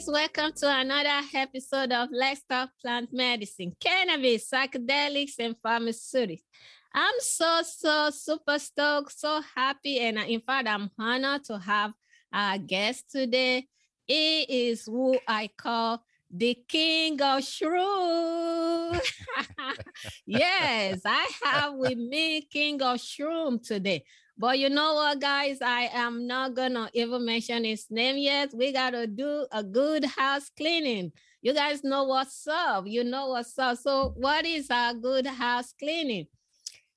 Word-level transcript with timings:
guys, 0.00 0.08
welcome 0.08 0.52
to 0.52 0.66
another 0.66 1.26
episode 1.34 1.92
of 1.92 2.08
Let's 2.10 2.42
Talk 2.48 2.70
Plant 2.80 3.10
Medicine, 3.12 3.74
Cannabis, 3.80 4.48
Psychedelics, 4.48 5.34
and 5.38 5.54
Pharmaceutics. 5.62 6.42
I'm 6.94 7.14
so, 7.18 7.60
so 7.62 8.10
super 8.10 8.58
stoked, 8.58 9.18
so 9.18 9.42
happy, 9.54 9.98
and 10.00 10.18
uh, 10.18 10.22
in 10.22 10.40
fact, 10.40 10.68
I'm 10.68 10.90
honored 10.98 11.44
to 11.44 11.58
have 11.58 11.92
our 12.32 12.56
guest 12.56 13.10
today. 13.10 13.66
He 14.06 14.70
is 14.70 14.86
who 14.86 15.18
I 15.28 15.50
call 15.54 16.02
the 16.30 16.56
king 16.66 17.20
of 17.20 17.40
shroom. 17.40 19.00
yes, 20.26 21.00
I 21.04 21.30
have 21.44 21.74
with 21.74 21.98
me 21.98 22.42
king 22.42 22.80
of 22.80 22.98
shroom 22.98 23.62
today. 23.62 24.04
But 24.40 24.58
you 24.58 24.70
know 24.70 24.94
what, 24.94 25.20
guys? 25.20 25.58
I 25.60 25.90
am 25.92 26.26
not 26.26 26.54
gonna 26.54 26.88
even 26.94 27.26
mention 27.26 27.62
his 27.62 27.84
name 27.90 28.16
yet. 28.16 28.54
We 28.54 28.72
gotta 28.72 29.06
do 29.06 29.46
a 29.52 29.62
good 29.62 30.06
house 30.06 30.48
cleaning. 30.56 31.12
You 31.42 31.52
guys 31.52 31.84
know 31.84 32.04
what's 32.04 32.46
up. 32.46 32.86
You 32.86 33.04
know 33.04 33.28
what's 33.28 33.58
up. 33.58 33.76
So, 33.76 34.14
what 34.16 34.46
is 34.46 34.68
a 34.70 34.94
good 34.98 35.26
house 35.26 35.74
cleaning? 35.78 36.26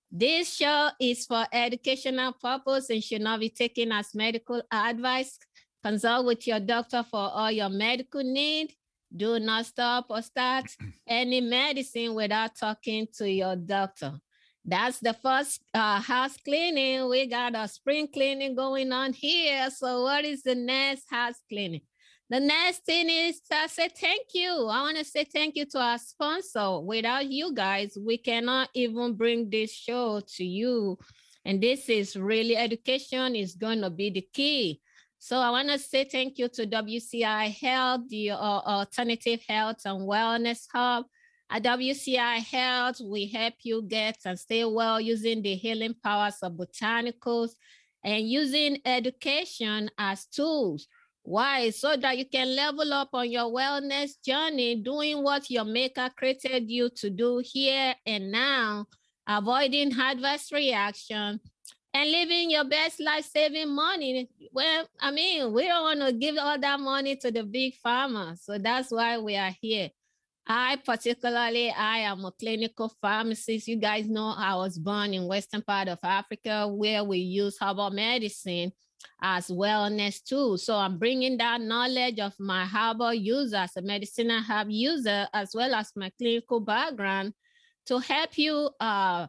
This 0.10 0.54
show 0.54 0.92
is 1.02 1.26
for 1.26 1.46
educational 1.52 2.32
purpose 2.32 2.90
and 2.90 3.04
should 3.04 3.22
not 3.22 3.42
be 3.42 3.50
taken 3.50 3.92
as 3.92 4.16
medical 4.16 4.62
advice. 4.72 5.38
Consult 5.84 6.26
with 6.26 6.48
your 6.48 6.62
doctor 6.62 7.04
for 7.04 7.30
all 7.30 7.52
your 7.52 7.68
medical 7.68 8.24
need. 8.24 8.74
Do 9.14 9.38
not 9.42 9.66
stop 9.66 10.06
or 10.10 10.22
start 10.22 10.72
any 11.06 11.42
medicine 11.42 12.14
without 12.14 12.56
talking 12.56 13.06
to 13.18 13.30
your 13.30 13.58
doctor. 13.58 14.22
That's 14.66 15.00
the 15.00 15.14
first 15.14 15.62
uh, 15.74 16.00
house 16.00 16.38
cleaning. 16.38 17.10
We 17.10 17.28
got 17.28 17.56
a 17.56 17.68
spring 17.68 18.08
cleaning 18.08 18.56
going 18.56 18.92
on 18.94 19.12
here. 19.12 19.70
So, 19.70 20.04
what 20.04 20.24
is 20.24 20.44
the 20.44 20.56
next 20.56 21.10
house 21.10 21.36
cleaning? 21.50 21.82
The 22.30 22.40
next 22.40 22.86
thing 22.86 23.10
is 23.10 23.42
to 23.52 23.68
say 23.68 23.90
thank 23.90 24.28
you. 24.34 24.50
I 24.50 24.82
want 24.82 24.98
to 24.98 25.04
say 25.04 25.26
thank 25.26 25.56
you 25.56 25.66
to 25.66 25.80
our 25.80 25.98
sponsor. 25.98 26.80
Without 26.80 27.30
you 27.30 27.54
guys, 27.54 27.98
we 28.00 28.18
cannot 28.18 28.70
even 28.74 29.16
bring 29.16 29.50
this 29.50 29.72
show 29.72 30.22
to 30.38 30.46
you. 30.46 30.98
And 31.46 31.62
this 31.62 31.90
is 31.90 32.16
really 32.16 32.56
education 32.56 33.36
is 33.36 33.56
going 33.56 33.82
to 33.82 33.90
be 33.90 34.10
the 34.10 34.28
key. 34.34 34.82
So 35.20 35.38
I 35.38 35.50
want 35.52 35.70
to 35.70 35.78
say 35.78 36.06
thank 36.06 36.38
you 36.38 36.48
to 36.50 36.66
WCI 36.66 37.54
Health, 37.60 38.02
the 38.10 38.32
uh, 38.32 38.36
Alternative 38.36 39.42
Health 39.48 39.82
and 39.86 40.08
Wellness 40.08 40.66
Hub. 40.74 41.06
At 41.54 41.66
WCI 41.66 42.38
Health, 42.40 43.00
we 43.00 43.28
help 43.28 43.54
you 43.62 43.84
get 43.84 44.18
and 44.26 44.40
stay 44.40 44.66
well 44.66 45.00
using 45.00 45.44
the 45.44 45.54
healing 45.54 45.94
powers 46.04 46.38
of 46.42 46.54
botanicals 46.54 47.52
and 48.04 48.28
using 48.28 48.80
education 48.84 49.92
as 50.00 50.26
tools. 50.26 50.88
Why? 51.22 51.70
So 51.70 51.96
that 51.96 52.18
you 52.18 52.26
can 52.26 52.56
level 52.56 52.92
up 52.92 53.10
on 53.14 53.30
your 53.30 53.52
wellness 53.54 54.20
journey, 54.26 54.78
doing 54.78 55.22
what 55.22 55.48
your 55.52 55.64
maker 55.64 56.10
created 56.18 56.72
you 56.72 56.90
to 56.96 57.12
do 57.12 57.40
here 57.46 57.94
and 58.04 58.32
now, 58.32 58.88
avoiding 59.28 59.94
adverse 59.94 60.52
reaction, 60.52 61.40
and 61.94 62.12
living 62.12 62.50
your 62.50 62.66
best 62.66 63.00
life 63.00 63.26
saving 63.26 63.70
money. 63.70 64.28
Well, 64.52 64.88
I 65.00 65.12
mean, 65.12 65.54
we 65.54 65.68
don't 65.68 65.84
want 65.84 66.02
to 66.02 66.14
give 66.14 66.36
all 66.40 66.58
that 66.58 66.80
money 66.80 67.16
to 67.18 67.30
the 67.30 67.44
big 67.44 67.76
pharma. 67.86 68.40
So 68.40 68.58
that's 68.58 68.90
why 68.90 69.20
we 69.20 69.36
are 69.36 69.54
here. 69.62 69.92
I 70.46 70.76
particularly, 70.84 71.72
I 71.72 72.00
am 72.00 72.26
a 72.26 72.32
clinical 72.32 72.92
pharmacist. 73.02 73.68
You 73.68 73.78
guys 73.78 74.08
know 74.08 74.34
I 74.38 74.56
was 74.56 74.78
born 74.78 75.14
in 75.14 75.28
western 75.28 75.62
part 75.62 75.88
of 75.88 76.00
Africa 76.04 76.68
where 76.68 77.04
we 77.04 77.20
use 77.20 77.58
herbal 77.60 77.92
medicine 77.92 78.74
as 79.22 79.48
wellness 79.48 80.22
too. 80.22 80.58
So 80.58 80.76
I'm 80.76 80.98
bringing 80.98 81.38
that 81.38 81.62
knowledge 81.62 82.20
of 82.20 82.34
my 82.40 82.66
herbal 82.66 83.14
user 83.14 83.58
as 83.58 83.78
a 83.78 83.82
medicinal 83.82 84.42
herb 84.42 84.70
user, 84.70 85.28
as 85.34 85.52
well 85.54 85.74
as 85.74 85.92
my 85.96 86.12
clinical 86.18 86.60
background 86.60 87.34
to 87.86 88.00
help 88.00 88.38
you, 88.38 88.70
uh, 88.80 89.28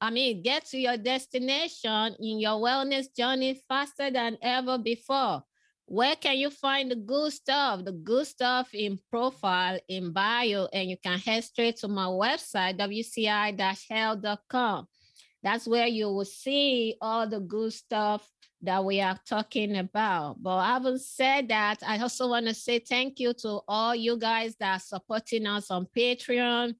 I 0.00 0.10
mean, 0.10 0.42
get 0.42 0.66
to 0.66 0.78
your 0.78 0.96
destination 0.96 2.16
in 2.20 2.38
your 2.38 2.60
wellness 2.60 3.06
journey 3.16 3.60
faster 3.68 4.10
than 4.10 4.38
ever 4.42 4.78
before. 4.78 5.42
Where 5.90 6.16
can 6.16 6.36
you 6.36 6.50
find 6.50 6.90
the 6.90 6.96
good 6.96 7.32
stuff? 7.32 7.82
The 7.82 7.92
good 7.92 8.26
stuff 8.26 8.74
in 8.74 8.98
profile, 9.10 9.78
in 9.88 10.12
bio, 10.12 10.68
and 10.70 10.90
you 10.90 10.98
can 11.02 11.18
head 11.18 11.44
straight 11.44 11.78
to 11.78 11.88
my 11.88 12.04
website, 12.04 12.78
wci-health.com. 12.78 14.86
That's 15.42 15.66
where 15.66 15.86
you 15.86 16.08
will 16.08 16.26
see 16.26 16.94
all 17.00 17.26
the 17.26 17.40
good 17.40 17.72
stuff 17.72 18.30
that 18.60 18.84
we 18.84 19.00
are 19.00 19.18
talking 19.26 19.78
about. 19.78 20.42
But 20.42 20.62
having 20.62 20.98
said 20.98 21.48
that, 21.48 21.78
I 21.86 21.98
also 22.00 22.28
want 22.28 22.48
to 22.48 22.54
say 22.54 22.80
thank 22.80 23.18
you 23.18 23.32
to 23.40 23.60
all 23.66 23.94
you 23.94 24.18
guys 24.18 24.56
that 24.60 24.76
are 24.76 24.80
supporting 24.80 25.46
us 25.46 25.70
on 25.70 25.86
Patreon, 25.96 26.74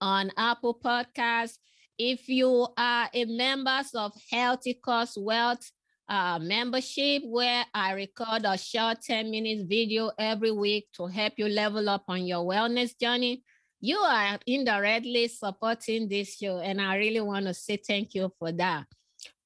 on 0.00 0.32
Apple 0.36 0.76
Podcasts. 0.82 1.58
If 1.96 2.28
you 2.28 2.66
are 2.76 3.08
a 3.14 3.24
members 3.26 3.94
of 3.94 4.10
Healthy 4.28 4.80
Cost 4.82 5.18
Wealth 5.20 5.70
uh, 6.10 6.40
membership 6.40 7.22
where 7.24 7.64
I 7.72 7.92
record 7.92 8.42
a 8.44 8.58
short 8.58 9.00
10 9.00 9.30
minutes 9.30 9.62
video 9.62 10.10
every 10.18 10.50
week 10.50 10.88
to 10.94 11.06
help 11.06 11.34
you 11.36 11.48
level 11.48 11.88
up 11.88 12.02
on 12.08 12.26
your 12.26 12.44
wellness 12.44 12.98
journey. 12.98 13.44
You 13.80 13.96
are 13.98 14.38
indirectly 14.46 15.28
supporting 15.28 16.08
this 16.08 16.36
show, 16.36 16.58
and 16.58 16.80
I 16.80 16.96
really 16.96 17.20
want 17.20 17.46
to 17.46 17.54
say 17.54 17.76
thank 17.76 18.14
you 18.14 18.30
for 18.38 18.50
that. 18.52 18.86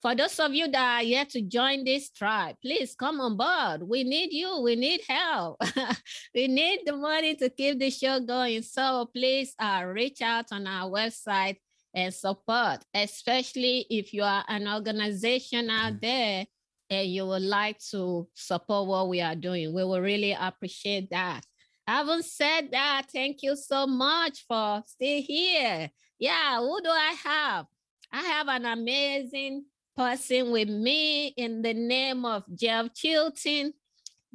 For 0.00 0.14
those 0.14 0.38
of 0.38 0.52
you 0.52 0.68
that 0.68 1.00
are 1.00 1.02
yet 1.02 1.30
to 1.30 1.42
join 1.42 1.84
this 1.84 2.10
tribe, 2.10 2.56
please 2.60 2.94
come 2.94 3.20
on 3.20 3.36
board. 3.36 3.88
We 3.88 4.04
need 4.04 4.32
you. 4.32 4.60
We 4.60 4.76
need 4.76 5.00
help. 5.08 5.62
we 6.34 6.48
need 6.48 6.80
the 6.84 6.94
money 6.94 7.34
to 7.36 7.48
keep 7.48 7.78
the 7.78 7.90
show 7.90 8.20
going. 8.20 8.62
So 8.62 9.08
please 9.14 9.54
uh, 9.58 9.84
reach 9.86 10.20
out 10.20 10.46
on 10.52 10.66
our 10.66 10.90
website 10.90 11.56
and 11.94 12.12
support, 12.12 12.84
especially 12.92 13.86
if 13.88 14.12
you 14.12 14.22
are 14.22 14.44
an 14.48 14.66
organization 14.68 15.70
out 15.70 15.94
mm. 15.94 16.00
there 16.00 16.46
and 16.90 17.08
you 17.08 17.26
would 17.26 17.42
like 17.42 17.78
to 17.90 18.28
support 18.34 18.88
what 18.88 19.08
we 19.08 19.20
are 19.20 19.36
doing. 19.36 19.72
We 19.72 19.84
will 19.84 20.00
really 20.00 20.36
appreciate 20.38 21.10
that. 21.10 21.44
Having 21.86 22.22
said 22.22 22.68
that, 22.72 23.06
thank 23.12 23.42
you 23.42 23.56
so 23.56 23.86
much 23.86 24.44
for 24.48 24.82
still 24.86 25.22
here. 25.22 25.90
Yeah, 26.18 26.58
who 26.58 26.80
do 26.82 26.88
I 26.88 27.14
have? 27.24 27.66
I 28.12 28.22
have 28.22 28.48
an 28.48 28.64
amazing 28.64 29.64
person 29.96 30.50
with 30.50 30.68
me 30.68 31.28
in 31.28 31.62
the 31.62 31.74
name 31.74 32.24
of 32.24 32.44
Jeff 32.54 32.94
Chilton. 32.94 33.72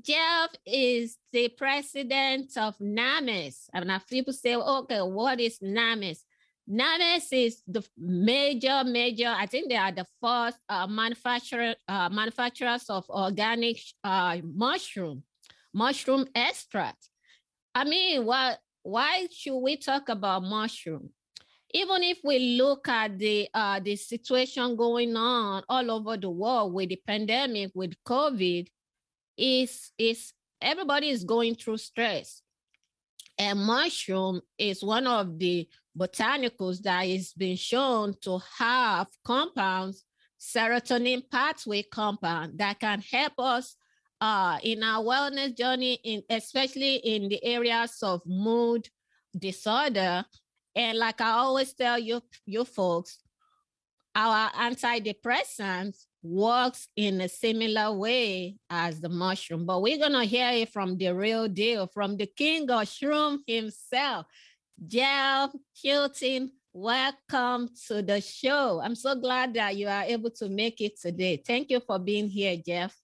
Jeff 0.02 0.50
is 0.66 1.18
the 1.34 1.50
president 1.50 2.56
of 2.58 2.78
Nammex. 2.78 3.66
And 3.74 3.92
if 3.92 4.08
people 4.08 4.34
say, 4.34 4.56
okay, 4.56 5.02
what 5.02 5.40
is 5.40 5.59
Nammex? 5.59 6.19
Nammex 6.69 7.28
is 7.31 7.63
the 7.68 7.84
major, 7.97 8.84
major, 8.84 9.34
I 9.35 9.47
think 9.47 9.69
they 9.69 9.75
are 9.75 9.91
the 9.91 10.06
first 10.22 10.57
uh, 10.69 10.85
manufacturer, 10.85 11.74
uh, 11.88 12.09
manufacturers 12.09 12.85
of 12.90 13.09
organic 13.09 13.80
uh, 14.03 14.38
mushroom, 14.44 15.24
mushroom 15.74 16.28
extract. 16.35 17.09
I 17.74 17.85
mean, 17.85 18.24
what, 18.24 18.59
why 18.84 19.28
should 19.31 19.57
we 19.57 19.78
talk 19.78 20.09
about 20.09 20.44
mushroom? 20.44 21.09
Even 21.72 22.03
if 22.03 22.19
we 22.24 22.57
look 22.57 22.88
at 22.88 23.18
the 23.19 23.47
uh, 23.53 23.80
the 23.80 23.96
situation 23.96 24.75
going 24.75 25.16
on 25.16 25.63
all 25.69 25.91
over 25.91 26.18
the 26.18 26.30
world 26.30 26.74
with 26.74 26.90
the 26.90 27.00
pandemic, 27.06 27.72
with 27.75 27.94
COVID, 28.03 28.68
is 29.38 29.91
is 29.97 30.34
everybody 30.59 31.09
is 31.09 31.24
going 31.24 31.53
through 31.53 31.78
stress. 31.78 32.41
And 33.38 33.59
mushroom 33.59 34.41
is 34.57 34.84
one 34.84 35.06
of 35.06 35.38
the 35.38 35.69
botanicals 36.00 36.82
that 36.84 37.06
is 37.06 37.34
been 37.34 37.58
shown 37.58 38.16
to 38.22 38.40
have 38.58 39.07
compounds, 39.25 40.06
serotonin 40.40 41.22
pathway 41.30 41.84
compound 41.84 42.57
that 42.57 42.80
can 42.80 43.01
help 43.01 43.34
us 43.38 43.75
uh, 44.22 44.57
in 44.63 44.81
our 44.84 45.04
wellness 45.04 45.56
journey, 45.56 46.00
in, 46.04 46.24
especially 46.30 46.96
in 46.96 47.30
the 47.30 47.44
areas 47.44 47.98
of 48.01 48.22
mood 48.25 48.88
disorder. 49.38 50.25
And 50.75 50.98
like 50.98 51.19
I 51.22 51.31
always 51.31 51.74
tell 51.74 52.00
you, 52.00 52.22
you 52.46 52.63
folks, 52.63 53.19
our 54.16 54.50
antidepressants 54.51 56.06
works 56.22 56.88
in 56.96 57.22
a 57.22 57.30
similar 57.30 57.94
way 57.94 58.57
as 58.69 59.00
the 59.00 59.10
mushroom, 59.10 59.66
but 59.66 59.81
we're 59.81 59.98
gonna 59.98 60.25
hear 60.25 60.50
it 60.51 60.69
from 60.69 60.98
the 60.98 61.13
real 61.13 61.48
deal, 61.48 61.88
from 61.88 62.18
the 62.18 62.25
king 62.25 62.69
of 62.69 62.84
shroom 62.84 63.40
himself. 63.48 64.25
Jeff 64.88 65.52
Chilton, 65.76 66.52
welcome 66.72 67.70
to 67.88 68.02
the 68.02 68.22
show. 68.22 68.80
I'm 68.81 68.96
so 68.96 69.16
glad 69.16 69.54
that 69.56 69.76
you 69.76 69.88
are 69.88 70.04
able 70.04 70.30
to 70.31 70.48
make 70.48 70.80
it 70.80 71.00
today. 71.00 71.42
Thank 71.46 71.70
you 71.70 71.81
for 71.81 72.00
being 72.00 72.30
here, 72.30 72.56
Jeff. 72.66 72.96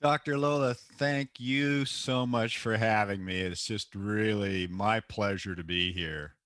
Dr. 0.00 0.38
Lola, 0.38 0.74
thank 0.98 1.30
you 1.38 1.84
so 1.84 2.26
much 2.26 2.58
for 2.58 2.76
having 2.76 3.24
me. 3.24 3.40
It's 3.40 3.66
just 3.66 3.94
really 3.94 4.66
my 4.68 5.00
pleasure 5.00 5.54
to 5.54 5.64
be 5.64 5.92
here. 5.92 6.36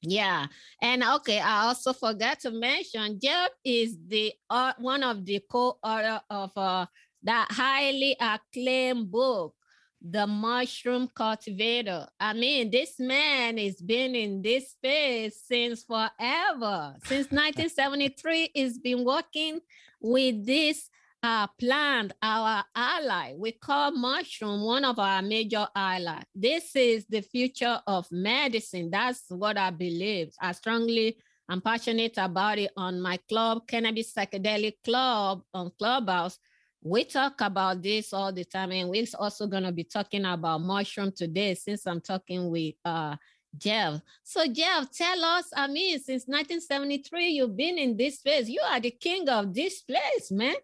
Yeah, 0.00 0.46
and 0.80 1.02
okay, 1.02 1.40
I 1.40 1.64
also 1.64 1.92
forgot 1.92 2.40
to 2.40 2.50
mention 2.50 3.18
Jeff 3.20 3.50
is 3.64 3.96
the 4.06 4.32
uh, 4.48 4.72
one 4.78 5.02
of 5.02 5.24
the 5.24 5.42
co-author 5.50 6.20
of 6.30 6.52
uh, 6.56 6.86
that 7.24 7.48
highly 7.50 8.16
acclaimed 8.20 9.10
book 9.10 9.54
the 10.00 10.26
mushroom 10.26 11.08
cultivator. 11.14 12.06
I 12.20 12.32
mean, 12.32 12.70
this 12.70 12.98
man 12.98 13.58
has 13.58 13.76
been 13.80 14.14
in 14.14 14.42
this 14.42 14.70
space 14.72 15.42
since 15.46 15.84
forever. 15.84 16.94
Since 17.04 17.30
1973, 17.30 18.50
he's 18.54 18.78
been 18.78 19.04
working 19.04 19.60
with 20.00 20.46
this 20.46 20.88
uh, 21.22 21.48
plant, 21.58 22.12
our 22.22 22.64
ally. 22.74 23.34
We 23.36 23.52
call 23.52 23.90
mushroom 23.90 24.62
one 24.62 24.84
of 24.84 24.98
our 24.98 25.20
major 25.20 25.66
ally. 25.74 26.22
This 26.34 26.76
is 26.76 27.06
the 27.06 27.22
future 27.22 27.80
of 27.86 28.06
medicine. 28.12 28.90
That's 28.90 29.24
what 29.28 29.58
I 29.58 29.70
believe. 29.70 30.30
I 30.40 30.52
strongly 30.52 31.18
I'm 31.50 31.62
passionate 31.62 32.18
about 32.18 32.58
it 32.58 32.70
on 32.76 33.00
my 33.00 33.18
club, 33.28 33.66
Cannabis 33.66 34.12
Psychedelic 34.12 34.74
Club 34.84 35.42
on 35.54 35.72
Clubhouse 35.78 36.38
we 36.82 37.04
talk 37.04 37.40
about 37.40 37.82
this 37.82 38.12
all 38.12 38.32
the 38.32 38.44
time 38.44 38.70
and 38.70 38.88
we're 38.88 39.04
also 39.18 39.46
going 39.46 39.64
to 39.64 39.72
be 39.72 39.84
talking 39.84 40.24
about 40.24 40.60
mushroom 40.60 41.10
today 41.10 41.54
since 41.54 41.86
i'm 41.86 42.00
talking 42.00 42.50
with 42.50 42.74
uh 42.84 43.16
jeff. 43.56 44.00
So 44.22 44.46
jeff 44.46 44.90
tell 44.92 45.24
us 45.24 45.46
i 45.56 45.66
mean 45.66 45.98
since 45.98 46.24
1973 46.26 47.28
you've 47.28 47.56
been 47.56 47.78
in 47.78 47.96
this 47.96 48.18
place. 48.18 48.48
you 48.48 48.60
are 48.64 48.80
the 48.80 48.90
king 48.90 49.28
of 49.28 49.54
this 49.54 49.82
place 49.82 50.30
man. 50.30 50.54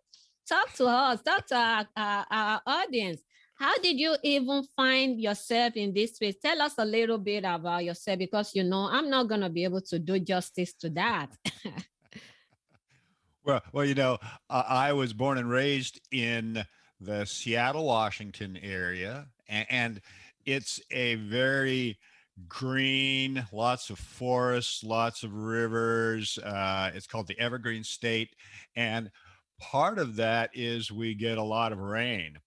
Talk 0.48 0.72
to 0.74 0.86
us 0.86 1.22
talk 1.22 1.46
to 1.46 1.56
our, 1.56 1.86
our, 1.96 2.26
our 2.30 2.60
audience. 2.66 3.20
How 3.56 3.78
did 3.78 3.98
you 3.98 4.16
even 4.22 4.64
find 4.76 5.20
yourself 5.20 5.74
in 5.76 5.94
this 5.94 6.16
space? 6.16 6.34
Tell 6.42 6.60
us 6.60 6.74
a 6.76 6.84
little 6.84 7.18
bit 7.18 7.44
about 7.44 7.84
yourself 7.84 8.18
because 8.18 8.54
you 8.54 8.62
know 8.62 8.88
i'm 8.90 9.10
not 9.10 9.28
going 9.28 9.40
to 9.40 9.50
be 9.50 9.64
able 9.64 9.80
to 9.80 9.98
do 9.98 10.20
justice 10.20 10.74
to 10.74 10.90
that 10.90 11.30
Well, 13.44 13.62
well, 13.74 13.84
you 13.84 13.94
know, 13.94 14.18
uh, 14.48 14.62
I 14.66 14.94
was 14.94 15.12
born 15.12 15.36
and 15.36 15.50
raised 15.50 16.00
in 16.10 16.64
the 16.98 17.26
Seattle, 17.26 17.84
Washington 17.84 18.56
area, 18.62 19.26
and, 19.48 19.66
and 19.68 20.00
it's 20.46 20.80
a 20.90 21.16
very 21.16 21.98
green, 22.48 23.46
lots 23.52 23.90
of 23.90 23.98
forests, 23.98 24.82
lots 24.82 25.24
of 25.24 25.34
rivers. 25.34 26.38
Uh, 26.38 26.90
it's 26.94 27.06
called 27.06 27.26
the 27.26 27.38
Evergreen 27.38 27.84
State, 27.84 28.34
and 28.76 29.10
part 29.60 29.98
of 29.98 30.16
that 30.16 30.48
is 30.54 30.90
we 30.90 31.14
get 31.14 31.36
a 31.36 31.42
lot 31.42 31.72
of 31.72 31.78
rain, 31.78 32.38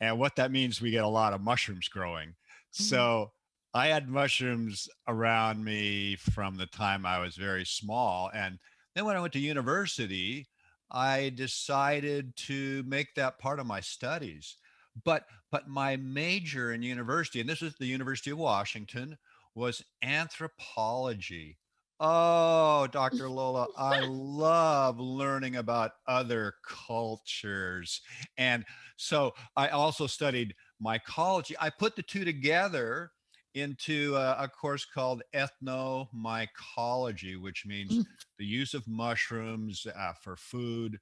and 0.00 0.20
what 0.20 0.36
that 0.36 0.52
means, 0.52 0.80
we 0.80 0.92
get 0.92 1.02
a 1.02 1.08
lot 1.08 1.32
of 1.32 1.40
mushrooms 1.40 1.88
growing. 1.88 2.28
Mm-hmm. 2.28 2.84
So. 2.84 3.32
I 3.76 3.88
had 3.88 4.08
mushrooms 4.08 4.88
around 5.08 5.64
me 5.64 6.14
from 6.14 6.56
the 6.56 6.66
time 6.66 7.04
I 7.04 7.18
was 7.18 7.34
very 7.34 7.64
small. 7.66 8.30
And 8.32 8.60
then 8.94 9.04
when 9.04 9.16
I 9.16 9.20
went 9.20 9.32
to 9.34 9.38
university, 9.38 10.46
I 10.90 11.32
decided 11.34 12.36
to 12.36 12.84
make 12.86 13.14
that 13.14 13.38
part 13.38 13.58
of 13.58 13.66
my 13.66 13.80
studies. 13.80 14.56
But 15.04 15.24
but 15.50 15.68
my 15.68 15.96
major 15.96 16.72
in 16.72 16.82
university, 16.82 17.40
and 17.40 17.48
this 17.48 17.62
is 17.62 17.74
the 17.76 17.86
University 17.86 18.30
of 18.30 18.38
Washington, 18.38 19.18
was 19.54 19.82
anthropology. 20.02 21.58
Oh, 22.00 22.88
Dr. 22.90 23.28
Lola, 23.28 23.68
I 23.76 24.00
love 24.08 24.98
learning 24.98 25.56
about 25.56 25.92
other 26.06 26.54
cultures. 26.66 28.00
And 28.36 28.64
so 28.96 29.32
I 29.56 29.68
also 29.68 30.06
studied 30.06 30.54
mycology. 30.84 31.54
I 31.60 31.70
put 31.70 31.96
the 31.96 32.02
two 32.02 32.24
together 32.24 33.10
into 33.54 34.16
a, 34.16 34.36
a, 34.40 34.48
course 34.48 34.84
called 34.84 35.22
ethnomycology, 35.34 37.40
which 37.40 37.64
means 37.66 37.92
mm. 37.92 38.04
the 38.38 38.44
use 38.44 38.74
of 38.74 38.86
mushrooms 38.86 39.86
uh, 39.86 40.12
for 40.20 40.36
food, 40.36 40.98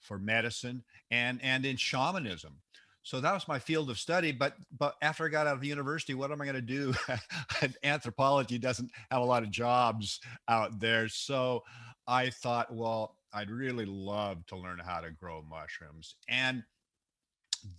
for 0.00 0.18
medicine, 0.18 0.84
and 1.10 1.40
and 1.42 1.64
in 1.64 1.76
shamanism. 1.76 2.58
So 3.04 3.20
that 3.20 3.34
was 3.34 3.48
my 3.48 3.58
field 3.58 3.90
of 3.90 3.98
study. 3.98 4.32
But 4.32 4.54
but 4.76 4.94
after 5.02 5.26
I 5.26 5.28
got 5.28 5.46
out 5.46 5.54
of 5.54 5.60
the 5.60 5.68
university, 5.68 6.14
what 6.14 6.30
am 6.30 6.40
I 6.40 6.44
going 6.44 6.54
to 6.54 6.62
do? 6.62 6.94
Anthropology 7.82 8.58
doesn't 8.58 8.90
have 9.10 9.22
a 9.22 9.26
lot 9.26 9.42
of 9.42 9.50
jobs 9.50 10.20
out 10.48 10.78
there. 10.80 11.08
So 11.08 11.62
I 12.06 12.30
thought, 12.30 12.74
well, 12.74 13.16
I'd 13.32 13.50
really 13.50 13.86
love 13.86 14.44
to 14.46 14.56
learn 14.56 14.78
how 14.78 15.00
to 15.00 15.10
grow 15.10 15.44
mushrooms. 15.48 16.16
And 16.28 16.62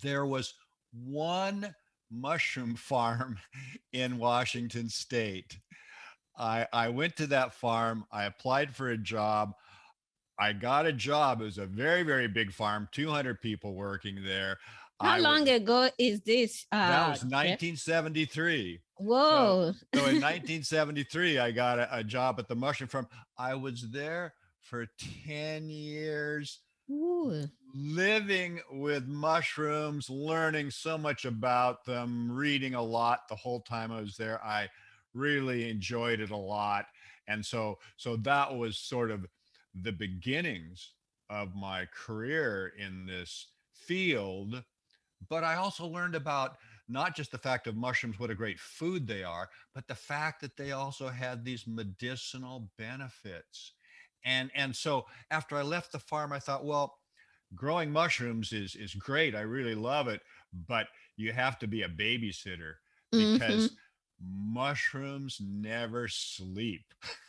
there 0.01 0.25
was 0.25 0.53
one 0.91 1.73
mushroom 2.13 2.75
farm 2.77 3.37
in 3.91 4.17
Washington 4.17 4.89
state. 4.89 5.57
I, 6.37 6.67
I 6.73 6.89
went 6.89 7.15
to 7.17 7.27
that 7.27 7.53
farm. 7.53 8.05
I 8.11 8.25
applied 8.25 8.75
for 8.75 8.89
a 8.89 8.97
job. 8.97 9.53
I 10.39 10.53
got 10.53 10.85
a 10.87 10.93
job. 10.93 11.41
It 11.41 11.45
was 11.45 11.57
a 11.59 11.65
very, 11.65 12.03
very 12.03 12.27
big 12.27 12.51
farm, 12.51 12.87
200 12.91 13.39
people 13.39 13.75
working 13.75 14.23
there. 14.23 14.57
How 15.01 15.15
I 15.15 15.19
long 15.19 15.41
was, 15.41 15.49
ago 15.49 15.89
is 15.97 16.21
this? 16.21 16.65
Uh, 16.71 16.87
that 16.87 17.09
was 17.09 17.23
1973. 17.23 18.79
Whoa. 18.97 19.73
So, 19.93 19.99
so 19.99 20.05
in 20.07 20.15
1973, 20.21 21.39
I 21.39 21.51
got 21.51 21.79
a, 21.79 21.97
a 21.97 22.03
job 22.03 22.39
at 22.39 22.47
the 22.47 22.55
mushroom 22.55 22.87
farm. 22.87 23.07
I 23.37 23.53
was 23.55 23.89
there 23.91 24.33
for 24.61 24.87
10 25.25 25.69
years. 25.69 26.59
Ooh 26.89 27.47
living 27.73 28.61
with 28.71 29.07
mushrooms, 29.07 30.09
learning 30.09 30.69
so 30.69 30.97
much 30.97 31.25
about 31.25 31.85
them, 31.85 32.31
reading 32.31 32.75
a 32.75 32.81
lot 32.81 33.27
the 33.27 33.35
whole 33.35 33.61
time 33.61 33.91
I 33.91 34.01
was 34.01 34.15
there. 34.15 34.43
I 34.43 34.69
really 35.13 35.69
enjoyed 35.69 36.19
it 36.19 36.29
a 36.31 36.37
lot. 36.37 36.85
And 37.27 37.45
so 37.45 37.79
so 37.97 38.15
that 38.17 38.55
was 38.55 38.77
sort 38.77 39.11
of 39.11 39.25
the 39.73 39.91
beginnings 39.91 40.93
of 41.29 41.55
my 41.55 41.87
career 41.93 42.73
in 42.77 43.05
this 43.05 43.47
field. 43.73 44.63
But 45.29 45.43
I 45.43 45.55
also 45.55 45.87
learned 45.87 46.15
about 46.15 46.57
not 46.89 47.15
just 47.15 47.31
the 47.31 47.37
fact 47.37 47.65
of 47.65 47.75
mushrooms, 47.75 48.19
what 48.19 48.29
a 48.29 48.35
great 48.35 48.59
food 48.59 49.07
they 49.07 49.23
are, 49.23 49.49
but 49.73 49.87
the 49.87 49.95
fact 49.95 50.41
that 50.41 50.57
they 50.57 50.73
also 50.73 51.07
had 51.07 51.43
these 51.43 51.65
medicinal 51.65 52.69
benefits. 52.77 53.71
And 54.25 54.51
and 54.55 54.75
so 54.75 55.05
after 55.31 55.55
I 55.57 55.61
left 55.61 55.91
the 55.91 55.99
farm, 55.99 56.31
I 56.31 56.39
thought, 56.39 56.65
well, 56.65 56.97
growing 57.55 57.91
mushrooms 57.91 58.51
is 58.53 58.75
is 58.75 58.93
great. 58.93 59.35
I 59.35 59.41
really 59.41 59.75
love 59.75 60.07
it, 60.07 60.21
but 60.67 60.87
you 61.17 61.31
have 61.31 61.59
to 61.59 61.67
be 61.67 61.83
a 61.83 61.89
babysitter 61.89 62.73
because 63.11 63.67
mm-hmm. 63.67 64.53
mushrooms 64.53 65.39
never 65.41 66.07
sleep. 66.07 66.85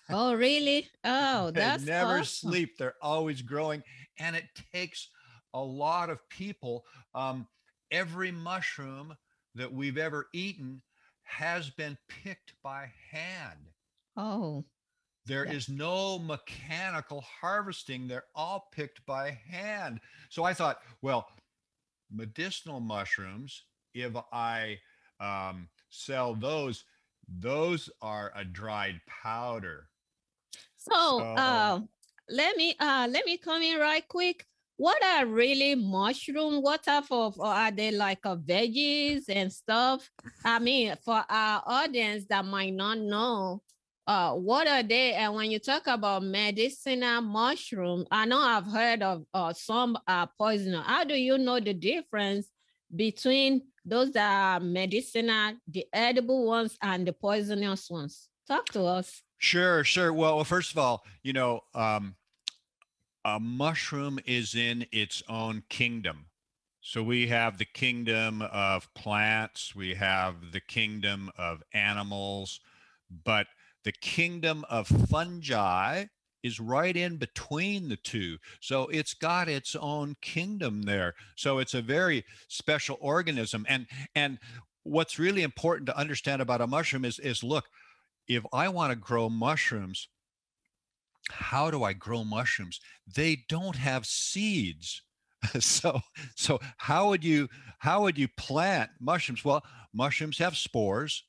Oh, 0.09 0.35
really? 0.35 0.89
Oh, 1.05 1.51
that's 1.55 1.85
they 1.85 1.93
never 1.93 2.19
awesome. 2.19 2.51
sleep. 2.51 2.79
They're 2.79 2.95
always 3.03 3.43
growing, 3.43 3.83
and 4.19 4.37
it 4.37 4.45
takes 4.73 5.09
a 5.53 5.63
lot 5.63 6.11
of 6.11 6.27
people. 6.29 6.85
Um, 7.15 7.47
every 7.91 8.31
mushroom 8.31 9.15
that 9.55 9.73
we've 9.73 9.99
ever 9.99 10.27
eaten 10.33 10.83
has 11.23 11.71
been 11.71 11.97
picked 12.09 12.55
by 12.63 12.91
hand. 13.11 13.71
Oh. 14.17 14.65
There 15.27 15.47
yeah. 15.47 15.53
is 15.53 15.69
no 15.69 16.19
mechanical 16.19 17.25
harvesting. 17.41 18.07
They're 18.07 18.25
all 18.35 18.69
picked 18.73 19.05
by 19.07 19.39
hand. 19.49 20.01
So 20.29 20.45
I 20.45 20.53
thought, 20.53 20.81
well, 21.01 21.29
medicinal 22.11 22.81
mushrooms, 22.81 23.63
if 23.95 24.13
I 24.33 24.79
um, 25.21 25.69
sell 25.89 26.35
those, 26.35 26.85
those 27.39 27.89
are 28.03 28.33
a 28.37 28.45
dried 28.45 29.01
powder. 29.07 29.89
So, 30.77 30.93
so 30.93 31.21
uh, 31.21 31.81
let 32.29 32.57
me 32.57 32.77
uh, 32.79 33.09
let 33.11 33.25
me 33.25 33.39
come 33.39 33.63
in 33.63 33.79
right 33.79 34.07
quick. 34.07 34.45
What 34.77 35.03
are 35.03 35.25
really 35.25 35.75
mushroom? 35.77 36.61
What 36.61 36.83
type 36.83 37.05
of 37.11 37.41
are 37.41 37.71
they 37.71 37.93
like 37.93 38.25
a 38.25 38.37
veggies 38.37 39.25
and 39.29 39.51
stuff? 39.51 40.11
I 40.45 40.59
mean, 40.59 40.95
for 41.03 41.25
our 41.29 41.63
audience 41.65 42.27
that 42.29 42.45
might 42.45 42.75
not 42.75 42.99
know, 42.99 43.63
uh, 44.07 44.33
what 44.33 44.69
are 44.69 44.83
they? 44.83 45.15
And 45.15 45.35
when 45.35 45.51
you 45.51 45.59
talk 45.59 45.87
about 45.87 46.23
medicinal 46.23 47.23
mushroom, 47.23 48.07
I 48.11 48.27
know 48.27 48.39
I've 48.39 48.67
heard 48.67 49.03
of 49.03 49.25
uh, 49.33 49.53
some 49.53 49.97
are 50.07 50.29
poisonous. 50.39 50.85
How 50.87 51.05
do 51.05 51.15
you 51.15 51.39
know 51.39 51.61
the 51.61 51.75
difference 51.75 52.49
between 52.95 53.63
those 53.85 54.13
that 54.13 54.31
are 54.31 54.61
medicinal, 54.61 55.55
the 55.69 55.87
edible 55.93 56.47
ones, 56.47 56.77
and 56.83 57.07
the 57.07 57.13
poisonous 57.13 57.89
ones? 57.91 58.29
Talk 58.47 58.67
to 58.67 58.85
us. 58.85 59.23
Sure, 59.39 59.85
sure. 59.85 60.13
Well, 60.13 60.45
first 60.45 60.73
of 60.73 60.79
all, 60.79 61.05
you 61.23 61.33
know, 61.33 61.63
um, 61.75 62.17
a 63.25 63.41
mushroom 63.41 64.19
is 64.27 64.55
in 64.55 64.87
its 64.93 65.23
own 65.29 65.63
kingdom. 65.71 66.27
So 66.83 67.03
we 67.03 67.29
have 67.29 67.57
the 67.57 67.65
kingdom 67.65 68.43
of 68.43 68.93
plants, 68.93 69.75
we 69.75 69.95
have 69.95 70.53
the 70.53 70.61
kingdom 70.61 71.31
of 71.39 71.63
animals, 71.73 72.61
but 73.25 73.47
the 73.85 73.93
kingdom 73.93 74.65
of 74.69 74.89
fungi 74.89 76.07
is 76.43 76.61
right 76.61 76.97
in 76.97 77.17
between 77.17 77.89
the 77.89 77.97
two. 77.97 78.37
So 78.61 78.87
it's 78.89 79.15
got 79.15 79.49
its 79.49 79.75
own 79.75 80.17
kingdom 80.21 80.83
there. 80.83 81.15
So 81.37 81.59
it's 81.59 81.75
a 81.75 81.83
very 81.83 82.25
special 82.49 82.99
organism. 83.01 83.65
And 83.69 83.87
and 84.15 84.39
what's 84.83 85.19
really 85.19 85.43
important 85.43 85.87
to 85.87 85.99
understand 85.99 86.43
about 86.43 86.61
a 86.61 86.67
mushroom 86.67 87.05
is 87.05 87.19
is 87.19 87.43
look, 87.43 87.65
if 88.29 88.45
I 88.53 88.69
want 88.69 88.91
to 88.91 88.97
grow 88.97 89.29
mushrooms, 89.29 90.09
how 91.31 91.71
do 91.71 91.83
I 91.83 91.95
grow 91.95 92.25
mushrooms? 92.25 92.81
They 93.15 93.45
don't 93.49 93.77
have 93.77 94.07
seeds. 94.07 95.03
so 95.61 96.01
so 96.37 96.61
how 96.77 97.09
would 97.09 97.25
you 97.25 97.49
how 97.79 98.03
would 98.03 98.19
you 98.19 98.29
plant 98.37 98.91
mushrooms 99.01 99.45
well 99.45 99.63
mushrooms 99.93 100.39
have 100.39 100.57
spores 100.57 101.25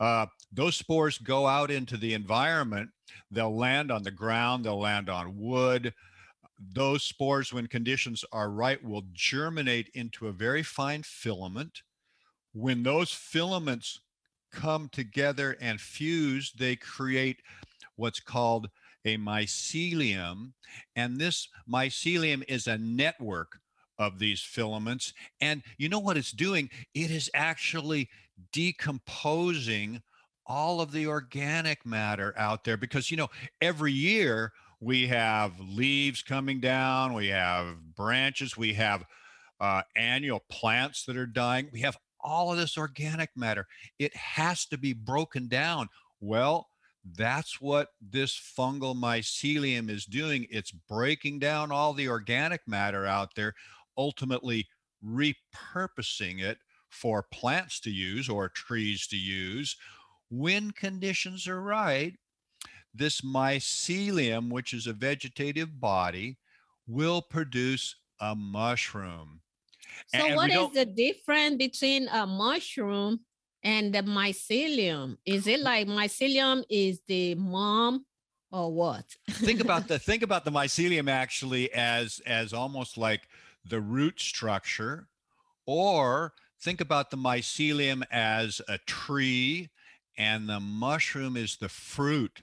uh, 0.00 0.26
those 0.52 0.76
spores 0.76 1.18
go 1.18 1.46
out 1.46 1.70
into 1.70 1.96
the 1.96 2.14
environment 2.14 2.88
they'll 3.30 3.56
land 3.56 3.90
on 3.90 4.02
the 4.02 4.10
ground 4.10 4.64
they'll 4.64 4.80
land 4.80 5.08
on 5.08 5.36
wood 5.38 5.92
those 6.74 7.02
spores 7.04 7.52
when 7.52 7.66
conditions 7.66 8.24
are 8.32 8.50
right 8.50 8.82
will 8.82 9.04
germinate 9.12 9.88
into 9.94 10.26
a 10.28 10.32
very 10.32 10.62
fine 10.62 11.02
filament 11.02 11.82
when 12.52 12.82
those 12.82 13.12
filaments 13.12 14.00
come 14.50 14.88
together 14.90 15.56
and 15.60 15.80
fuse 15.80 16.52
they 16.58 16.74
create 16.74 17.40
what's 17.96 18.20
called 18.20 18.68
a 19.04 19.16
mycelium. 19.16 20.52
And 20.96 21.18
this 21.18 21.48
mycelium 21.70 22.44
is 22.48 22.66
a 22.66 22.78
network 22.78 23.58
of 23.98 24.18
these 24.18 24.40
filaments. 24.40 25.12
And 25.40 25.62
you 25.76 25.88
know 25.88 25.98
what 25.98 26.16
it's 26.16 26.32
doing? 26.32 26.70
It 26.94 27.10
is 27.10 27.30
actually 27.34 28.08
decomposing 28.52 30.00
all 30.48 30.80
of 30.80 30.90
the 30.92 31.06
organic 31.06 31.84
matter 31.84 32.34
out 32.36 32.64
there 32.64 32.76
because, 32.76 33.10
you 33.10 33.16
know, 33.16 33.28
every 33.60 33.92
year 33.92 34.52
we 34.80 35.06
have 35.06 35.52
leaves 35.60 36.22
coming 36.22 36.58
down, 36.58 37.12
we 37.12 37.28
have 37.28 37.94
branches, 37.94 38.56
we 38.56 38.72
have 38.74 39.04
uh, 39.60 39.82
annual 39.94 40.42
plants 40.50 41.04
that 41.04 41.16
are 41.16 41.26
dying, 41.26 41.68
we 41.72 41.80
have 41.80 41.96
all 42.20 42.50
of 42.50 42.58
this 42.58 42.78
organic 42.78 43.30
matter. 43.36 43.66
It 43.98 44.14
has 44.16 44.66
to 44.66 44.78
be 44.78 44.92
broken 44.92 45.48
down. 45.48 45.88
Well, 46.20 46.68
that's 47.16 47.60
what 47.60 47.88
this 48.00 48.34
fungal 48.58 48.96
mycelium 48.96 49.88
is 49.88 50.04
doing. 50.04 50.46
It's 50.50 50.72
breaking 50.72 51.38
down 51.38 51.70
all 51.70 51.92
the 51.92 52.08
organic 52.08 52.66
matter 52.66 53.06
out 53.06 53.34
there, 53.34 53.54
ultimately 53.96 54.66
repurposing 55.04 56.42
it 56.42 56.58
for 56.88 57.22
plants 57.22 57.80
to 57.80 57.90
use 57.90 58.28
or 58.28 58.48
trees 58.48 59.06
to 59.08 59.16
use. 59.16 59.76
When 60.30 60.70
conditions 60.72 61.48
are 61.48 61.60
right, 61.60 62.14
this 62.94 63.20
mycelium, 63.20 64.50
which 64.50 64.74
is 64.74 64.86
a 64.86 64.92
vegetative 64.92 65.80
body, 65.80 66.38
will 66.86 67.22
produce 67.22 67.96
a 68.20 68.34
mushroom. 68.34 69.40
So, 70.08 70.18
and 70.18 70.36
what 70.36 70.50
is 70.50 70.70
the 70.72 70.86
difference 70.86 71.56
between 71.56 72.08
a 72.08 72.26
mushroom 72.26 73.20
and 73.62 73.94
the 73.94 74.02
mycelium, 74.02 75.18
is 75.24 75.46
it 75.46 75.60
like 75.60 75.86
mycelium 75.86 76.64
is 76.70 77.00
the 77.06 77.34
mom 77.34 78.06
or 78.50 78.72
what? 78.72 79.04
think 79.30 79.60
about 79.60 79.88
the 79.88 79.98
think 79.98 80.22
about 80.22 80.44
the 80.44 80.50
mycelium 80.50 81.10
actually 81.10 81.72
as 81.72 82.20
as 82.26 82.52
almost 82.52 82.96
like 82.96 83.28
the 83.64 83.80
root 83.80 84.20
structure, 84.20 85.08
or 85.66 86.32
think 86.60 86.80
about 86.80 87.10
the 87.10 87.16
mycelium 87.16 88.02
as 88.10 88.60
a 88.68 88.78
tree, 88.78 89.68
and 90.18 90.48
the 90.48 90.60
mushroom 90.60 91.36
is 91.36 91.56
the 91.56 91.68
fruit 91.68 92.42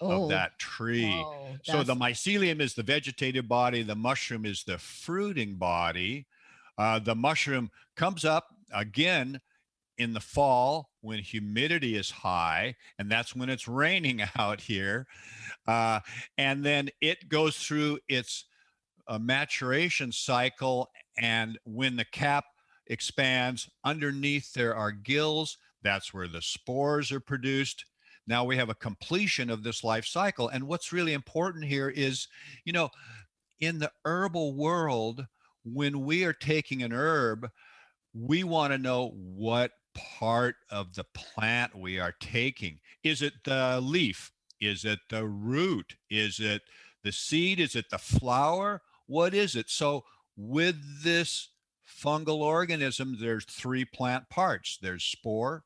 oh. 0.00 0.24
of 0.24 0.28
that 0.28 0.58
tree. 0.58 1.10
Oh, 1.12 1.56
so 1.64 1.82
the 1.82 1.94
mycelium 1.94 2.60
is 2.60 2.74
the 2.74 2.82
vegetative 2.82 3.48
body, 3.48 3.82
the 3.82 3.96
mushroom 3.96 4.44
is 4.44 4.62
the 4.64 4.78
fruiting 4.78 5.56
body. 5.56 6.26
Uh, 6.76 6.98
the 6.98 7.14
mushroom 7.14 7.70
comes 7.96 8.24
up 8.24 8.48
again 8.72 9.40
in 9.98 10.12
the 10.12 10.20
fall 10.20 10.90
when 11.00 11.20
humidity 11.20 11.96
is 11.96 12.10
high, 12.10 12.74
and 12.98 13.10
that's 13.10 13.34
when 13.34 13.48
it's 13.48 13.68
raining 13.68 14.22
out 14.38 14.60
here. 14.60 15.06
Uh, 15.66 16.00
and 16.36 16.64
then 16.64 16.90
it 17.00 17.28
goes 17.28 17.56
through 17.56 17.98
its 18.08 18.44
uh, 19.08 19.18
maturation 19.18 20.10
cycle. 20.12 20.90
And 21.18 21.58
when 21.64 21.96
the 21.96 22.04
cap 22.06 22.44
expands, 22.88 23.70
underneath 23.84 24.52
there 24.52 24.74
are 24.74 24.90
gills. 24.90 25.58
That's 25.84 26.12
where 26.12 26.26
the 26.26 26.42
spores 26.42 27.12
are 27.12 27.20
produced. 27.20 27.84
Now 28.26 28.44
we 28.44 28.56
have 28.56 28.70
a 28.70 28.74
completion 28.74 29.50
of 29.50 29.62
this 29.62 29.84
life 29.84 30.06
cycle. 30.06 30.48
And 30.48 30.66
what's 30.66 30.92
really 30.92 31.12
important 31.12 31.66
here 31.66 31.90
is, 31.90 32.26
you 32.64 32.72
know, 32.72 32.88
in 33.60 33.78
the 33.78 33.92
herbal 34.04 34.54
world, 34.56 35.26
when 35.64 36.04
we 36.04 36.24
are 36.24 36.32
taking 36.32 36.82
an 36.82 36.92
herb, 36.92 37.48
we 38.14 38.44
want 38.44 38.72
to 38.72 38.78
know 38.78 39.10
what 39.14 39.72
part 39.94 40.56
of 40.70 40.94
the 40.94 41.04
plant 41.14 41.74
we 41.74 41.98
are 41.98 42.14
taking. 42.20 42.80
Is 43.02 43.22
it 43.22 43.34
the 43.44 43.80
leaf? 43.82 44.32
Is 44.60 44.84
it 44.84 45.00
the 45.10 45.26
root? 45.26 45.96
Is 46.10 46.40
it 46.40 46.62
the 47.02 47.12
seed? 47.12 47.60
Is 47.60 47.76
it 47.76 47.90
the 47.90 47.98
flower? 47.98 48.82
What 49.06 49.34
is 49.34 49.54
it? 49.54 49.68
So, 49.68 50.04
with 50.36 50.76
this 51.04 51.50
fungal 51.86 52.38
organism, 52.38 53.16
there's 53.20 53.44
three 53.44 53.84
plant 53.84 54.28
parts 54.30 54.78
there's 54.80 55.04
spore, 55.04 55.64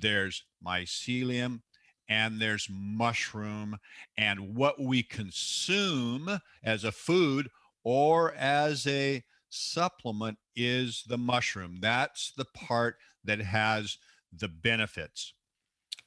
there's 0.00 0.44
mycelium, 0.64 1.60
and 2.08 2.40
there's 2.40 2.68
mushroom. 2.70 3.78
And 4.16 4.54
what 4.54 4.80
we 4.80 5.02
consume 5.02 6.40
as 6.62 6.84
a 6.84 6.92
food 6.92 7.50
or 7.84 8.34
as 8.34 8.86
a 8.86 9.24
supplement 9.48 10.38
is 10.54 11.04
the 11.06 11.18
mushroom. 11.18 11.78
That's 11.80 12.32
the 12.36 12.46
part 12.54 12.96
that 13.24 13.40
has 13.40 13.98
the 14.36 14.48
benefits. 14.48 15.34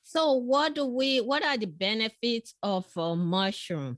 So 0.03 0.33
what 0.33 0.73
do 0.73 0.85
we 0.85 1.21
what 1.21 1.43
are 1.43 1.57
the 1.57 1.67
benefits 1.67 2.55
of 2.63 2.85
a 2.97 3.15
mushroom? 3.15 3.97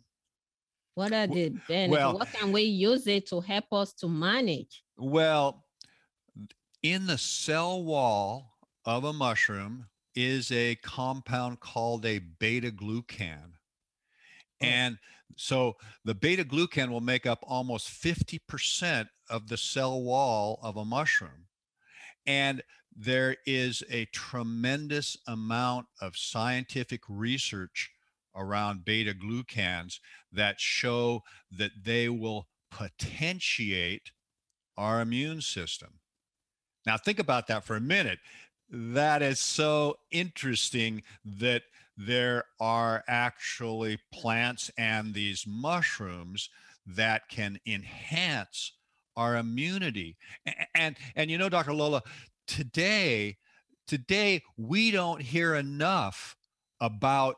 What 0.95 1.13
are 1.13 1.27
the 1.27 1.49
benefits? 1.67 1.91
Well, 1.91 2.17
what 2.17 2.27
can 2.33 2.51
we 2.51 2.63
use 2.63 3.07
it 3.07 3.27
to 3.27 3.39
help 3.39 3.71
us 3.71 3.93
to 3.93 4.09
manage? 4.09 4.83
Well, 4.97 5.65
in 6.83 7.07
the 7.07 7.17
cell 7.17 7.83
wall 7.83 8.50
of 8.85 9.03
a 9.03 9.13
mushroom 9.13 9.87
is 10.15 10.51
a 10.51 10.75
compound 10.75 11.59
called 11.59 12.05
a 12.05 12.19
beta 12.19 12.71
glucan. 12.71 13.53
Oh. 14.61 14.65
And 14.65 14.97
so 15.37 15.77
the 16.03 16.15
beta 16.15 16.43
glucan 16.43 16.89
will 16.89 17.01
make 17.01 17.25
up 17.25 17.39
almost 17.43 17.89
50% 17.89 19.07
of 19.29 19.47
the 19.47 19.57
cell 19.57 20.01
wall 20.01 20.59
of 20.61 20.77
a 20.77 20.85
mushroom. 20.85 21.47
And 22.25 22.61
there 22.95 23.37
is 23.45 23.83
a 23.89 24.05
tremendous 24.05 25.17
amount 25.27 25.87
of 26.01 26.17
scientific 26.17 27.01
research 27.07 27.89
around 28.35 28.85
beta 28.85 29.13
glucans 29.13 29.99
that 30.31 30.59
show 30.59 31.21
that 31.51 31.71
they 31.83 32.09
will 32.09 32.47
potentiate 32.69 34.11
our 34.77 35.01
immune 35.01 35.41
system. 35.41 35.99
Now, 36.85 36.97
think 36.97 37.19
about 37.19 37.47
that 37.47 37.63
for 37.63 37.75
a 37.75 37.81
minute. 37.81 38.19
That 38.71 39.21
is 39.21 39.39
so 39.39 39.97
interesting 40.11 41.03
that 41.25 41.63
there 41.97 42.45
are 42.59 43.03
actually 43.07 43.99
plants 44.13 44.71
and 44.77 45.13
these 45.13 45.45
mushrooms 45.45 46.49
that 46.87 47.27
can 47.29 47.59
enhance 47.65 48.71
our 49.15 49.35
immunity. 49.35 50.15
And, 50.45 50.55
and, 50.73 50.97
and 51.15 51.31
you 51.31 51.37
know, 51.37 51.49
Dr. 51.49 51.73
Lola, 51.73 52.01
today 52.47 53.37
today 53.87 54.41
we 54.55 54.89
don't 54.89 55.21
hear 55.21 55.55
enough 55.55 56.37
about 56.79 57.35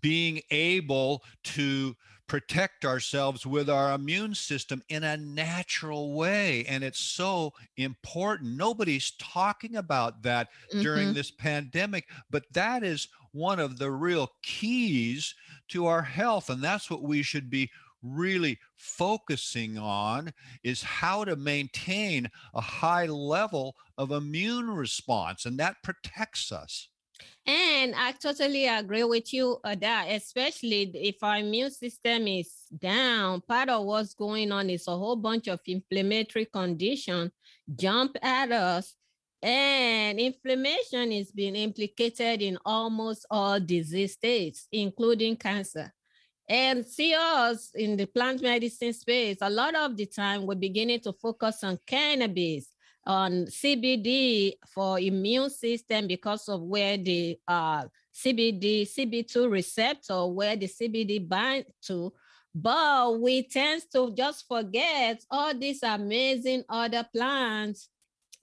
being 0.00 0.40
able 0.50 1.22
to 1.44 1.94
protect 2.32 2.86
ourselves 2.86 3.44
with 3.44 3.68
our 3.68 3.92
immune 3.92 4.34
system 4.34 4.82
in 4.88 5.04
a 5.04 5.18
natural 5.18 6.14
way 6.14 6.64
and 6.66 6.82
it's 6.82 6.98
so 6.98 7.52
important 7.76 8.56
nobody's 8.56 9.10
talking 9.18 9.76
about 9.76 10.22
that 10.22 10.48
mm-hmm. 10.70 10.80
during 10.80 11.12
this 11.12 11.30
pandemic 11.30 12.08
but 12.30 12.42
that 12.50 12.82
is 12.82 13.08
one 13.32 13.60
of 13.60 13.78
the 13.78 13.90
real 13.90 14.30
keys 14.42 15.34
to 15.68 15.84
our 15.84 16.00
health 16.00 16.48
and 16.48 16.64
that's 16.64 16.90
what 16.90 17.02
we 17.02 17.22
should 17.22 17.50
be 17.50 17.70
really 18.02 18.58
focusing 18.76 19.76
on 19.76 20.32
is 20.64 20.82
how 20.82 21.26
to 21.26 21.36
maintain 21.36 22.30
a 22.54 22.62
high 22.62 23.06
level 23.06 23.76
of 23.96 24.10
immune 24.10 24.68
response, 24.68 25.46
and 25.46 25.56
that 25.58 25.76
protects 25.84 26.50
us. 26.50 26.88
And 27.46 27.94
I 27.96 28.12
totally 28.12 28.66
agree 28.66 29.04
with 29.04 29.32
you 29.32 29.58
that, 29.64 30.06
especially 30.10 30.90
if 30.94 31.22
our 31.22 31.38
immune 31.38 31.70
system 31.70 32.28
is 32.28 32.52
down, 32.78 33.40
part 33.40 33.68
of 33.68 33.84
what's 33.84 34.14
going 34.14 34.52
on 34.52 34.70
is 34.70 34.86
a 34.86 34.96
whole 34.96 35.16
bunch 35.16 35.48
of 35.48 35.60
inflammatory 35.66 36.44
condition 36.46 37.32
jump 37.74 38.16
at 38.22 38.52
us. 38.52 38.94
And 39.42 40.20
inflammation 40.20 41.10
is 41.10 41.32
being 41.32 41.56
implicated 41.56 42.42
in 42.42 42.58
almost 42.64 43.26
all 43.28 43.58
disease 43.58 44.12
states, 44.12 44.68
including 44.70 45.36
cancer. 45.36 45.92
And 46.48 46.86
see 46.86 47.14
us 47.14 47.70
in 47.74 47.96
the 47.96 48.06
plant 48.06 48.42
medicine 48.42 48.92
space, 48.92 49.38
a 49.40 49.50
lot 49.50 49.74
of 49.74 49.96
the 49.96 50.06
time 50.06 50.46
we're 50.46 50.54
beginning 50.54 51.00
to 51.00 51.12
focus 51.12 51.64
on 51.64 51.78
cannabis, 51.86 52.68
on 53.06 53.46
CBD 53.46 54.54
for 54.68 54.98
immune 54.98 55.50
system 55.50 56.06
because 56.06 56.48
of 56.48 56.62
where 56.62 56.96
the 56.96 57.38
uh, 57.48 57.84
CBD, 58.14 58.82
CB2 58.82 59.50
receptor, 59.50 60.26
where 60.26 60.56
the 60.56 60.66
CBD 60.66 61.26
bind 61.26 61.66
to. 61.82 62.12
but 62.54 63.18
we 63.18 63.42
tend 63.42 63.82
to 63.92 64.12
just 64.14 64.46
forget 64.46 65.24
all 65.30 65.54
these 65.54 65.82
amazing 65.82 66.62
other 66.68 67.06
plants 67.14 67.88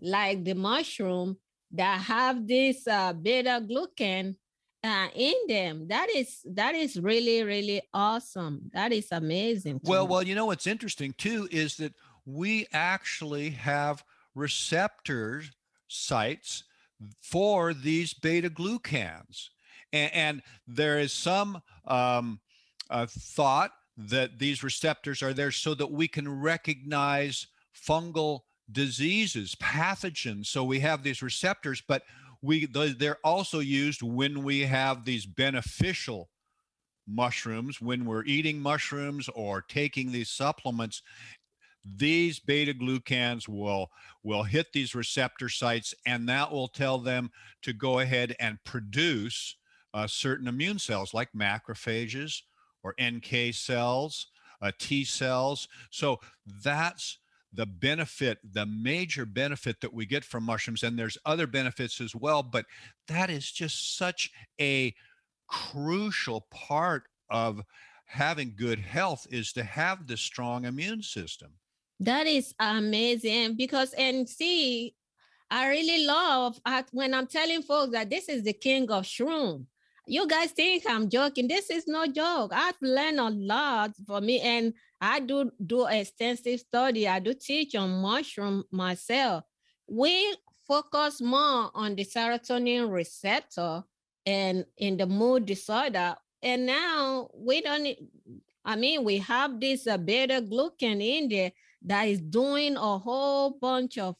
like 0.01 0.43
the 0.43 0.55
mushroom 0.55 1.37
that 1.71 2.01
have 2.01 2.47
this 2.47 2.87
uh, 2.87 3.13
beta 3.13 3.63
glucan 3.63 4.35
uh, 4.83 5.07
in 5.13 5.35
them. 5.47 5.87
That 5.87 6.07
is 6.15 6.39
that 6.45 6.73
is 6.73 6.99
really 6.99 7.43
really 7.43 7.81
awesome. 7.93 8.71
That 8.73 8.91
is 8.91 9.07
amazing. 9.11 9.81
Well, 9.83 10.05
me. 10.05 10.11
well, 10.11 10.23
you 10.23 10.35
know 10.35 10.45
what's 10.45 10.67
interesting 10.67 11.13
too 11.17 11.47
is 11.51 11.77
that 11.77 11.93
we 12.25 12.67
actually 12.73 13.51
have 13.51 14.03
receptors 14.39 15.51
sites 15.87 16.63
for 17.21 17.73
these 17.73 18.13
beta 18.13 18.49
glucans, 18.49 19.49
and, 19.93 20.13
and 20.13 20.41
there 20.67 20.99
is 20.99 21.13
some 21.13 21.61
um, 21.85 22.39
uh, 22.89 23.05
thought 23.07 23.71
that 23.97 24.39
these 24.39 24.63
receptors 24.63 25.21
are 25.21 25.33
there 25.33 25.51
so 25.51 25.73
that 25.73 25.91
we 25.91 26.07
can 26.07 26.27
recognize 26.41 27.47
fungal 27.75 28.41
diseases, 28.71 29.55
pathogens. 29.55 30.47
So 30.47 30.63
we 30.63 30.79
have 30.79 31.03
these 31.03 31.21
receptors, 31.21 31.81
but 31.87 32.03
we 32.41 32.65
they're 32.65 33.19
also 33.23 33.59
used 33.59 34.01
when 34.01 34.43
we 34.43 34.61
have 34.61 35.03
these 35.03 35.25
beneficial 35.25 36.29
mushrooms 37.09 37.81
when 37.81 38.05
we're 38.05 38.25
eating 38.25 38.59
mushrooms 38.59 39.29
or 39.29 39.61
taking 39.61 40.11
these 40.11 40.29
supplements 40.29 41.01
these 41.85 42.39
beta 42.39 42.73
glucans 42.73 43.47
will 43.47 43.89
will 44.23 44.43
hit 44.43 44.67
these 44.73 44.95
receptor 44.95 45.49
sites 45.49 45.93
and 46.05 46.27
that 46.27 46.51
will 46.51 46.67
tell 46.67 46.97
them 46.97 47.31
to 47.61 47.73
go 47.73 47.99
ahead 47.99 48.35
and 48.39 48.63
produce 48.63 49.55
uh, 49.93 50.05
certain 50.05 50.47
immune 50.47 50.77
cells 50.79 51.13
like 51.13 51.29
macrophages 51.33 52.41
or 52.83 52.93
nk 52.99 53.55
cells 53.55 54.27
uh, 54.61 54.71
t 54.77 55.03
cells 55.05 55.67
so 55.89 56.19
that's 56.63 57.19
the 57.53 57.65
benefit, 57.65 58.37
the 58.53 58.65
major 58.65 59.25
benefit 59.25 59.81
that 59.81 59.93
we 59.93 60.05
get 60.05 60.23
from 60.23 60.43
mushrooms, 60.43 60.83
and 60.83 60.97
there's 60.97 61.17
other 61.25 61.47
benefits 61.47 61.99
as 61.99 62.15
well, 62.15 62.43
but 62.43 62.65
that 63.07 63.29
is 63.29 63.51
just 63.51 63.97
such 63.97 64.31
a 64.61 64.93
crucial 65.47 66.45
part 66.51 67.03
of 67.29 67.61
having 68.05 68.53
good 68.55 68.79
health 68.79 69.25
is 69.31 69.51
to 69.53 69.63
have 69.63 70.07
the 70.07 70.17
strong 70.17 70.65
immune 70.65 71.01
system. 71.01 71.53
That 71.99 72.27
is 72.27 72.53
amazing 72.59 73.55
because 73.55 73.93
and 73.93 74.27
see, 74.27 74.95
I 75.51 75.67
really 75.67 76.05
love 76.05 76.59
when 76.91 77.13
I'm 77.13 77.27
telling 77.27 77.63
folks 77.63 77.91
that 77.93 78.09
this 78.09 78.29
is 78.29 78.43
the 78.43 78.53
king 78.53 78.89
of 78.89 79.03
shroom 79.03 79.65
you 80.09 80.27
guys 80.27 80.51
think 80.51 80.83
I'm 80.89 81.07
joking. 81.07 81.47
This 81.47 81.69
is 81.69 81.87
no 81.87 82.07
joke. 82.07 82.51
I've 82.53 82.81
learned 82.81 83.19
a 83.19 83.29
lot 83.29 83.91
for 84.07 84.19
me, 84.19 84.41
and 84.41 84.73
I 84.99 85.19
do 85.19 85.51
do 85.65 85.85
extensive 85.85 86.59
study. 86.61 87.07
I 87.07 87.19
do 87.19 87.33
teach 87.33 87.75
on 87.75 88.01
mushroom 88.01 88.63
myself. 88.71 89.43
We 89.87 90.35
focus 90.67 91.21
more 91.21 91.69
on 91.75 91.95
the 91.95 92.03
serotonin 92.03 92.91
receptor 92.91 93.83
and 94.25 94.65
in 94.77 94.97
the 94.97 95.05
mood 95.05 95.45
disorder. 95.45 96.15
And 96.41 96.65
now 96.65 97.29
we 97.33 97.61
don't, 97.61 97.87
I 98.65 98.75
mean, 98.75 99.03
we 99.03 99.17
have 99.19 99.59
this 99.59 99.85
uh, 99.85 99.97
beta 99.97 100.41
glucan 100.41 101.01
in 101.01 101.29
there 101.29 101.51
that 101.85 102.07
is 102.07 102.19
doing 102.19 102.75
a 102.75 102.97
whole 102.97 103.51
bunch 103.51 103.97
of 103.97 104.15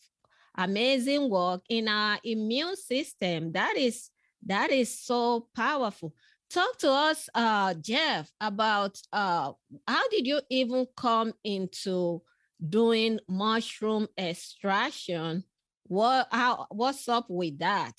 amazing 0.56 1.30
work 1.30 1.62
in 1.70 1.88
our 1.88 2.20
immune 2.24 2.76
system. 2.76 3.52
That 3.52 3.76
is 3.78 4.10
that 4.46 4.72
is 4.72 4.98
so 4.98 5.48
powerful. 5.56 6.14
Talk 6.50 6.78
to 6.80 6.92
us, 6.92 7.30
uh, 7.36 7.76
Jeff, 7.76 8.32
about 8.42 9.00
uh, 9.14 9.52
how 9.88 10.08
did 10.10 10.26
you 10.26 10.42
even 10.50 10.88
come 10.96 11.34
into 11.44 12.22
doing 12.68 13.20
mushroom 13.28 14.08
extraction? 14.18 15.44
What 15.84 16.28
how 16.32 16.68
what's 16.70 17.08
up 17.08 17.26
with 17.30 17.60
that? 17.60 17.94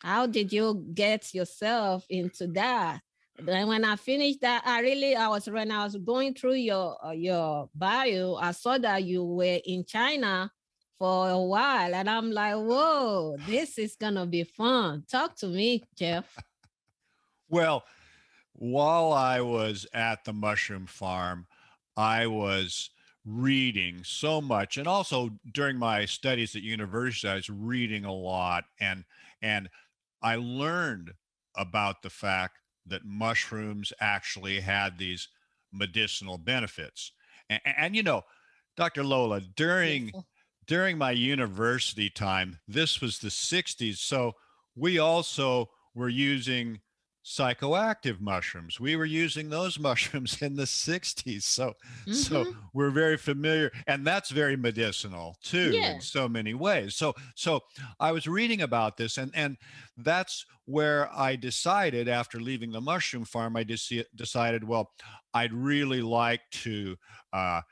How 0.00 0.26
did 0.26 0.52
you 0.52 0.84
get 0.94 1.32
yourself 1.32 2.04
into 2.10 2.48
that? 2.48 3.00
Then 3.38 3.68
when 3.68 3.84
I 3.84 3.96
finished 3.96 4.40
that, 4.42 4.62
I 4.66 4.80
really 4.80 5.16
I 5.16 5.28
was 5.28 5.48
when 5.48 5.70
I 5.70 5.84
was 5.84 5.96
going 5.96 6.34
through 6.34 6.54
your 6.54 6.98
uh, 7.04 7.10
your 7.12 7.68
bio, 7.74 8.36
I 8.36 8.52
saw 8.52 8.78
that 8.78 9.04
you 9.04 9.24
were 9.24 9.60
in 9.64 9.84
China 9.84 10.50
for 10.98 11.30
a 11.30 11.38
while. 11.38 11.94
And 11.94 12.08
I'm 12.08 12.30
like, 12.30 12.54
whoa, 12.54 13.36
this 13.48 13.78
is 13.78 13.96
to 13.96 14.26
be 14.26 14.44
fun. 14.44 15.04
Talk 15.10 15.34
to 15.36 15.48
me, 15.48 15.82
Jeff. 15.96 16.38
well, 17.48 17.84
while 18.52 19.12
I 19.12 19.40
was 19.40 19.86
at 19.94 20.24
the 20.24 20.32
mushroom 20.32 20.86
farm, 20.86 21.46
I 21.96 22.26
was 22.26 22.90
reading 23.24 24.02
so 24.04 24.40
much 24.40 24.76
and 24.76 24.88
also 24.88 25.30
during 25.52 25.78
my 25.78 26.04
studies 26.04 26.56
at 26.56 26.62
university 26.62 27.28
i 27.28 27.36
was 27.36 27.48
reading 27.48 28.04
a 28.04 28.12
lot 28.12 28.64
and 28.80 29.04
and 29.40 29.68
i 30.22 30.34
learned 30.34 31.12
about 31.56 32.02
the 32.02 32.10
fact 32.10 32.58
that 32.86 33.04
mushrooms 33.04 33.92
actually 34.00 34.60
had 34.60 34.98
these 34.98 35.28
medicinal 35.72 36.38
benefits 36.38 37.12
and, 37.48 37.60
and 37.64 37.96
you 37.96 38.02
know 38.02 38.22
dr 38.76 39.02
lola 39.02 39.40
during 39.56 40.12
during 40.66 40.96
my 40.96 41.10
university 41.10 42.08
time, 42.08 42.58
this 42.68 43.00
was 43.00 43.18
the 43.18 43.28
60s. 43.28 43.98
So 43.98 44.32
we 44.76 44.98
also 44.98 45.70
were 45.94 46.08
using 46.08 46.80
psychoactive 47.24 48.20
mushrooms. 48.20 48.80
We 48.80 48.96
were 48.96 49.04
using 49.04 49.48
those 49.48 49.78
mushrooms 49.88 50.40
in 50.42 50.56
the 50.56 50.64
60s. 50.64 51.42
So 51.42 51.68
mm-hmm. 51.68 52.12
so 52.12 52.46
we're 52.72 52.90
very 52.90 53.16
familiar 53.16 53.70
and 53.86 54.06
that's 54.06 54.30
very 54.30 54.56
medicinal 54.56 55.36
too 55.42 55.70
yeah. 55.72 55.94
in 55.94 56.00
so 56.00 56.28
many 56.28 56.54
ways. 56.54 56.96
So 56.96 57.14
so 57.34 57.60
I 58.00 58.12
was 58.12 58.26
reading 58.26 58.62
about 58.62 58.96
this 58.96 59.18
and 59.18 59.30
and 59.34 59.56
that's 59.98 60.44
where 60.64 61.10
I 61.14 61.36
decided 61.36 62.08
after 62.08 62.40
leaving 62.40 62.72
the 62.72 62.80
mushroom 62.80 63.24
farm 63.24 63.56
I 63.56 63.64
decided 63.64 64.64
well 64.64 64.92
I'd 65.34 65.52
really 65.52 66.02
like 66.02 66.42
to 66.62 66.96
uh, 67.32 67.62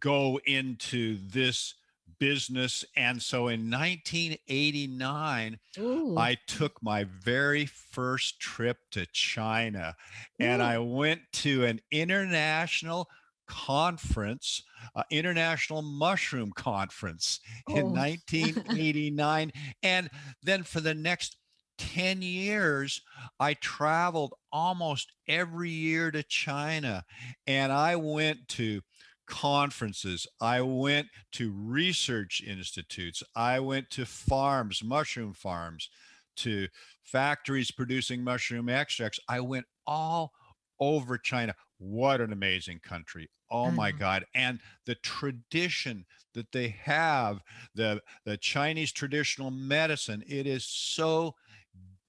go 0.00 0.38
into 0.46 1.18
this 1.28 1.74
business. 2.18 2.84
And 2.96 3.22
so 3.22 3.48
in 3.48 3.70
1989, 3.70 5.58
Ooh. 5.78 6.16
I 6.16 6.36
took 6.46 6.82
my 6.82 7.04
very 7.04 7.66
first 7.66 8.40
trip 8.40 8.78
to 8.92 9.06
China 9.06 9.94
and 10.38 10.60
Ooh. 10.60 10.64
I 10.64 10.78
went 10.78 11.20
to 11.32 11.64
an 11.64 11.80
international 11.90 13.08
conference, 13.46 14.62
uh, 14.96 15.02
International 15.10 15.82
Mushroom 15.82 16.52
Conference 16.52 17.40
oh. 17.68 17.76
in 17.76 17.92
1989. 17.92 19.52
and 19.82 20.10
then 20.42 20.62
for 20.62 20.80
the 20.80 20.94
next 20.94 21.36
10 21.78 22.22
years, 22.22 23.00
I 23.40 23.54
traveled 23.54 24.34
almost 24.52 25.12
every 25.26 25.70
year 25.70 26.10
to 26.10 26.22
China 26.22 27.04
and 27.46 27.72
I 27.72 27.96
went 27.96 28.48
to 28.48 28.80
conferences. 29.26 30.26
I 30.40 30.60
went 30.60 31.08
to 31.32 31.52
research 31.52 32.42
institutes. 32.46 33.22
I 33.34 33.60
went 33.60 33.90
to 33.90 34.06
farms, 34.06 34.82
mushroom 34.84 35.32
farms, 35.32 35.88
to 36.36 36.68
factories 37.02 37.70
producing 37.70 38.22
mushroom 38.24 38.68
extracts. 38.68 39.20
I 39.28 39.40
went 39.40 39.66
all 39.86 40.32
over 40.80 41.18
China. 41.18 41.54
What 41.78 42.20
an 42.20 42.32
amazing 42.32 42.80
country. 42.80 43.28
Oh 43.50 43.70
my 43.70 43.92
mm. 43.92 43.98
God. 43.98 44.24
And 44.34 44.60
the 44.86 44.96
tradition 44.96 46.06
that 46.34 46.50
they 46.52 46.68
have, 46.82 47.40
the, 47.74 48.00
the 48.24 48.36
Chinese 48.36 48.92
traditional 48.92 49.50
medicine, 49.50 50.24
it 50.26 50.46
is 50.46 50.64
so 50.64 51.34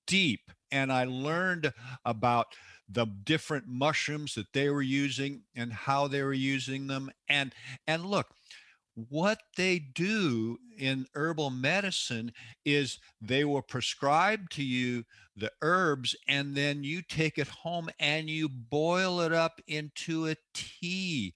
deep. 0.08 0.52
And 0.72 0.92
I 0.92 1.06
learned 1.06 1.72
about 2.04 2.48
the 2.88 3.06
different 3.06 3.68
mushrooms 3.68 4.36
that 4.36 4.54
they 4.54 4.70
were 4.70 4.82
using 4.82 5.44
and 5.56 5.74
how 5.74 6.08
they 6.08 6.22
were 6.22 6.34
using 6.34 6.88
them. 6.88 7.12
And 7.28 7.54
and 7.88 8.06
look 8.06 8.28
what 8.96 9.40
they 9.58 9.80
do 9.80 10.58
in 10.78 11.06
herbal 11.14 11.50
medicine 11.50 12.32
is 12.64 12.98
they 13.22 13.44
will 13.44 13.62
prescribe 13.62 14.50
to 14.50 14.64
you 14.64 15.04
the 15.36 15.52
herbs 15.62 16.16
and 16.28 16.56
then 16.56 16.84
you 16.84 17.02
take 17.02 17.38
it 17.38 17.48
home 17.48 17.90
and 18.00 18.30
you 18.30 18.48
boil 18.48 19.20
it 19.20 19.34
up 19.34 19.60
into 19.68 20.28
a 20.28 20.36
tea. 20.54 21.34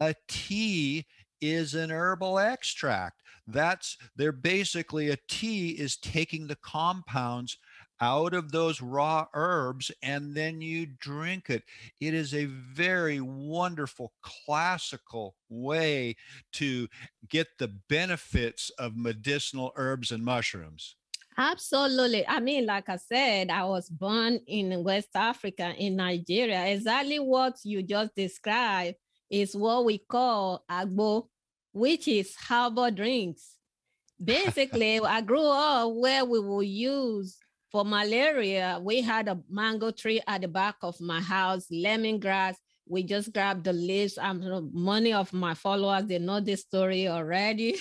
A 0.00 0.14
tea 0.28 1.06
is 1.40 1.74
an 1.74 1.90
herbal 1.90 2.38
extract. 2.38 3.22
That's 3.46 3.96
they're 4.14 4.30
basically 4.30 5.08
a 5.08 5.18
tea 5.28 5.70
is 5.70 5.96
taking 5.96 6.46
the 6.46 6.56
compounds 6.56 7.56
out 8.00 8.34
of 8.34 8.50
those 8.52 8.80
raw 8.80 9.26
herbs 9.34 9.90
and 10.02 10.34
then 10.34 10.60
you 10.60 10.86
drink 10.86 11.50
it. 11.50 11.62
It 12.00 12.14
is 12.14 12.34
a 12.34 12.46
very 12.46 13.20
wonderful 13.20 14.12
classical 14.22 15.36
way 15.48 16.16
to 16.54 16.88
get 17.28 17.48
the 17.58 17.68
benefits 17.88 18.70
of 18.78 18.96
medicinal 18.96 19.72
herbs 19.76 20.10
and 20.10 20.24
mushrooms. 20.24 20.96
Absolutely. 21.36 22.26
I 22.26 22.40
mean, 22.40 22.66
like 22.66 22.88
I 22.88 22.96
said, 22.96 23.50
I 23.50 23.64
was 23.64 23.88
born 23.88 24.40
in 24.46 24.82
West 24.82 25.10
Africa, 25.14 25.72
in 25.78 25.96
Nigeria. 25.96 26.66
Exactly 26.66 27.18
what 27.18 27.58
you 27.64 27.82
just 27.82 28.14
described 28.14 28.96
is 29.30 29.56
what 29.56 29.84
we 29.84 29.98
call 29.98 30.64
agbo, 30.70 31.28
which 31.72 32.08
is 32.08 32.34
herbal 32.48 32.90
drinks. 32.90 33.56
Basically, 34.22 35.00
I 35.00 35.22
grew 35.22 35.46
up 35.46 35.92
where 35.94 36.26
we 36.26 36.40
will 36.40 36.62
use 36.62 37.38
for 37.70 37.84
malaria. 37.84 38.78
We 38.82 39.00
had 39.00 39.28
a 39.28 39.38
mango 39.48 39.90
tree 39.90 40.20
at 40.26 40.42
the 40.42 40.48
back 40.48 40.76
of 40.82 41.00
my 41.00 41.20
house, 41.20 41.66
lemongrass. 41.72 42.56
We 42.88 43.04
just 43.04 43.32
grabbed 43.32 43.64
the 43.64 43.72
leaves. 43.72 44.18
I'm 44.18 44.70
many 44.74 45.12
of 45.12 45.32
my 45.32 45.54
followers, 45.54 46.06
they 46.06 46.18
know 46.18 46.40
this 46.40 46.62
story 46.62 47.06
already. 47.08 47.76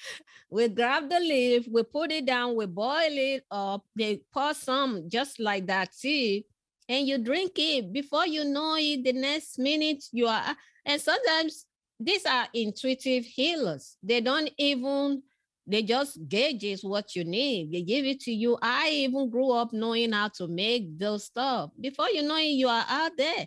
we 0.50 0.68
grab 0.68 1.08
the 1.08 1.20
leaf, 1.20 1.66
we 1.70 1.82
put 1.84 2.10
it 2.10 2.26
down, 2.26 2.56
we 2.56 2.66
boil 2.66 2.96
it 3.10 3.44
up, 3.50 3.84
they 3.94 4.22
pour 4.32 4.54
some 4.54 5.08
just 5.08 5.38
like 5.38 5.66
that 5.66 5.90
tea, 5.92 6.44
and 6.88 7.06
you 7.06 7.18
drink 7.18 7.52
it. 7.56 7.92
Before 7.92 8.26
you 8.26 8.44
know 8.44 8.76
it, 8.76 9.04
the 9.04 9.12
next 9.12 9.58
minute 9.58 10.04
you 10.10 10.26
are, 10.26 10.56
and 10.84 11.00
sometimes 11.00 11.66
these 12.00 12.24
are 12.26 12.48
intuitive 12.54 13.24
healers. 13.24 13.96
They 14.02 14.20
don't 14.20 14.50
even 14.56 15.22
they 15.68 15.82
just 15.82 16.26
gauges 16.28 16.82
what 16.82 17.14
you 17.14 17.24
need. 17.24 17.72
They 17.72 17.82
give 17.82 18.06
it 18.06 18.20
to 18.20 18.32
you. 18.32 18.56
I 18.62 18.88
even 18.88 19.28
grew 19.28 19.52
up 19.52 19.72
knowing 19.72 20.12
how 20.12 20.28
to 20.28 20.48
make 20.48 20.98
those 20.98 21.26
stuff. 21.26 21.70
Before 21.78 22.08
you 22.08 22.22
know 22.22 22.38
it, 22.38 22.56
you 22.56 22.68
are 22.68 22.86
out 22.88 23.12
there. 23.18 23.46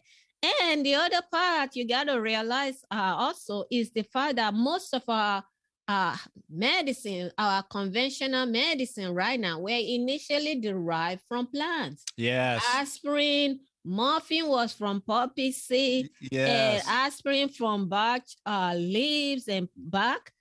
And 0.62 0.86
the 0.86 0.96
other 0.96 1.22
part 1.32 1.76
you 1.76 1.88
got 1.88 2.06
to 2.06 2.22
realize 2.22 2.84
uh, 2.92 3.16
also 3.18 3.66
is 3.72 3.92
the 3.92 4.04
fact 4.04 4.36
that 4.36 4.54
most 4.54 4.94
of 4.94 5.04
our 5.08 5.44
uh, 5.88 6.16
medicine, 6.50 7.32
our 7.38 7.64
conventional 7.64 8.46
medicine 8.46 9.14
right 9.14 9.40
now, 9.40 9.60
were 9.60 9.70
initially 9.70 10.60
derived 10.60 11.22
from 11.28 11.48
plants. 11.48 12.06
Yes. 12.18 12.64
Aspirin, 12.76 13.60
morphine 13.84 14.48
was 14.48 14.74
from 14.74 15.02
poppy 15.02 15.52
seed, 15.52 16.10
yes. 16.20 16.86
aspirin 16.88 17.50
from 17.50 17.90
bark 17.90 18.22
uh, 18.46 18.74
leaves 18.76 19.48
and 19.48 19.68
bark 19.76 20.32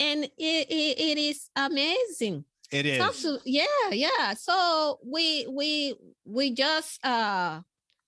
and 0.00 0.24
it, 0.24 0.30
it, 0.38 1.00
it 1.00 1.18
is 1.18 1.50
amazing. 1.56 2.44
It 2.70 2.86
is. 2.86 3.22
To, 3.22 3.38
yeah 3.44 3.64
yeah. 3.90 4.34
So 4.34 4.98
we 5.04 5.46
we 5.48 5.94
we 6.24 6.52
just 6.52 7.04
uh 7.04 7.60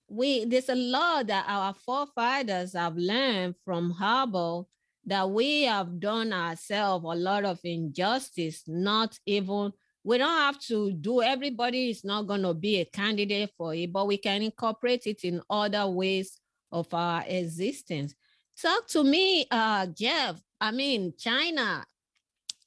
we 0.09 0.45
there's 0.45 0.69
a 0.69 0.75
lot 0.75 1.29
that 1.29 1.45
our 1.49 1.73
forefathers 1.73 2.75
have 2.75 2.97
learned 2.97 3.55
from 3.65 3.93
herbal 3.93 4.69
that 5.07 5.31
we 5.31 5.63
have 5.63 5.99
done 5.99 6.33
ourselves 6.33 7.05
a 7.05 7.15
lot 7.15 7.45
of 7.45 7.59
injustice 7.65 8.65
not 8.67 9.19
even 9.25 9.73
we 10.03 10.19
don't 10.19 10.29
have 10.29 10.59
to 10.59 10.93
do 10.93 11.23
everybody 11.23 11.91
is 11.91 12.05
not 12.05 12.27
going 12.27 12.43
to 12.43 12.53
be 12.53 12.81
a 12.81 12.85
candidate 12.85 13.51
for 13.57 13.75
it 13.75 13.93
but 13.93 14.07
we 14.07 14.19
can 14.19 14.43
incorporate 14.43 15.07
it 15.07 15.25
in 15.25 15.41
other 15.49 15.87
ways 15.87 16.39
of 16.73 16.87
our 16.93 17.25
existence. 17.27 18.15
Talk 18.61 18.89
to 18.89 19.05
me 19.05 19.47
uh 19.51 19.87
jeff 19.87 20.41
I 20.61 20.73
mean, 20.73 21.15
China 21.19 21.85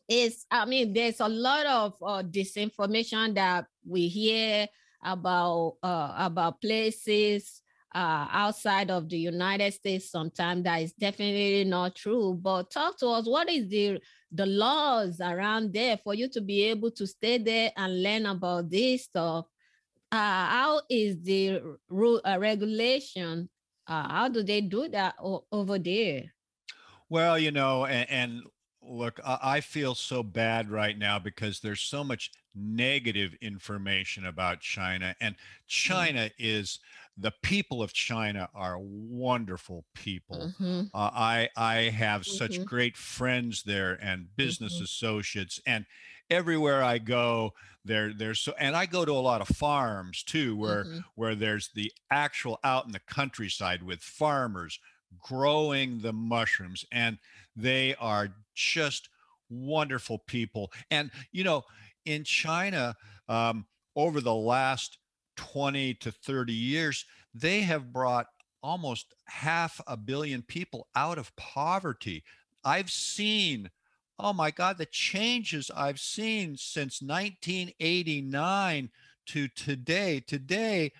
is, 0.07 0.45
I 0.49 0.65
mean, 0.65 0.93
there's 0.93 1.19
a 1.19 1.29
lot 1.29 1.65
of 1.65 1.93
uh, 2.01 2.23
disinformation 2.23 3.35
that 3.35 3.65
we 3.87 4.07
hear 4.07 4.67
about 5.03 5.75
uh, 5.83 6.13
about 6.17 6.61
places 6.61 7.61
uh, 7.93 8.27
outside 8.31 8.89
of 8.89 9.09
the 9.09 9.17
United 9.17 9.73
States. 9.73 10.09
Sometimes 10.09 10.63
that 10.63 10.81
is 10.81 10.93
definitely 10.93 11.65
not 11.65 11.95
true. 11.95 12.39
But 12.41 12.71
talk 12.71 12.97
to 12.99 13.07
us. 13.09 13.27
What 13.27 13.49
is 13.49 13.67
the 13.69 13.99
the 14.31 14.45
laws 14.45 15.21
around 15.21 15.73
there 15.73 15.97
for 16.03 16.13
you 16.15 16.27
to 16.29 16.41
be 16.41 16.63
able 16.63 16.91
to 16.91 17.05
stay 17.05 17.37
there 17.37 17.71
and 17.77 18.01
learn 18.01 18.25
about 18.25 18.69
this 18.69 19.03
stuff? 19.03 19.45
Uh, 20.11 20.45
how 20.47 20.81
is 20.89 21.21
the 21.23 21.61
rule 21.89 22.21
uh, 22.25 22.37
regulation? 22.39 23.49
Uh, 23.87 24.07
how 24.07 24.29
do 24.29 24.43
they 24.43 24.61
do 24.61 24.87
that 24.89 25.15
over 25.51 25.77
there? 25.77 26.23
Well, 27.13 27.37
you 27.37 27.51
know, 27.51 27.85
and, 27.85 28.09
and 28.09 28.41
look, 28.81 29.19
I 29.23 29.61
feel 29.61 29.93
so 29.93 30.23
bad 30.23 30.71
right 30.71 30.97
now 30.97 31.19
because 31.19 31.59
there's 31.59 31.81
so 31.81 32.03
much 32.03 32.31
negative 32.55 33.35
information 33.39 34.25
about 34.25 34.61
China, 34.61 35.15
and 35.21 35.35
mm. 35.35 35.39
China 35.67 36.21
mm-hmm. 36.21 36.33
is 36.39 36.79
the 37.15 37.31
people 37.43 37.83
of 37.83 37.93
China 37.93 38.49
are 38.55 38.79
wonderful 38.79 39.85
people. 39.93 40.53
Mm-hmm. 40.59 40.85
Uh, 40.91 41.11
I 41.13 41.49
I 41.55 41.75
have 41.95 42.21
mm-hmm. 42.21 42.35
such 42.35 42.65
great 42.65 42.97
friends 42.97 43.61
there 43.61 43.99
and 44.01 44.35
business 44.35 44.73
mm-hmm. 44.73 44.85
associates, 44.85 45.59
and 45.67 45.85
everywhere 46.31 46.81
I 46.81 46.97
go, 46.97 47.53
there 47.85 48.11
there's 48.11 48.39
so, 48.39 48.55
and 48.57 48.75
I 48.75 48.87
go 48.87 49.05
to 49.05 49.11
a 49.11 49.21
lot 49.21 49.41
of 49.41 49.55
farms 49.55 50.23
too, 50.23 50.57
where 50.57 50.85
mm-hmm. 50.85 50.99
where 51.13 51.35
there's 51.35 51.69
the 51.75 51.91
actual 52.09 52.59
out 52.63 52.87
in 52.87 52.91
the 52.91 53.01
countryside 53.07 53.83
with 53.83 54.01
farmers 54.01 54.79
growing 55.19 55.99
the 55.99 56.13
mushrooms 56.13 56.85
and 56.91 57.17
they 57.55 57.95
are 57.95 58.29
just 58.55 59.09
wonderful 59.49 60.19
people. 60.19 60.71
And 60.91 61.11
you 61.31 61.43
know 61.43 61.63
in 62.05 62.23
china 62.23 62.95
um, 63.29 63.65
over 63.95 64.19
the 64.19 64.33
last 64.33 64.97
20 65.37 65.93
to 65.95 66.11
30 66.11 66.53
years 66.53 67.05
they 67.33 67.61
have 67.61 67.93
brought 67.93 68.27
almost 68.61 69.13
half 69.25 69.81
a 69.87 69.97
billion 69.97 70.41
people 70.41 70.87
out 70.95 71.17
of 71.17 71.35
poverty. 71.35 72.23
I've 72.63 72.91
seen 72.91 73.69
oh 74.19 74.33
my 74.33 74.51
god 74.51 74.77
the 74.77 74.85
changes 74.85 75.71
i've 75.75 75.99
seen 75.99 76.55
since 76.55 77.01
1989 77.01 78.89
to 79.27 79.47
today. 79.49 80.19
Today 80.19 80.91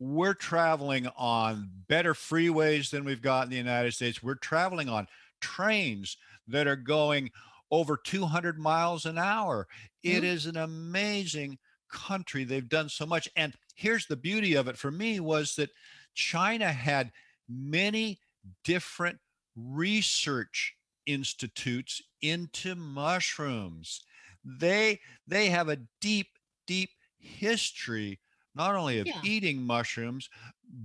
we're 0.00 0.34
traveling 0.34 1.06
on 1.16 1.68
better 1.86 2.14
freeways 2.14 2.90
than 2.90 3.04
we've 3.04 3.20
got 3.20 3.44
in 3.44 3.50
the 3.50 3.56
United 3.56 3.92
States. 3.92 4.22
We're 4.22 4.34
traveling 4.34 4.88
on 4.88 5.06
trains 5.40 6.16
that 6.48 6.66
are 6.66 6.74
going 6.76 7.30
over 7.70 7.98
200 7.98 8.58
miles 8.58 9.04
an 9.04 9.18
hour. 9.18 9.68
It 10.02 10.16
mm-hmm. 10.16 10.24
is 10.24 10.46
an 10.46 10.56
amazing 10.56 11.58
country. 11.92 12.44
They've 12.44 12.68
done 12.68 12.88
so 12.88 13.04
much. 13.04 13.28
And 13.36 13.54
here's 13.74 14.06
the 14.06 14.16
beauty 14.16 14.54
of 14.54 14.68
it 14.68 14.78
for 14.78 14.90
me 14.90 15.20
was 15.20 15.54
that 15.56 15.70
China 16.14 16.72
had 16.72 17.12
many 17.46 18.20
different 18.64 19.18
research 19.54 20.74
institutes 21.04 22.00
into 22.22 22.74
mushrooms. 22.74 24.02
They 24.44 25.00
they 25.26 25.50
have 25.50 25.68
a 25.68 25.80
deep 26.00 26.28
deep 26.66 26.90
history 27.18 28.18
not 28.54 28.74
only 28.74 28.98
of 28.98 29.06
yeah. 29.06 29.20
eating 29.24 29.62
mushrooms, 29.62 30.28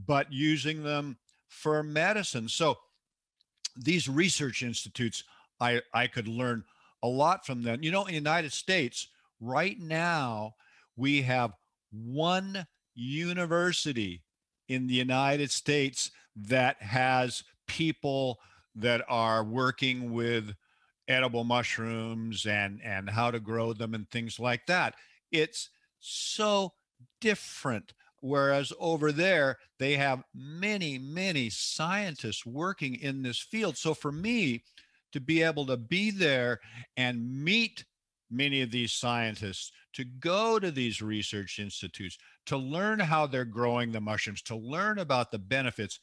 but 0.06 0.32
using 0.32 0.84
them 0.84 1.18
for 1.48 1.84
medicine. 1.84 2.48
So 2.50 2.78
these 3.76 4.08
research 4.08 4.64
institutes, 4.64 5.24
I, 5.60 5.82
I 5.94 6.08
could 6.08 6.28
learn 6.28 6.64
a 7.04 7.08
lot 7.08 7.46
from 7.46 7.64
them. 7.64 7.84
You 7.84 7.92
know, 7.92 8.06
in 8.06 8.08
the 8.08 8.14
United 8.14 8.52
States, 8.52 9.08
right 9.40 9.80
now, 9.80 10.56
we 10.96 11.22
have 11.24 11.54
one 11.92 12.66
university 12.96 14.24
in 14.68 14.88
the 14.88 14.94
United 14.94 15.52
States 15.52 16.12
that 16.36 16.82
has 16.82 17.44
people 17.68 18.40
that 18.76 19.04
are 19.08 19.44
working 19.44 20.12
with 20.12 20.54
edible 21.08 21.44
mushrooms 21.44 22.46
and 22.46 22.82
and 22.84 23.10
how 23.10 23.30
to 23.30 23.40
grow 23.40 23.74
them 23.74 23.94
and 23.94 24.10
things 24.10 24.40
like 24.40 24.66
that. 24.66 24.96
It's 25.32 25.70
so 26.00 26.74
different. 27.22 27.94
Whereas 28.22 28.74
over 28.80 29.12
there, 29.12 29.58
they 29.78 29.94
have 29.98 30.24
many, 30.34 30.98
many 30.98 31.50
scientists 31.50 32.46
working 32.46 32.96
in 32.96 33.22
this 33.22 33.40
field. 33.40 33.78
So 33.78 33.94
for 33.94 34.12
me 34.12 34.64
to 35.12 35.20
be 35.20 35.44
able 35.44 35.66
to 35.68 35.78
be 35.78 36.12
there 36.12 36.60
and 36.98 37.44
meet 37.44 37.86
many 38.32 38.62
of 38.62 38.72
these 38.72 38.92
scientists, 38.92 39.72
to 39.94 40.04
go 40.04 40.60
to 40.60 40.72
these 40.72 41.02
research 41.02 41.60
institutes, 41.60 42.18
to 42.48 42.58
learn 42.58 43.00
how 43.00 43.28
they're 43.28 43.46
growing 43.46 43.92
the 43.92 44.02
mushrooms, 44.02 44.42
to 44.42 44.56
learn 44.56 45.00
about 45.00 45.32
the 45.32 45.40
benefits, 45.40 46.00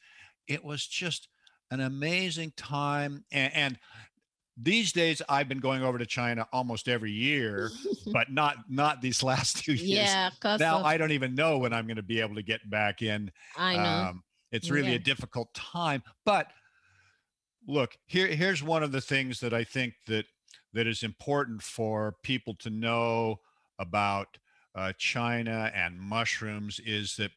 it 0.48 0.64
was 0.64 0.86
just 0.86 1.28
an 1.70 1.80
amazing 1.80 2.52
time. 2.56 3.24
And, 3.32 3.52
and 3.54 3.78
these 4.60 4.92
days 4.92 5.22
i've 5.28 5.48
been 5.48 5.60
going 5.60 5.82
over 5.82 5.98
to 5.98 6.06
china 6.06 6.46
almost 6.52 6.88
every 6.88 7.10
year 7.10 7.70
but 8.12 8.30
not 8.30 8.56
not 8.68 9.00
these 9.00 9.22
last 9.22 9.64
two 9.64 9.72
years. 9.72 10.10
Yeah 10.10 10.30
now 10.58 10.80
of, 10.80 10.84
i 10.84 10.96
don't 10.96 11.12
even 11.12 11.34
know 11.34 11.58
when 11.58 11.72
i'm 11.72 11.86
going 11.86 11.96
to 11.96 12.02
be 12.02 12.20
able 12.20 12.34
to 12.34 12.42
get 12.42 12.68
back 12.68 13.02
in. 13.02 13.30
I 13.56 13.76
know. 13.76 13.82
Um, 13.82 14.22
it's 14.50 14.70
really 14.70 14.90
yeah. 14.90 14.96
a 14.96 15.00
difficult 15.00 15.52
time 15.54 16.02
but 16.26 16.48
look 17.66 17.96
here 18.06 18.26
here's 18.26 18.62
one 18.62 18.82
of 18.82 18.92
the 18.92 19.00
things 19.00 19.40
that 19.40 19.54
i 19.54 19.64
think 19.64 19.94
that 20.06 20.26
that 20.74 20.86
is 20.86 21.02
important 21.02 21.62
for 21.62 22.16
people 22.22 22.54
to 22.58 22.70
know 22.70 23.36
about 23.78 24.36
uh, 24.74 24.92
china 24.98 25.70
and 25.74 25.98
mushrooms 25.98 26.80
is 26.84 27.16
that 27.16 27.30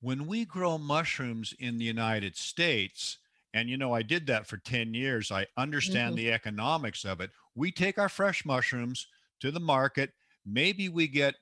when 0.00 0.26
we 0.26 0.44
grow 0.44 0.78
mushrooms 0.78 1.54
in 1.58 1.78
the 1.78 1.84
united 1.84 2.36
states 2.36 3.18
and 3.54 3.70
you 3.70 3.76
know, 3.76 3.94
I 3.94 4.02
did 4.02 4.26
that 4.26 4.46
for 4.48 4.58
10 4.58 4.92
years. 4.92 5.30
I 5.30 5.46
understand 5.56 6.16
mm-hmm. 6.16 6.26
the 6.26 6.32
economics 6.32 7.04
of 7.04 7.20
it. 7.20 7.30
We 7.54 7.70
take 7.70 7.98
our 7.98 8.08
fresh 8.08 8.44
mushrooms 8.44 9.06
to 9.40 9.52
the 9.52 9.60
market. 9.60 10.10
Maybe 10.44 10.88
we 10.88 11.06
get 11.06 11.36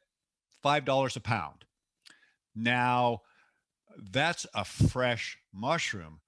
$5 0.62 1.16
a 1.16 1.20
pound. 1.20 1.64
Now, 2.54 3.22
that's 4.12 4.46
a 4.54 4.64
fresh 4.64 5.38
mushroom. 5.52 6.20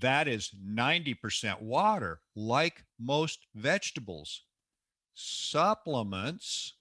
that 0.00 0.26
is 0.26 0.50
90% 0.66 1.62
water, 1.62 2.20
like 2.34 2.82
most 2.98 3.46
vegetables. 3.54 4.42
Supplements 5.14 6.74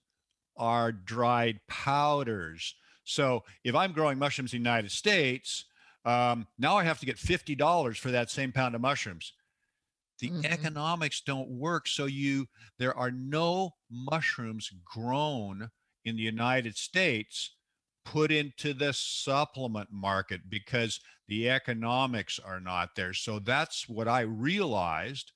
are 0.57 0.91
dried 0.91 1.59
powders. 1.67 2.73
So 3.03 3.43
if 3.63 3.75
I'm 3.75 3.91
growing 3.91 4.17
mushrooms 4.17 4.53
in 4.53 4.63
the 4.63 4.69
United 4.69 4.91
States, 4.91 5.65
um, 6.05 6.47
now 6.57 6.77
I 6.77 6.83
have 6.83 6.99
to 6.99 7.05
get 7.05 7.17
$50 7.17 7.97
for 7.97 8.11
that 8.11 8.29
same 8.29 8.51
pound 8.51 8.75
of 8.75 8.81
mushrooms. 8.81 9.33
The 10.19 10.29
mm-hmm. 10.29 10.45
economics 10.45 11.21
don't 11.21 11.49
work. 11.49 11.87
So 11.87 12.05
you 12.05 12.47
there 12.79 12.95
are 12.95 13.11
no 13.11 13.71
mushrooms 13.91 14.71
grown 14.85 15.69
in 16.05 16.15
the 16.15 16.21
United 16.21 16.77
States 16.77 17.55
put 18.05 18.31
into 18.31 18.73
the 18.73 18.93
supplement 18.93 19.89
market 19.91 20.41
because 20.47 20.99
the 21.27 21.49
economics 21.49 22.39
are 22.39 22.59
not 22.59 22.95
there. 22.95 23.13
So 23.13 23.39
that's 23.39 23.89
what 23.89 24.07
I 24.07 24.21
realized 24.21 25.31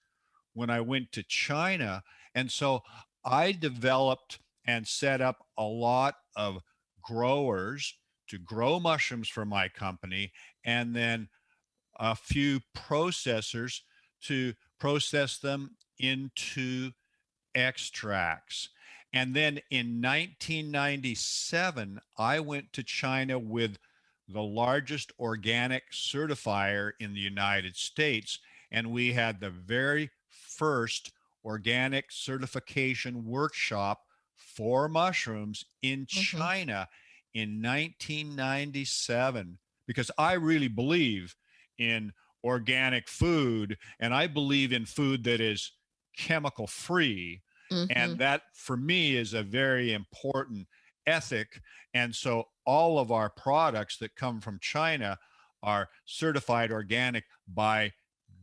when 0.54 0.70
I 0.70 0.82
went 0.82 1.12
to 1.14 1.24
China. 1.24 2.04
And 2.36 2.52
so 2.52 2.84
I 3.26 3.52
developed 3.52 4.40
and 4.66 4.88
set 4.88 5.20
up 5.20 5.46
a 5.58 5.64
lot 5.64 6.16
of 6.36 6.62
growers 7.02 7.96
to 8.30 8.38
grow 8.38 8.80
mushrooms 8.80 9.28
for 9.28 9.46
my 9.46 9.68
company 9.68 10.32
and 10.66 10.96
then 10.96 11.28
a 12.00 12.16
few 12.16 12.62
processors 12.76 13.82
to 14.22 14.54
process 14.80 15.38
them 15.38 15.76
into 16.00 16.92
extracts. 17.56 18.70
And 19.12 19.36
then 19.36 19.60
in 19.72 20.02
1997, 20.02 22.00
I 22.18 22.40
went 22.40 22.72
to 22.74 22.84
China 22.84 23.40
with 23.40 23.78
the 24.28 24.44
largest 24.44 25.12
organic 25.20 25.92
certifier 25.92 26.92
in 27.00 27.14
the 27.14 27.20
United 27.20 27.76
States. 27.76 28.40
And 28.72 28.92
we 28.92 29.14
had 29.14 29.40
the 29.40 29.50
very 29.50 30.12
first 30.30 31.12
organic 31.44 32.12
certification 32.12 33.26
workshop 33.26 34.04
for 34.36 34.88
mushrooms 34.88 35.66
in 35.82 36.06
mm-hmm. 36.06 36.38
China 36.38 36.88
in 37.34 37.62
1997 37.62 39.58
because 39.88 40.12
I 40.18 40.34
really 40.34 40.68
believe 40.68 41.36
in 41.78 42.14
organic 42.44 43.08
food 43.08 43.78
and 44.00 44.14
I 44.14 44.28
believe 44.28 44.72
in 44.72 44.86
food 44.86 45.24
that 45.26 45.42
is 45.42 45.72
chemical 46.18 46.68
free. 46.68 47.42
Mm-hmm. 47.72 47.92
And 47.96 48.18
that 48.20 48.44
for 48.54 48.78
me 48.78 49.16
is 49.16 49.34
a 49.34 49.44
very 49.44 49.94
important 49.94 50.68
ethic. 51.06 51.62
And 51.94 52.16
so 52.16 52.46
all 52.66 53.00
of 53.00 53.12
our 53.12 53.30
products 53.30 53.98
that 53.98 54.16
come 54.16 54.42
from 54.42 54.60
China 54.62 55.18
are 55.62 55.90
certified 56.06 56.72
organic 56.72 57.26
by 57.48 57.92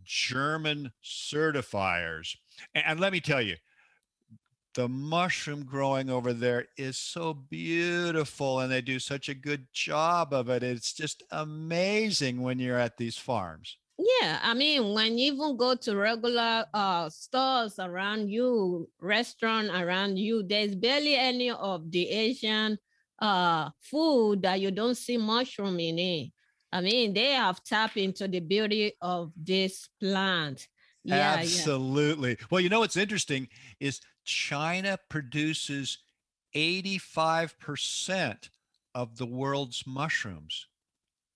German 0.04 0.92
certifiers. 1.04 2.36
And 2.74 3.00
let 3.00 3.12
me 3.12 3.20
tell 3.20 3.42
you, 3.42 3.56
the 4.76 4.86
mushroom 4.86 5.64
growing 5.64 6.10
over 6.10 6.34
there 6.34 6.66
is 6.76 6.98
so 6.98 7.32
beautiful 7.32 8.60
and 8.60 8.70
they 8.70 8.82
do 8.82 8.98
such 8.98 9.30
a 9.30 9.34
good 9.34 9.66
job 9.72 10.34
of 10.34 10.50
it. 10.50 10.62
It's 10.62 10.92
just 10.92 11.22
amazing 11.30 12.42
when 12.42 12.58
you're 12.58 12.78
at 12.78 12.98
these 12.98 13.16
farms. 13.16 13.78
Yeah, 13.98 14.38
I 14.42 14.52
mean, 14.52 14.92
when 14.92 15.16
you 15.16 15.32
even 15.32 15.56
go 15.56 15.74
to 15.76 15.96
regular 15.96 16.66
uh, 16.74 17.08
stores 17.08 17.78
around 17.78 18.28
you, 18.28 18.90
restaurant 19.00 19.70
around 19.70 20.18
you, 20.18 20.42
there's 20.42 20.74
barely 20.74 21.16
any 21.16 21.50
of 21.50 21.90
the 21.90 22.10
Asian 22.10 22.76
uh, 23.18 23.70
food 23.80 24.42
that 24.42 24.60
you 24.60 24.70
don't 24.70 24.94
see 24.94 25.16
mushroom 25.16 25.80
in 25.80 25.98
it. 25.98 26.32
I 26.70 26.82
mean, 26.82 27.14
they 27.14 27.32
have 27.32 27.64
tapped 27.64 27.96
into 27.96 28.28
the 28.28 28.40
beauty 28.40 28.92
of 29.00 29.32
this 29.34 29.88
plant. 29.98 30.68
Yeah, 31.02 31.36
Absolutely. 31.38 32.30
Yeah. 32.30 32.46
Well, 32.50 32.60
you 32.60 32.68
know 32.68 32.80
what's 32.80 32.96
interesting 32.98 33.48
is 33.80 34.00
China 34.26 34.98
produces 35.08 35.98
85% 36.54 38.50
of 38.94 39.16
the 39.16 39.26
world's 39.26 39.86
mushrooms. 39.86 40.66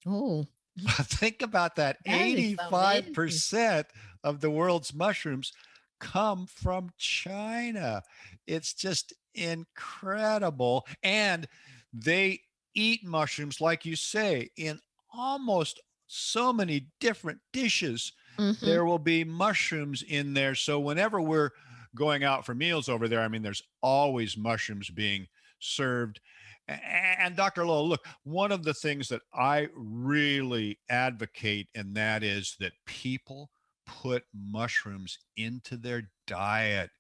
Oh. 0.07 0.47
Think 1.03 1.43
about 1.43 1.77
that. 1.77 1.99
that 2.05 2.13
85% 2.13 3.85
of 4.25 4.41
the 4.41 4.51
world's 4.51 4.93
mushrooms 4.95 5.53
come 5.99 6.47
from 6.47 6.91
China. 6.99 8.03
It's 8.47 8.75
just 8.75 9.13
incredible. 9.35 10.87
And 11.03 11.47
they 11.93 12.41
eat 12.75 13.05
mushrooms, 13.05 13.61
like 13.61 13.85
you 13.85 13.97
say, 13.97 14.51
in 14.57 14.81
almost 15.13 15.81
so 16.07 16.53
many 16.53 16.87
different 16.99 17.41
dishes. 17.53 18.13
Mm-hmm. 18.39 18.65
There 18.65 18.85
will 18.85 18.99
be 18.99 19.23
mushrooms 19.25 20.03
in 20.03 20.35
there. 20.35 20.55
So 20.55 20.81
whenever 20.81 21.21
we're 21.21 21.51
going 21.95 22.25
out 22.25 22.47
for 22.47 22.55
meals 22.55 22.89
over 22.89 23.09
there, 23.09 23.21
I 23.21 23.29
mean, 23.29 23.43
there's 23.43 23.63
always 23.83 24.37
mushrooms 24.37 24.91
being 24.91 25.27
served. 25.59 26.21
And 26.69 27.37
Dr. 27.37 27.67
Lola, 27.67 27.87
look, 27.87 28.07
one 28.23 28.53
of 28.53 28.63
the 28.63 28.75
things 28.75 29.09
that 29.09 29.23
I 29.35 29.69
really 29.75 30.79
advocate, 30.89 31.69
and 31.75 31.95
that 31.97 32.23
is 32.23 32.57
that 32.61 32.73
people 32.87 33.51
put 33.87 34.23
mushrooms 34.35 35.19
into 35.37 35.77
their 35.77 36.11
diet. 36.27 36.91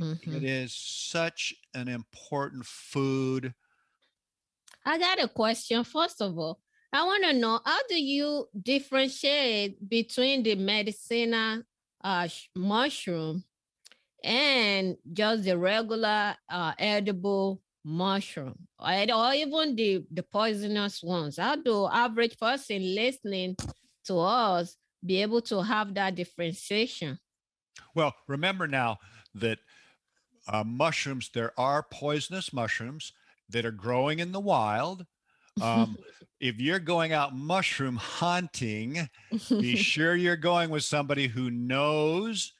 Mm-hmm. 0.00 0.36
It 0.36 0.44
is 0.44 0.74
such 0.74 1.54
an 1.74 1.88
important 1.88 2.64
food. 2.64 3.52
I 4.86 4.98
got 4.98 5.22
a 5.22 5.28
question. 5.28 5.84
First 5.84 6.22
of 6.22 6.38
all, 6.38 6.60
I 6.92 7.04
want 7.04 7.24
to 7.24 7.34
know 7.34 7.60
how 7.64 7.80
do 7.88 8.02
you 8.02 8.46
differentiate 8.62 9.86
between 9.88 10.42
the 10.42 10.54
medicinal 10.54 11.62
uh, 12.02 12.28
mushroom 12.54 13.44
and 14.24 14.96
just 15.12 15.44
the 15.44 15.56
regular 15.56 16.34
uh, 16.50 16.72
edible 16.78 17.60
mushroom 17.84 18.54
or 18.78 19.32
even 19.34 19.76
the, 19.76 20.04
the 20.10 20.22
poisonous 20.22 21.02
ones. 21.02 21.38
How 21.38 21.56
do 21.56 21.88
average 21.88 22.38
person 22.38 22.94
listening 22.94 23.56
to 24.06 24.18
us 24.18 24.76
be 25.04 25.22
able 25.22 25.40
to 25.42 25.62
have 25.62 25.94
that 25.94 26.14
differentiation? 26.14 27.18
Well, 27.94 28.14
remember 28.26 28.66
now 28.66 28.98
that 29.34 29.58
uh, 30.48 30.64
mushrooms, 30.64 31.30
there 31.32 31.52
are 31.58 31.82
poisonous 31.82 32.52
mushrooms 32.52 33.12
that 33.50 33.64
are 33.64 33.70
growing 33.70 34.18
in 34.18 34.32
the 34.32 34.40
wild. 34.40 35.06
Um, 35.60 35.96
if 36.40 36.60
you're 36.60 36.78
going 36.78 37.12
out 37.12 37.36
mushroom 37.36 37.96
hunting, 37.96 39.08
be 39.48 39.76
sure 39.76 40.14
you're 40.14 40.36
going 40.36 40.70
with 40.70 40.84
somebody 40.84 41.26
who 41.26 41.50
knows 41.50 42.52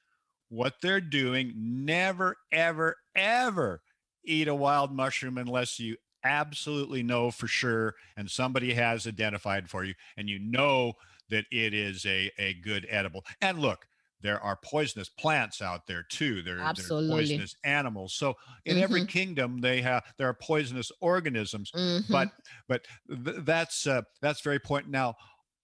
what 0.49 0.75
they're 0.83 1.01
doing. 1.01 1.53
Never, 1.57 2.37
ever, 2.53 2.97
ever 3.15 3.83
eat 4.25 4.49
a 4.49 4.55
wild 4.55 4.93
mushroom 4.93 5.39
unless 5.39 5.79
you 5.79 5.97
absolutely 6.25 7.03
know 7.03 7.31
for 7.31 7.47
sure 7.47 7.95
and 8.17 8.29
somebody 8.31 8.75
has 8.75 9.07
identified 9.07 9.71
for 9.71 9.85
you 9.85 9.95
and 10.17 10.29
you 10.29 10.39
know 10.39 10.93
that 11.31 11.45
it 11.51 11.75
is 11.75 12.05
a, 12.07 12.31
a 12.39 12.55
good 12.55 12.87
edible. 12.91 13.25
And 13.41 13.59
look, 13.59 13.87
there 14.21 14.41
are 14.41 14.59
poisonous 14.65 15.09
plants 15.09 15.63
out 15.63 15.87
there 15.87 16.05
too. 16.09 16.43
There, 16.43 16.57
there 16.57 16.65
are 16.65 16.75
poisonous 16.75 17.55
animals. 17.65 18.15
So 18.15 18.35
in 18.65 18.75
mm-hmm. 18.75 18.83
every 18.83 19.07
kingdom, 19.07 19.61
they 19.61 19.81
have 19.83 20.03
there 20.19 20.29
are 20.29 20.35
poisonous 20.35 20.91
organisms. 21.01 21.71
Mm-hmm. 21.75 22.13
But 22.13 22.29
but 22.69 22.85
th- 23.09 23.45
that's 23.45 23.87
uh, 23.87 24.03
that's 24.21 24.41
very 24.41 24.59
point. 24.59 24.89
Now, 24.89 25.15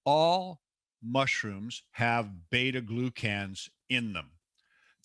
all 0.04 0.60
mushrooms 1.02 1.82
have 1.92 2.30
beta 2.50 2.80
glucans 2.80 3.68
in 3.90 4.12
them. 4.12 4.30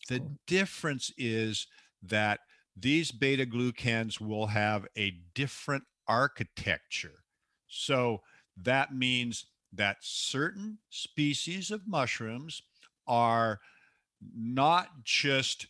The 0.09 0.21
difference 0.47 1.11
is 1.17 1.67
that 2.03 2.39
these 2.75 3.11
beta 3.11 3.45
glucans 3.45 4.19
will 4.19 4.47
have 4.47 4.87
a 4.97 5.13
different 5.35 5.83
architecture. 6.07 7.23
So 7.67 8.21
that 8.57 8.93
means 8.93 9.45
that 9.71 9.97
certain 10.01 10.79
species 10.89 11.69
of 11.71 11.87
mushrooms 11.87 12.61
are 13.07 13.59
not 14.35 15.03
just 15.03 15.67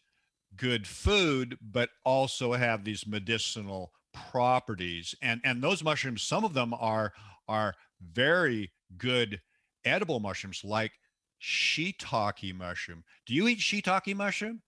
good 0.55 0.87
food, 0.87 1.57
but 1.61 1.89
also 2.05 2.53
have 2.53 2.83
these 2.83 3.05
medicinal 3.05 3.91
properties. 4.13 5.13
And 5.21 5.41
and 5.43 5.61
those 5.61 5.83
mushrooms, 5.83 6.23
some 6.23 6.45
of 6.45 6.53
them 6.53 6.73
are 6.73 7.13
are 7.47 7.75
very 8.01 8.71
good 8.97 9.41
edible 9.85 10.19
mushrooms, 10.19 10.63
like 10.63 10.93
shiitake 11.41 12.55
mushroom. 12.55 13.03
Do 13.25 13.33
you 13.33 13.47
eat 13.47 13.59
shiitake 13.59 14.15
mushroom? 14.15 14.61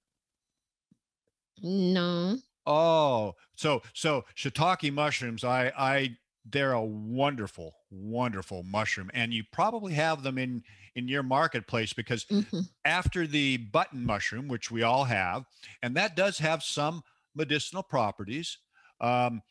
No. 1.62 2.38
Oh, 2.66 3.36
so 3.56 3.82
so 3.94 4.26
shiitake 4.36 4.94
mushrooms. 4.94 5.44
I 5.44 5.72
I 5.78 6.18
they're 6.50 6.74
a 6.74 6.82
wonderful 6.82 7.74
wonderful 7.92 8.64
mushroom 8.64 9.12
and 9.14 9.34
you 9.34 9.44
probably 9.52 9.94
have 9.94 10.24
them 10.24 10.38
in 10.38 10.64
in 10.96 11.08
your 11.08 11.24
marketplace 11.24 11.94
because 11.94 12.26
mm-hmm. 12.26 12.62
after 12.86 13.28
the 13.28 13.58
button 13.58 14.04
mushroom 14.04 14.48
which 14.48 14.72
we 14.72 14.82
all 14.82 15.04
have 15.04 15.46
and 15.84 15.96
that 15.96 16.16
does 16.16 16.40
have 16.40 16.64
some 16.64 17.04
medicinal 17.36 17.84
properties 17.84 18.58
um, 19.02 19.42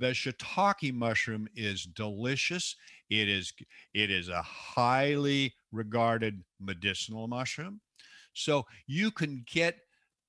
the 0.00 0.12
shiitake 0.12 0.94
mushroom 0.94 1.46
is 1.54 1.84
delicious. 1.84 2.74
It 3.10 3.28
is 3.28 3.52
it 3.92 4.10
is 4.10 4.28
a 4.28 4.42
highly 4.42 5.52
regarded 5.72 6.42
medicinal 6.58 7.28
mushroom. 7.28 7.80
So 8.32 8.66
you 8.86 9.10
can 9.10 9.44
get 9.46 9.76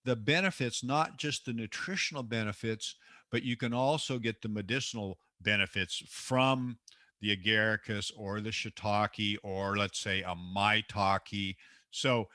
the 0.04 0.16
benefits, 0.16 0.84
not 0.84 1.18
just 1.18 1.46
the 1.46 1.54
nutritional 1.54 2.24
benefits, 2.24 2.96
but 3.32 3.44
you 3.44 3.56
can 3.56 3.74
also 3.74 4.20
get 4.20 4.42
the 4.42 4.50
medicinal 4.50 5.18
benefits 5.42 6.04
from 6.10 6.78
the 7.22 7.36
agaricus 7.36 8.12
or 8.18 8.42
the 8.42 8.50
shiitake 8.50 9.38
or 9.42 9.78
let's 9.78 10.00
say 10.00 10.22
a 10.22 10.36
maitake. 10.36 11.56
So 11.92 12.28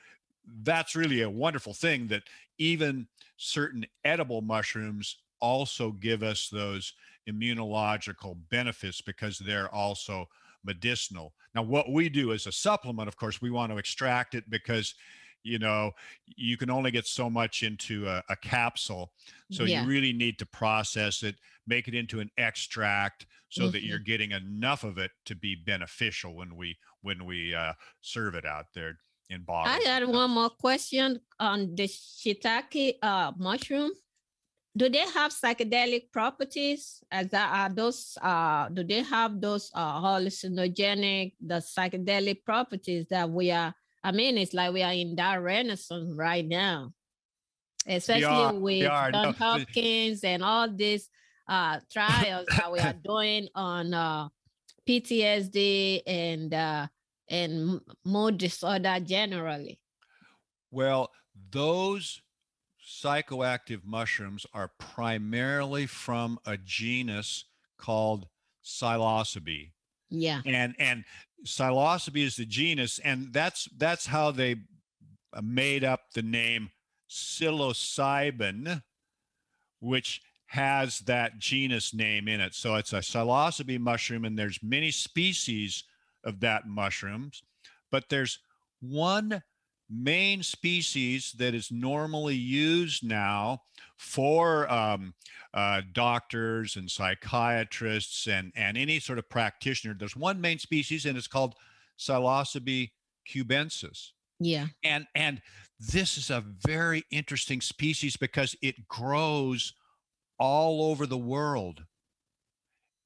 that's 0.63 0.95
really 0.95 1.21
a 1.21 1.29
wonderful 1.29 1.73
thing 1.73 2.07
that 2.07 2.23
even 2.57 3.07
certain 3.35 3.85
edible 4.03 4.41
mushrooms 4.41 5.17
also 5.39 5.91
give 5.91 6.23
us 6.23 6.49
those 6.49 6.93
immunological 7.27 8.37
benefits 8.49 9.01
because 9.01 9.37
they're 9.37 9.73
also 9.73 10.27
medicinal. 10.63 11.33
Now, 11.55 11.63
what 11.63 11.91
we 11.91 12.09
do 12.09 12.33
as 12.33 12.47
a 12.47 12.51
supplement, 12.51 13.07
of 13.07 13.17
course, 13.17 13.41
we 13.41 13.51
want 13.51 13.71
to 13.71 13.77
extract 13.77 14.35
it 14.35 14.49
because 14.49 14.95
you 15.43 15.59
know 15.59 15.91
you 16.25 16.57
can 16.57 16.69
only 16.69 16.91
get 16.91 17.07
so 17.07 17.29
much 17.29 17.63
into 17.63 18.07
a, 18.07 18.23
a 18.29 18.35
capsule 18.35 19.11
so 19.51 19.63
yeah. 19.63 19.81
you 19.81 19.87
really 19.87 20.11
need 20.11 20.37
to 20.39 20.45
process 20.45 21.23
it 21.23 21.35
make 21.67 21.87
it 21.87 21.93
into 21.93 22.19
an 22.19 22.29
extract 22.37 23.27
so 23.49 23.63
mm-hmm. 23.63 23.71
that 23.71 23.83
you're 23.83 23.99
getting 23.99 24.31
enough 24.31 24.83
of 24.83 24.97
it 24.97 25.11
to 25.25 25.35
be 25.35 25.55
beneficial 25.55 26.35
when 26.35 26.55
we 26.55 26.75
when 27.01 27.25
we 27.25 27.55
uh, 27.55 27.71
serve 28.01 28.35
it 28.35 28.45
out 28.45 28.65
there 28.73 28.97
in 29.29 29.41
bottles 29.43 29.77
i 29.79 29.83
got 29.83 30.07
one 30.07 30.31
more 30.31 30.49
question 30.49 31.19
on 31.39 31.73
the 31.75 31.87
shiitake 31.87 32.95
uh, 33.01 33.31
mushroom 33.37 33.91
do 34.77 34.89
they 34.89 35.05
have 35.13 35.31
psychedelic 35.31 36.11
properties 36.11 37.03
as 37.11 37.33
are 37.33 37.69
those 37.69 38.17
uh 38.21 38.69
do 38.69 38.83
they 38.83 39.01
have 39.01 39.41
those 39.41 39.71
uh 39.73 39.99
hallucinogenic 39.99 41.33
the 41.41 41.55
psychedelic 41.55 42.45
properties 42.45 43.05
that 43.09 43.29
we 43.29 43.51
are 43.51 43.73
I 44.07 44.11
mean, 44.11 44.37
it's 44.37 44.53
like 44.53 44.71
we 44.71 44.83
are 44.83 44.93
in 44.93 45.15
that 45.15 45.41
renaissance 45.41 46.13
right 46.15 46.47
now, 46.47 46.93
especially 47.85 48.23
are, 48.23 48.53
with 48.53 48.83
John 48.83 49.11
no. 49.11 49.31
Hopkins 49.33 50.23
and 50.23 50.41
all 50.41 50.71
these 50.71 51.09
uh, 51.49 51.79
trials 51.91 52.45
that 52.55 52.71
we 52.71 52.79
are 52.79 52.93
doing 53.03 53.49
on 53.53 53.93
uh, 53.93 54.29
PTSD 54.87 56.03
and 56.07 56.53
uh, 56.53 56.87
and 57.29 57.81
mood 58.05 58.37
disorder 58.37 58.97
generally. 59.03 59.77
Well, 60.71 61.11
those 61.51 62.21
psychoactive 62.87 63.83
mushrooms 63.83 64.45
are 64.53 64.71
primarily 64.79 65.85
from 65.85 66.39
a 66.45 66.57
genus 66.57 67.45
called 67.77 68.27
psilocybe. 68.63 69.71
Yeah. 70.09 70.41
And 70.45 70.75
and 70.79 71.03
psilocybe 71.45 72.23
is 72.23 72.37
the 72.37 72.45
genus, 72.45 72.99
and 72.99 73.33
that's 73.33 73.67
that's 73.77 74.07
how 74.07 74.31
they 74.31 74.55
uh, 75.33 75.41
made 75.43 75.83
up 75.83 76.11
the 76.13 76.21
name 76.21 76.71
psilocybin, 77.09 78.83
which 79.79 80.21
has 80.47 80.99
that 80.99 81.39
genus 81.39 81.93
name 81.93 82.27
in 82.27 82.39
it. 82.39 82.55
So 82.55 82.75
it's 82.75 82.93
a 82.93 82.99
psilocybe 82.99 83.79
mushroom, 83.79 84.23
and 84.23 84.39
there's 84.39 84.59
many 84.63 84.91
species 84.91 85.83
of 86.23 86.39
that 86.39 86.67
mushrooms, 86.67 87.43
but 87.91 88.05
there's 88.09 88.39
one 88.79 89.43
main 89.89 90.43
species 90.43 91.33
that 91.37 91.53
is 91.53 91.71
normally 91.71 92.35
used 92.35 93.03
now 93.03 93.61
for 93.95 94.71
um, 94.71 95.13
uh, 95.53 95.81
doctors 95.93 96.75
and 96.75 96.89
psychiatrists 96.89 98.27
and, 98.27 98.51
and 98.55 98.77
any 98.77 98.99
sort 98.99 99.19
of 99.19 99.29
practitioner. 99.29 99.95
There's 99.97 100.15
one 100.15 100.39
main 100.39 100.59
species, 100.59 101.05
and 101.05 101.17
it's 101.17 101.27
called 101.27 101.55
Psilocybe 101.97 102.91
cubensis. 103.27 104.11
Yeah. 104.39 104.67
And 104.83 105.07
and 105.15 105.41
this 105.79 106.17
is 106.17 106.29
a 106.29 106.43
very 106.65 107.03
interesting 107.11 107.61
species 107.61 108.17
because 108.17 108.55
it 108.61 108.87
grows 108.87 109.73
all 110.39 110.83
over 110.83 111.05
the 111.05 111.17
world. 111.17 111.83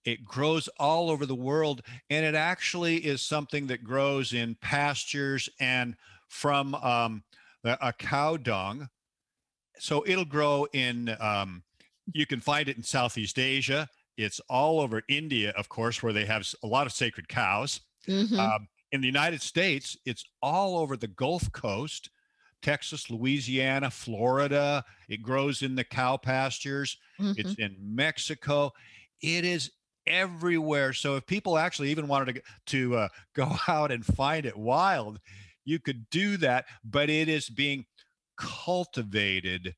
It 0.03 0.25
grows 0.25 0.67
all 0.79 1.11
over 1.11 1.25
the 1.25 1.35
world, 1.35 1.83
and 2.09 2.25
it 2.25 2.33
actually 2.33 2.97
is 2.97 3.21
something 3.21 3.67
that 3.67 3.83
grows 3.83 4.33
in 4.33 4.55
pastures 4.61 5.47
and 5.59 5.95
from 6.31 6.73
um, 6.75 7.23
a 7.63 7.93
cow 7.93 8.37
dung. 8.37 8.87
So 9.77 10.03
it'll 10.07 10.25
grow 10.25 10.65
in, 10.73 11.15
um, 11.19 11.63
you 12.13 12.25
can 12.25 12.39
find 12.39 12.69
it 12.69 12.77
in 12.77 12.83
Southeast 12.83 13.37
Asia. 13.37 13.87
It's 14.17 14.39
all 14.49 14.79
over 14.79 15.01
India, 15.09 15.53
of 15.57 15.67
course, 15.69 16.01
where 16.01 16.13
they 16.13 16.25
have 16.25 16.47
a 16.63 16.67
lot 16.67 16.87
of 16.87 16.93
sacred 16.93 17.27
cows. 17.27 17.81
Mm-hmm. 18.07 18.39
Um, 18.39 18.67
in 18.91 19.01
the 19.01 19.07
United 19.07 19.41
States, 19.41 19.97
it's 20.05 20.23
all 20.41 20.77
over 20.77 20.95
the 20.95 21.07
Gulf 21.07 21.51
Coast, 21.51 22.09
Texas, 22.61 23.09
Louisiana, 23.09 23.91
Florida. 23.91 24.83
It 25.09 25.21
grows 25.21 25.61
in 25.61 25.75
the 25.75 25.83
cow 25.83 26.17
pastures. 26.17 26.97
Mm-hmm. 27.19 27.39
It's 27.39 27.55
in 27.55 27.75
Mexico. 27.79 28.71
It 29.21 29.43
is 29.43 29.71
everywhere. 30.07 30.93
So 30.93 31.15
if 31.15 31.25
people 31.25 31.57
actually 31.57 31.91
even 31.91 32.07
wanted 32.07 32.35
to 32.35 32.41
to 32.67 32.95
uh, 32.95 33.07
go 33.35 33.51
out 33.67 33.91
and 33.91 34.05
find 34.05 34.45
it 34.45 34.57
wild, 34.57 35.19
you 35.65 35.79
could 35.79 36.09
do 36.09 36.37
that, 36.37 36.65
but 36.83 37.09
it 37.09 37.29
is 37.29 37.49
being 37.49 37.85
cultivated 38.37 39.75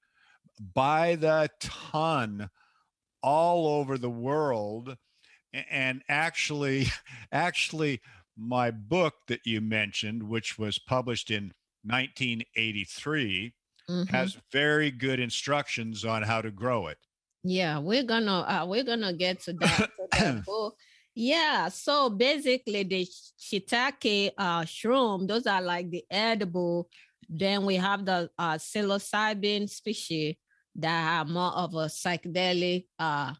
by 0.73 1.15
the 1.15 1.49
ton 1.59 2.49
all 3.21 3.67
over 3.67 3.97
the 3.97 4.09
world 4.09 4.95
and 5.69 6.01
actually 6.09 6.87
actually 7.31 8.01
my 8.37 8.71
book 8.71 9.13
that 9.27 9.41
you 9.45 9.61
mentioned 9.61 10.23
which 10.23 10.57
was 10.57 10.79
published 10.79 11.31
in 11.31 11.51
1983 11.83 13.53
mm-hmm. 13.89 14.03
has 14.15 14.37
very 14.51 14.91
good 14.91 15.19
instructions 15.19 16.05
on 16.05 16.21
how 16.23 16.41
to 16.41 16.51
grow 16.51 16.87
it 16.87 16.97
yeah 17.43 17.77
we're 17.77 18.03
gonna 18.03 18.41
uh, 18.41 18.65
we're 18.67 18.83
gonna 18.83 19.13
get 19.13 19.39
to 19.39 19.53
that, 19.53 19.77
to 19.77 20.07
that 20.11 20.45
book 20.45 20.75
yeah, 21.15 21.69
so 21.69 22.09
basically 22.09 22.83
the 22.83 23.07
shiitake 23.39 24.31
uh, 24.37 24.61
shroom, 24.61 25.27
those 25.27 25.45
are 25.45 25.61
like 25.61 25.89
the 25.89 26.03
edible. 26.09 26.89
Then 27.29 27.65
we 27.65 27.75
have 27.75 28.05
the 28.05 28.29
uh, 28.37 28.55
psilocybin 28.55 29.69
species 29.69 30.35
that 30.75 31.19
are 31.19 31.25
more 31.25 31.51
of 31.51 31.73
a 31.75 31.85
psychedelic 31.85 32.85
uh, 32.97 33.33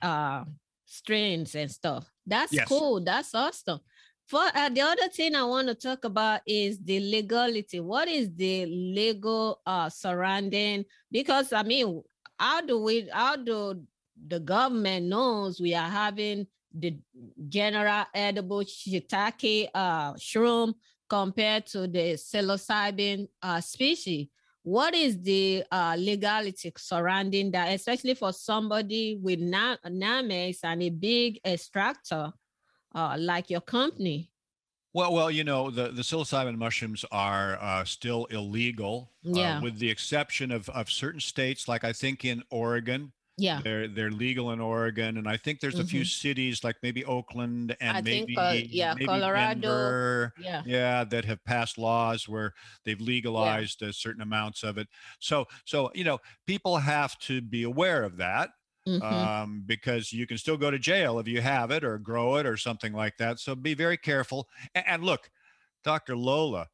uh, 0.00 0.44
strains 0.84 1.54
and 1.54 1.70
stuff. 1.70 2.10
That's 2.26 2.52
yes. 2.52 2.68
cool. 2.68 3.00
That's 3.00 3.34
awesome. 3.34 3.80
For 4.26 4.42
uh, 4.54 4.68
the 4.68 4.82
other 4.82 5.08
thing 5.08 5.34
I 5.34 5.42
want 5.42 5.66
to 5.68 5.74
talk 5.74 6.04
about 6.04 6.42
is 6.46 6.78
the 6.78 7.00
legality. 7.00 7.80
What 7.80 8.06
is 8.06 8.30
the 8.32 8.66
legal 8.66 9.60
uh, 9.66 9.88
surrounding? 9.88 10.84
Because 11.10 11.52
I 11.52 11.64
mean, 11.64 12.02
how 12.38 12.60
do 12.60 12.80
we? 12.80 13.08
How 13.12 13.34
do 13.34 13.82
the 14.28 14.38
government 14.38 15.06
knows 15.06 15.60
we 15.60 15.74
are 15.74 15.88
having 15.88 16.46
the 16.72 16.96
general 17.48 18.04
edible 18.14 18.62
shiitake 18.62 19.68
uh, 19.74 20.14
shroom 20.14 20.74
compared 21.08 21.66
to 21.66 21.88
the 21.88 22.14
psilocybin 22.14 23.28
uh, 23.42 23.60
species. 23.60 24.28
What 24.62 24.94
is 24.94 25.20
the 25.20 25.64
uh, 25.70 25.96
legality 25.98 26.72
surrounding 26.76 27.50
that, 27.52 27.72
especially 27.72 28.14
for 28.14 28.32
somebody 28.32 29.18
with 29.20 29.40
na- 29.40 29.76
Nammex 29.86 30.58
and 30.62 30.82
a 30.82 30.90
big 30.90 31.40
extractor 31.44 32.32
uh, 32.94 33.16
like 33.18 33.50
your 33.50 33.62
company? 33.62 34.30
Well, 34.92 35.12
well, 35.12 35.30
you 35.30 35.44
know, 35.44 35.70
the, 35.70 35.88
the 35.88 36.02
psilocybin 36.02 36.56
mushrooms 36.58 37.04
are 37.12 37.58
uh, 37.60 37.84
still 37.84 38.24
illegal, 38.26 39.12
uh, 39.24 39.30
yeah. 39.32 39.58
Uh, 39.58 39.62
with 39.62 39.78
the 39.78 39.88
exception 39.88 40.50
of, 40.50 40.68
of 40.70 40.90
certain 40.90 41.20
states, 41.20 41.68
like 41.68 41.84
I 41.84 41.92
think 41.92 42.24
in 42.24 42.42
Oregon, 42.50 43.12
yeah. 43.36 43.60
They're 43.62 43.88
they're 43.88 44.10
legal 44.10 44.50
in 44.50 44.60
Oregon, 44.60 45.16
and 45.16 45.28
I 45.28 45.36
think 45.36 45.60
there's 45.60 45.74
mm-hmm. 45.74 45.82
a 45.82 45.86
few 45.86 46.00
mm-hmm. 46.02 46.28
cities 46.28 46.62
like 46.62 46.76
maybe 46.82 47.04
Oakland 47.04 47.76
and 47.80 47.96
I 47.96 48.00
maybe 48.02 48.34
think, 48.34 48.38
uh, 48.38 48.66
yeah, 48.68 48.94
maybe 48.94 49.06
Colorado, 49.06 49.60
Denver, 49.60 50.32
yeah, 50.38 50.62
yeah, 50.66 51.04
that 51.04 51.24
have 51.24 51.42
passed 51.44 51.78
laws 51.78 52.28
where 52.28 52.52
they've 52.84 53.00
legalized 53.00 53.80
yeah. 53.80 53.90
certain 53.92 54.22
amounts 54.22 54.62
of 54.62 54.78
it. 54.78 54.88
So 55.20 55.46
so 55.64 55.90
you 55.94 56.04
know 56.04 56.18
people 56.46 56.76
have 56.76 57.18
to 57.20 57.40
be 57.40 57.62
aware 57.64 58.02
of 58.02 58.16
that. 58.18 58.50
Mm-hmm. 58.88 59.02
Um, 59.02 59.62
because 59.66 60.10
you 60.10 60.26
can 60.26 60.38
still 60.38 60.56
go 60.56 60.70
to 60.70 60.78
jail 60.78 61.18
if 61.18 61.28
you 61.28 61.42
have 61.42 61.70
it 61.70 61.84
or 61.84 61.98
grow 61.98 62.36
it 62.36 62.46
or 62.46 62.56
something 62.56 62.94
like 62.94 63.18
that. 63.18 63.38
So 63.38 63.54
be 63.54 63.74
very 63.74 63.98
careful. 63.98 64.48
and, 64.74 64.84
and 64.88 65.04
look, 65.04 65.30
Dr. 65.84 66.16
Lola, 66.16 66.66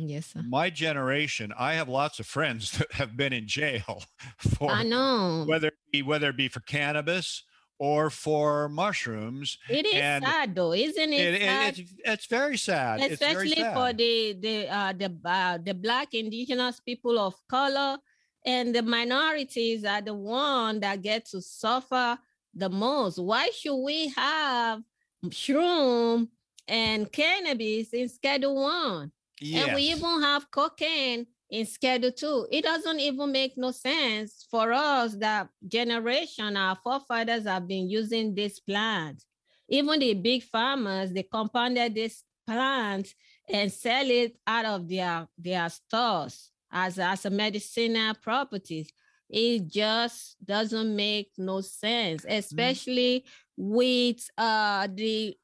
Yes, 0.00 0.26
sir. 0.26 0.42
My 0.48 0.70
generation, 0.70 1.52
I 1.58 1.74
have 1.74 1.88
lots 1.88 2.20
of 2.20 2.26
friends 2.26 2.70
that 2.78 2.92
have 2.92 3.16
been 3.16 3.32
in 3.32 3.48
jail 3.48 4.04
for 4.38 4.70
I 4.70 4.84
know 4.84 5.44
whether 5.46 5.68
it 5.68 5.74
be, 5.92 6.02
whether 6.02 6.28
it 6.28 6.36
be 6.36 6.48
for 6.48 6.60
cannabis 6.60 7.42
or 7.80 8.10
for 8.10 8.68
mushrooms. 8.68 9.58
It 9.68 9.86
is 9.86 9.94
and 9.94 10.24
sad 10.24 10.54
though, 10.54 10.72
isn't 10.72 11.12
it? 11.12 11.34
it, 11.34 11.42
it 11.42 11.78
it's, 11.78 11.94
it's, 12.04 12.26
very 12.26 12.56
sad, 12.56 13.00
especially 13.00 13.54
very 13.54 13.62
sad. 13.62 13.74
for 13.74 13.92
the 13.92 14.36
the 14.40 14.68
uh, 14.68 14.92
the 14.92 15.16
uh, 15.24 15.58
the 15.58 15.74
black 15.74 16.14
indigenous 16.14 16.78
people 16.80 17.18
of 17.18 17.34
color 17.48 17.98
and 18.46 18.74
the 18.74 18.82
minorities 18.82 19.84
are 19.84 20.00
the 20.00 20.14
one 20.14 20.78
that 20.80 21.02
get 21.02 21.26
to 21.26 21.40
suffer 21.40 22.18
the 22.54 22.68
most. 22.68 23.18
Why 23.18 23.50
should 23.50 23.82
we 23.82 24.08
have 24.16 24.82
shroom 25.26 26.28
and 26.68 27.10
cannabis 27.10 27.92
in 27.92 28.08
Schedule 28.08 28.54
One? 28.62 29.12
Yes. 29.40 29.66
And 29.66 29.74
we 29.74 29.82
even 29.82 30.22
have 30.22 30.50
cocaine 30.50 31.26
in 31.50 31.66
Schedule 31.66 32.12
Two. 32.12 32.46
It 32.50 32.64
doesn't 32.64 33.00
even 33.00 33.32
make 33.32 33.56
no 33.56 33.70
sense 33.70 34.46
for 34.50 34.72
us 34.72 35.14
that 35.16 35.48
generation, 35.66 36.56
our 36.56 36.76
forefathers 36.76 37.44
have 37.46 37.66
been 37.66 37.88
using 37.88 38.34
this 38.34 38.60
plant. 38.60 39.24
Even 39.68 40.00
the 40.00 40.14
big 40.14 40.42
pharmas, 40.42 41.12
they 41.12 41.22
compounded 41.22 41.94
this 41.94 42.22
plant 42.46 43.14
and 43.48 43.70
sell 43.70 44.08
it 44.10 44.36
out 44.46 44.64
of 44.64 44.88
their, 44.88 45.28
their 45.36 45.68
stores 45.68 46.50
as, 46.70 46.98
as 46.98 47.24
a 47.26 47.30
medicinal 47.30 48.14
properties. 48.14 48.90
It 49.28 49.68
just 49.68 50.36
doesn't 50.42 50.96
make 50.96 51.32
no 51.36 51.60
sense, 51.60 52.24
especially 52.26 53.26
with 53.56 54.26
uh, 54.38 54.88
the 54.92 55.36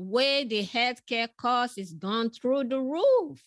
way 0.00 0.44
the 0.44 0.64
healthcare 0.64 1.28
cost 1.36 1.78
is 1.78 1.92
gone 1.92 2.30
through 2.30 2.64
the 2.64 2.80
roof. 2.80 3.44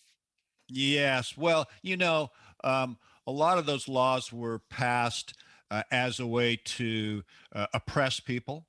Yes. 0.68 1.36
Well, 1.36 1.68
you 1.82 1.96
know, 1.96 2.30
um, 2.62 2.96
a 3.26 3.32
lot 3.32 3.58
of 3.58 3.66
those 3.66 3.88
laws 3.88 4.32
were 4.32 4.60
passed 4.70 5.34
uh, 5.70 5.82
as 5.90 6.20
a 6.20 6.26
way 6.26 6.56
to 6.64 7.22
uh, 7.54 7.66
oppress 7.74 8.20
people 8.20 8.66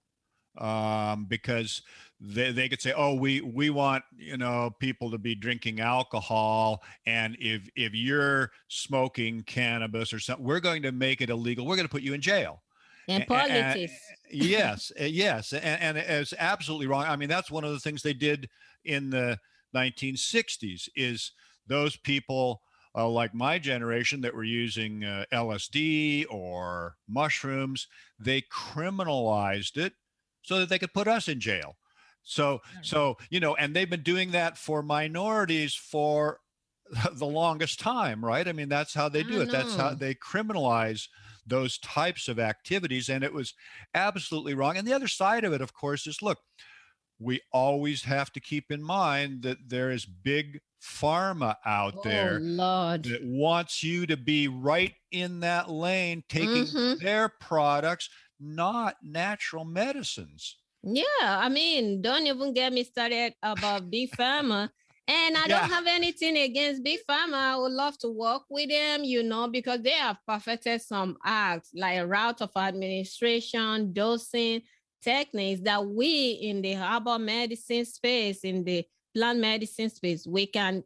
um, 0.57 1.25
because 1.25 1.81
they, 2.19 2.51
they 2.51 2.69
could 2.69 2.81
say, 2.81 2.93
oh, 2.95 3.13
we 3.13 3.41
we 3.41 3.69
want 3.69 4.03
you 4.17 4.38
know 4.38 4.71
people 4.79 5.11
to 5.11 5.17
be 5.17 5.36
drinking 5.36 5.81
alcohol, 5.81 6.81
and 7.05 7.36
if 7.39 7.67
if 7.75 7.93
you're 7.93 8.51
smoking 8.67 9.41
cannabis 9.41 10.13
or 10.13 10.19
something, 10.19 10.45
we're 10.45 10.61
going 10.61 10.81
to 10.83 10.91
make 10.91 11.21
it 11.21 11.29
illegal. 11.29 11.65
We're 11.65 11.75
going 11.75 11.88
to 11.88 11.91
put 11.91 12.03
you 12.03 12.13
in 12.13 12.21
jail. 12.21 12.61
And 13.08 13.28
politics. 13.28 13.93
yes, 14.32 14.91
uh, 14.99 15.03
yes, 15.03 15.53
and, 15.53 15.82
and 15.82 15.97
it's 15.97 16.34
absolutely 16.38 16.88
wrong. 16.88 17.06
I 17.06 17.16
mean, 17.16 17.30
that's 17.30 17.51
one 17.51 17.64
of 17.64 17.72
the 17.72 17.80
things 17.80 18.01
they 18.01 18.14
did 18.14 18.49
in 18.84 19.10
the 19.10 19.39
1960s. 19.76 20.89
Is 20.95 21.32
those 21.68 21.95
people 21.95 22.62
uh, 22.95 23.10
like 23.10 23.34
my 23.34 23.60
generation 23.60 24.22
that 24.22 24.34
were 24.34 24.43
using 24.43 25.03
uh, 25.03 25.26
LSD 25.32 26.26
or 26.30 26.95
mushrooms, 27.08 27.88
they 28.18 28.41
criminalized 28.41 29.78
it 29.78 29.93
so 30.43 30.60
that 30.60 30.70
they 30.70 30.80
could 30.80 30.93
put 30.93 31.08
us 31.08 31.28
in 31.28 31.39
jail. 31.39 31.76
So, 32.24 32.62
so 32.82 33.18
you 33.30 33.39
know, 33.39 33.56
and 33.56 33.76
they've 33.76 33.89
been 33.89 34.01
doing 34.01 34.32
that 34.32 34.58
for 34.58 34.82
minorities 34.82 35.76
for 35.76 36.39
the 37.14 37.26
longest 37.26 37.80
time, 37.80 38.24
right? 38.24 38.47
I 38.47 38.53
mean, 38.53 38.70
that's 38.70 38.93
how 38.93 39.10
they 39.10 39.24
do 39.24 39.41
it. 39.41 39.51
That's 39.51 39.76
how 39.76 39.93
they 39.93 40.16
criminalize 40.16 41.08
those 41.45 41.77
types 41.79 42.27
of 42.27 42.39
activities, 42.39 43.09
and 43.09 43.23
it 43.23 43.33
was 43.33 43.53
absolutely 43.93 44.53
wrong. 44.53 44.77
And 44.77 44.87
the 44.87 44.93
other 44.93 45.07
side 45.07 45.43
of 45.43 45.53
it, 45.53 45.61
of 45.61 45.73
course, 45.73 46.07
is 46.07 46.21
look, 46.21 46.39
we 47.19 47.41
always 47.51 48.03
have 48.03 48.31
to 48.33 48.39
keep 48.39 48.71
in 48.71 48.83
mind 48.83 49.43
that 49.43 49.57
there 49.69 49.91
is 49.91 50.05
big 50.05 50.59
pharma 50.81 51.55
out 51.65 51.95
oh, 51.95 52.01
there 52.03 52.43
Lord. 52.57 53.05
that 53.05 53.23
wants 53.23 53.83
you 53.83 54.05
to 54.07 54.17
be 54.17 54.47
right 54.47 54.95
in 55.11 55.41
that 55.41 55.69
lane 55.69 56.23
taking 56.29 56.65
Mhm. 56.65 56.99
their 56.99 57.29
products 57.29 58.09
not 58.39 58.97
natural 59.03 59.65
medicines 59.65 60.57
Yeah, 60.83 61.03
I 61.21 61.49
mean, 61.49 62.01
don't 62.01 62.27
even 62.27 62.53
get 62.53 62.71
me 62.71 62.83
started 62.83 63.35
about 63.41 63.89
Big 63.89 64.11
Pharma. 64.11 64.69
And 65.08 65.38
I 65.38 65.47
Yeah. 65.47 65.60
don't 65.60 65.70
have 65.70 65.86
anything 65.86 66.36
against 66.38 66.84
Big 66.84 66.99
Pharma. 67.08 67.34
I 67.34 67.58
would 67.58 67.72
love 67.72 67.97
to 67.99 68.10
work 68.10 68.43
with 68.49 68.70
them, 68.70 69.03
you 69.03 69.22
know, 69.22 69.47
because 69.47 69.82
they 69.82 69.91
have 69.91 70.18
perfected 70.28 70.82
some 70.82 71.18
acts 71.24 71.70
like 71.76 71.99
a 71.99 72.08
route 72.08 72.41
of 72.41 72.49
administration, 72.56 73.93
dosing 73.93 74.64
techniques 75.03 75.62
that 75.62 75.86
we 75.86 76.32
in 76.32 76.64
the 76.64 76.74
herbal 76.74 77.20
medicine 77.20 77.86
space, 77.86 78.43
in 78.43 78.64
the 78.64 78.84
plant 79.14 79.39
medicine 79.39 79.89
space, 79.91 80.26
we 80.26 80.47
can 80.47 80.84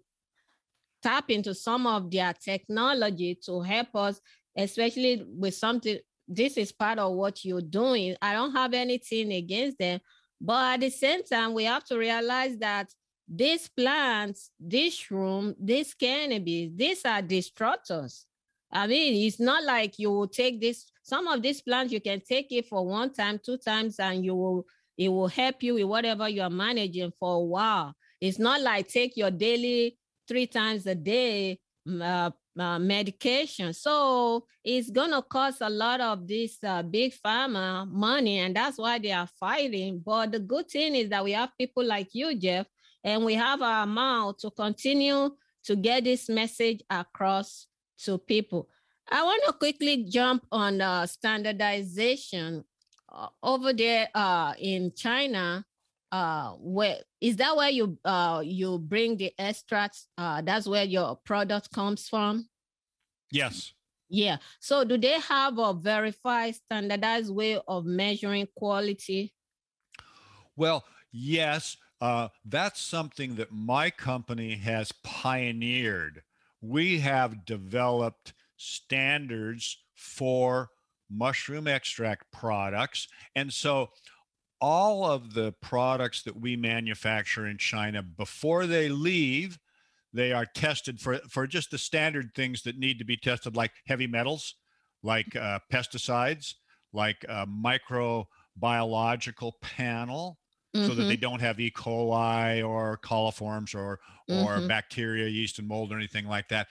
tap 1.01 1.29
into 1.29 1.53
some 1.53 1.87
of 1.87 2.11
their 2.11 2.33
technology 2.33 3.35
to 3.45 3.61
help 3.61 3.95
us, 3.95 4.19
especially 4.57 5.25
with 5.27 5.55
something. 5.55 5.97
This 6.27 6.57
is 6.57 6.73
part 6.73 6.99
of 6.99 7.13
what 7.13 7.45
you're 7.45 7.61
doing. 7.61 8.17
I 8.21 8.33
don't 8.33 8.51
have 8.51 8.73
anything 8.73 9.31
against 9.31 9.77
them, 9.79 10.01
but 10.41 10.73
at 10.73 10.81
the 10.81 10.89
same 10.89 11.23
time, 11.23 11.53
we 11.53 11.63
have 11.63 11.85
to 11.85 11.97
realize 11.97 12.57
that 12.57 12.93
these 13.29 13.67
plants, 13.67 14.49
this 14.59 14.99
shroom, 14.99 15.55
this 15.59 15.93
cannabis, 15.93 16.71
these 16.75 17.05
are 17.05 17.21
destructors. 17.21 18.25
I 18.71 18.87
mean, 18.87 19.27
it's 19.27 19.39
not 19.39 19.63
like 19.63 19.99
you 19.99 20.11
will 20.11 20.27
take 20.27 20.59
this. 20.61 20.91
Some 21.03 21.27
of 21.27 21.41
these 21.41 21.61
plants 21.61 21.91
you 21.93 22.01
can 22.01 22.21
take 22.21 22.51
it 22.51 22.67
for 22.67 22.85
one 22.85 23.13
time, 23.13 23.39
two 23.43 23.57
times, 23.57 23.99
and 23.99 24.23
you 24.23 24.35
will 24.35 24.65
it 24.97 25.09
will 25.09 25.27
help 25.27 25.63
you 25.63 25.75
with 25.75 25.85
whatever 25.85 26.27
you 26.27 26.41
are 26.41 26.49
managing 26.49 27.13
for 27.19 27.35
a 27.35 27.39
while. 27.39 27.95
It's 28.19 28.37
not 28.37 28.61
like 28.61 28.87
take 28.89 29.15
your 29.15 29.31
daily 29.31 29.97
three 30.27 30.45
times 30.45 30.85
a 30.85 30.93
day 30.93 31.59
uh, 31.89 32.31
uh, 32.59 32.79
medication. 32.79 33.73
So 33.73 34.45
it's 34.63 34.89
gonna 34.91 35.21
cost 35.21 35.61
a 35.61 35.69
lot 35.69 36.01
of 36.01 36.27
this 36.27 36.57
uh, 36.63 36.83
big 36.83 37.13
pharma 37.25 37.89
money, 37.89 38.39
and 38.39 38.55
that's 38.55 38.77
why 38.77 38.99
they 38.99 39.11
are 39.11 39.27
fighting. 39.39 40.01
But 40.05 40.31
the 40.31 40.39
good 40.39 40.69
thing 40.69 40.95
is 40.95 41.09
that 41.09 41.23
we 41.23 41.31
have 41.31 41.57
people 41.57 41.85
like 41.85 42.09
you, 42.13 42.35
Jeff, 42.35 42.67
and 43.03 43.23
we 43.23 43.33
have 43.35 43.61
our 43.61 43.85
mouth 43.85 44.37
to 44.39 44.51
continue 44.51 45.31
to 45.63 45.75
get 45.75 46.03
this 46.03 46.29
message 46.29 46.81
across 46.89 47.67
to 48.03 48.17
people. 48.17 48.69
I 49.11 49.23
want 49.23 49.43
to 49.45 49.53
quickly 49.53 50.05
jump 50.09 50.45
on 50.51 50.81
uh, 50.81 51.05
standardization 51.05 52.63
uh, 53.11 53.27
over 53.41 53.73
there 53.73 54.09
uh, 54.13 54.53
in 54.59 54.91
China. 54.95 55.65
Uh, 56.11 56.51
where 56.53 56.97
is 57.21 57.35
that 57.37 57.55
where 57.55 57.69
you 57.69 57.97
uh, 58.03 58.41
you 58.43 58.79
bring 58.79 59.17
the 59.17 59.31
extracts? 59.37 60.07
Uh, 60.17 60.41
that's 60.41 60.67
where 60.67 60.83
your 60.83 61.15
product 61.17 61.71
comes 61.71 62.07
from. 62.07 62.47
yes 63.31 63.73
Yeah. 64.09 64.37
So 64.59 64.83
do 64.83 64.97
they 64.97 65.19
have 65.19 65.59
a 65.59 65.73
verified 65.73 66.55
standardized 66.55 67.33
way 67.33 67.59
of 67.67 67.85
measuring 67.85 68.47
quality? 68.55 69.33
well 70.55 70.83
yes 71.11 71.77
uh, 72.01 72.29
that's 72.45 72.81
something 72.81 73.35
that 73.35 73.51
my 73.51 73.89
company 73.89 74.55
has 74.55 74.91
pioneered. 75.03 76.23
We 76.61 76.99
have 76.99 77.45
developed 77.45 78.33
standards 78.57 79.77
for 79.95 80.69
mushroom 81.09 81.67
extract 81.67 82.31
products. 82.31 83.07
And 83.35 83.51
so 83.51 83.89
all 84.61 85.05
of 85.05 85.33
the 85.33 85.53
products 85.61 86.21
that 86.23 86.39
we 86.39 86.55
manufacture 86.55 87.47
in 87.47 87.57
China 87.57 88.03
before 88.03 88.67
they 88.67 88.89
leave, 88.89 89.57
they 90.13 90.31
are 90.31 90.45
tested 90.45 90.99
for 90.99 91.19
for 91.29 91.47
just 91.47 91.71
the 91.71 91.77
standard 91.77 92.31
things 92.35 92.63
that 92.63 92.77
need 92.77 92.99
to 92.99 93.05
be 93.05 93.17
tested, 93.17 93.55
like 93.55 93.71
heavy 93.87 94.07
metals, 94.07 94.55
like 95.03 95.35
uh, 95.35 95.59
pesticides, 95.71 96.55
like 96.91 97.23
a 97.29 97.47
microbiological 97.47 99.53
panel, 99.61 100.37
so 100.77 100.95
that 100.95 101.07
they 101.07 101.17
don't 101.17 101.41
have 101.41 101.59
E. 101.59 101.71
coli 101.71 102.67
or 102.67 102.97
coliforms 102.97 103.75
or 103.75 103.99
or 104.29 104.61
Mhm. 104.61 104.61
bacteria, 104.61 105.27
yeast, 105.27 105.59
and 105.59 105.67
mold 105.67 105.91
or 105.91 105.97
anything 105.97 106.25
like 106.25 106.47
that. 106.49 106.67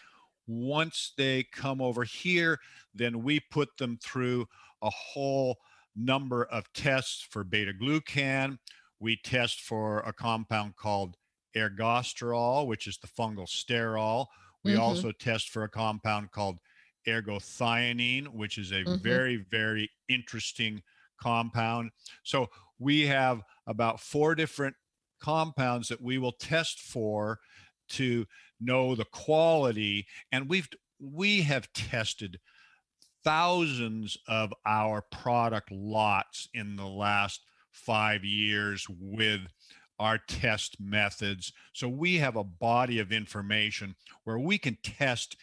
Once 0.46 1.12
they 1.16 1.44
come 1.44 1.80
over 1.80 2.04
here, 2.04 2.58
then 2.94 3.22
we 3.22 3.40
put 3.40 3.76
them 3.76 3.98
through 3.98 4.46
a 4.80 4.90
whole 4.90 5.58
number 5.94 6.44
of 6.44 6.72
tests 6.72 7.20
for 7.20 7.44
beta 7.44 7.72
glucan. 7.72 8.58
We 9.00 9.16
test 9.16 9.60
for 9.60 10.00
a 10.00 10.12
compound 10.12 10.76
called 10.76 11.16
ergosterol, 11.56 12.66
which 12.66 12.86
is 12.86 12.98
the 12.98 13.08
fungal 13.08 13.46
sterol. 13.46 14.26
We 14.62 14.74
Mhm. 14.74 15.08
also 15.08 15.12
test 15.12 15.50
for 15.50 15.64
a 15.64 15.68
compound 15.68 16.30
called 16.30 16.58
ergothioneine, 17.06 18.28
which 18.28 18.58
is 18.58 18.72
a 18.72 18.84
Mhm. 18.84 18.98
very, 19.02 19.36
very 19.36 19.90
interesting 20.08 20.82
compound. 21.20 21.90
So 22.22 22.48
we 22.78 23.02
have 23.06 23.42
about 23.68 24.00
four 24.00 24.34
different 24.34 24.74
compounds 25.20 25.88
that 25.88 26.02
we 26.02 26.18
will 26.18 26.32
test 26.32 26.80
for 26.80 27.38
to 27.90 28.26
know 28.60 28.94
the 28.94 29.04
quality. 29.04 30.06
And 30.32 30.48
we've 30.48 30.68
we 30.98 31.42
have 31.42 31.72
tested 31.72 32.40
thousands 33.22 34.16
of 34.26 34.52
our 34.66 35.02
product 35.02 35.70
lots 35.70 36.48
in 36.54 36.76
the 36.76 36.86
last 36.86 37.42
5 37.70 38.24
years 38.24 38.86
with 38.98 39.42
our 39.98 40.18
test 40.18 40.76
methods. 40.80 41.52
So 41.72 41.88
we 41.88 42.16
have 42.16 42.36
a 42.36 42.44
body 42.44 42.98
of 42.98 43.12
information 43.12 43.94
where 44.24 44.38
we 44.38 44.58
can 44.58 44.78
test 44.82 45.36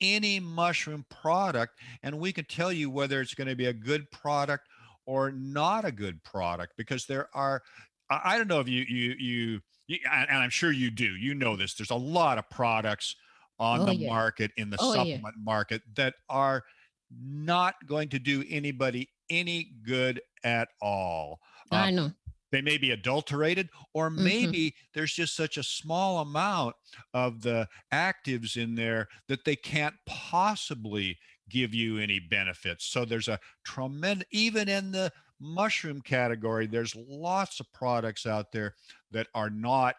any 0.00 0.40
mushroom 0.40 1.06
product 1.08 1.78
and 2.02 2.18
we 2.18 2.32
can 2.32 2.44
tell 2.44 2.72
you 2.72 2.90
whether 2.90 3.20
it's 3.20 3.34
going 3.34 3.48
to 3.48 3.56
be 3.56 3.66
a 3.66 3.72
good 3.72 4.10
product 4.10 4.66
or 5.06 5.30
not 5.32 5.84
a 5.84 5.92
good 5.92 6.22
product 6.24 6.74
because 6.76 7.06
there 7.06 7.28
are 7.34 7.62
I 8.10 8.36
don't 8.38 8.48
know 8.48 8.60
if 8.60 8.68
you 8.68 8.84
you 8.88 9.14
you, 9.18 9.60
you 9.86 9.98
and 10.10 10.30
I'm 10.30 10.50
sure 10.50 10.70
you 10.72 10.90
do. 10.90 11.16
You 11.16 11.34
know 11.34 11.56
this. 11.56 11.74
There's 11.74 11.90
a 11.90 11.94
lot 11.96 12.38
of 12.38 12.48
products 12.50 13.16
on 13.58 13.84
Oh, 13.84 13.84
the 13.84 13.94
yeah. 13.94 14.08
market 14.08 14.50
in 14.56 14.70
the 14.70 14.78
Oh, 14.78 14.94
yeah. 14.94 15.22
supplement 15.22 15.36
market 15.38 15.82
that 15.96 16.14
are 16.28 16.62
not 17.10 17.74
going 17.86 18.08
to 18.10 18.18
do 18.18 18.44
anybody 18.48 19.08
any 19.30 19.72
good 19.82 20.20
at 20.44 20.68
all. 20.80 21.40
I 21.72 21.90
know. 21.90 22.12
They 22.50 22.60
may 22.60 22.76
be 22.76 22.90
adulterated, 22.90 23.70
or 23.94 24.10
Mhm. 24.16 24.52
maybe 24.52 24.74
there's 24.92 25.14
just 25.14 25.34
such 25.34 25.56
a 25.56 25.62
small 25.62 26.18
amount 26.20 26.76
of 27.14 27.40
the 27.40 27.66
actives 27.92 28.56
in 28.62 28.74
there 28.74 29.08
that 29.28 29.44
they 29.46 29.56
can't 29.56 29.96
possibly 30.04 31.18
give 31.48 31.74
you 31.74 31.98
any 31.98 32.18
benefits. 32.18 32.86
So 32.86 33.04
there's 33.04 33.28
a 33.28 33.40
tremendous, 33.64 34.26
even 34.30 34.68
in 34.68 34.92
the 34.92 35.12
mushroom 35.40 36.00
category, 36.00 36.66
there's 36.66 36.96
lots 36.96 37.60
of 37.60 37.72
products 37.72 38.26
out 38.26 38.52
there 38.52 38.74
that 39.10 39.28
are 39.34 39.50
not 39.50 39.96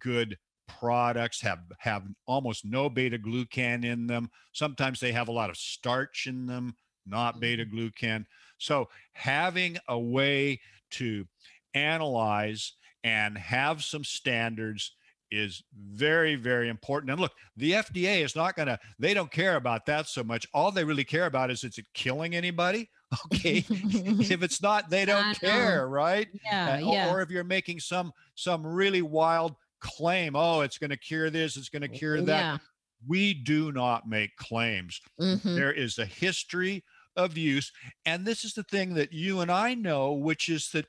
good 0.00 0.38
products 0.68 1.40
have 1.40 1.60
have 1.78 2.02
almost 2.26 2.64
no 2.64 2.90
beta 2.90 3.18
glucan 3.18 3.84
in 3.84 4.06
them. 4.06 4.30
Sometimes 4.52 4.98
they 4.98 5.12
have 5.12 5.28
a 5.28 5.32
lot 5.32 5.48
of 5.48 5.56
starch 5.56 6.26
in 6.26 6.46
them 6.46 6.74
not 7.06 7.40
beta 7.40 7.64
mm-hmm. 7.64 7.78
glucan. 7.78 8.26
So 8.58 8.88
having 9.12 9.78
a 9.88 9.98
way 9.98 10.60
to 10.92 11.26
analyze 11.74 12.72
and 13.04 13.38
have 13.38 13.84
some 13.84 14.04
standards 14.04 14.92
is 15.30 15.62
very 15.92 16.36
very 16.36 16.68
important 16.68 17.10
and 17.10 17.20
look 17.20 17.32
the 17.56 17.72
fda 17.72 18.22
is 18.24 18.36
not 18.36 18.54
going 18.54 18.68
to 18.68 18.78
they 18.98 19.12
don't 19.12 19.30
care 19.32 19.56
about 19.56 19.84
that 19.86 20.06
so 20.06 20.22
much 20.22 20.46
all 20.54 20.70
they 20.70 20.84
really 20.84 21.04
care 21.04 21.26
about 21.26 21.50
is 21.50 21.64
is 21.64 21.78
it 21.78 21.86
killing 21.94 22.34
anybody 22.36 22.88
okay 23.26 23.64
if 23.70 24.42
it's 24.42 24.62
not 24.62 24.88
they 24.88 25.04
don't 25.04 25.26
know. 25.42 25.48
care 25.48 25.88
right 25.88 26.28
yeah, 26.44 26.74
Uh, 26.74 26.92
yeah. 26.92 27.10
or 27.12 27.20
if 27.22 27.30
you're 27.30 27.44
making 27.44 27.80
some 27.80 28.12
some 28.34 28.64
really 28.66 29.02
wild 29.02 29.54
claim 29.80 30.34
oh 30.36 30.60
it's 30.60 30.78
going 30.78 30.90
to 30.90 30.96
cure 30.96 31.28
this 31.30 31.56
it's 31.56 31.68
going 31.68 31.82
to 31.82 31.88
cure 31.88 32.20
that 32.22 32.40
Yeah. 32.40 32.58
we 33.06 33.34
do 33.34 33.72
not 33.72 34.08
make 34.08 34.36
claims 34.36 35.00
mhm. 35.20 35.42
there 35.42 35.72
is 35.72 35.98
a 35.98 36.06
history 36.06 36.84
of 37.16 37.36
use 37.36 37.72
and 38.04 38.24
this 38.24 38.44
is 38.44 38.54
the 38.54 38.62
thing 38.64 38.94
that 38.94 39.12
you 39.12 39.40
and 39.40 39.50
i 39.50 39.74
know 39.74 40.12
which 40.12 40.48
is 40.48 40.70
that 40.70 40.86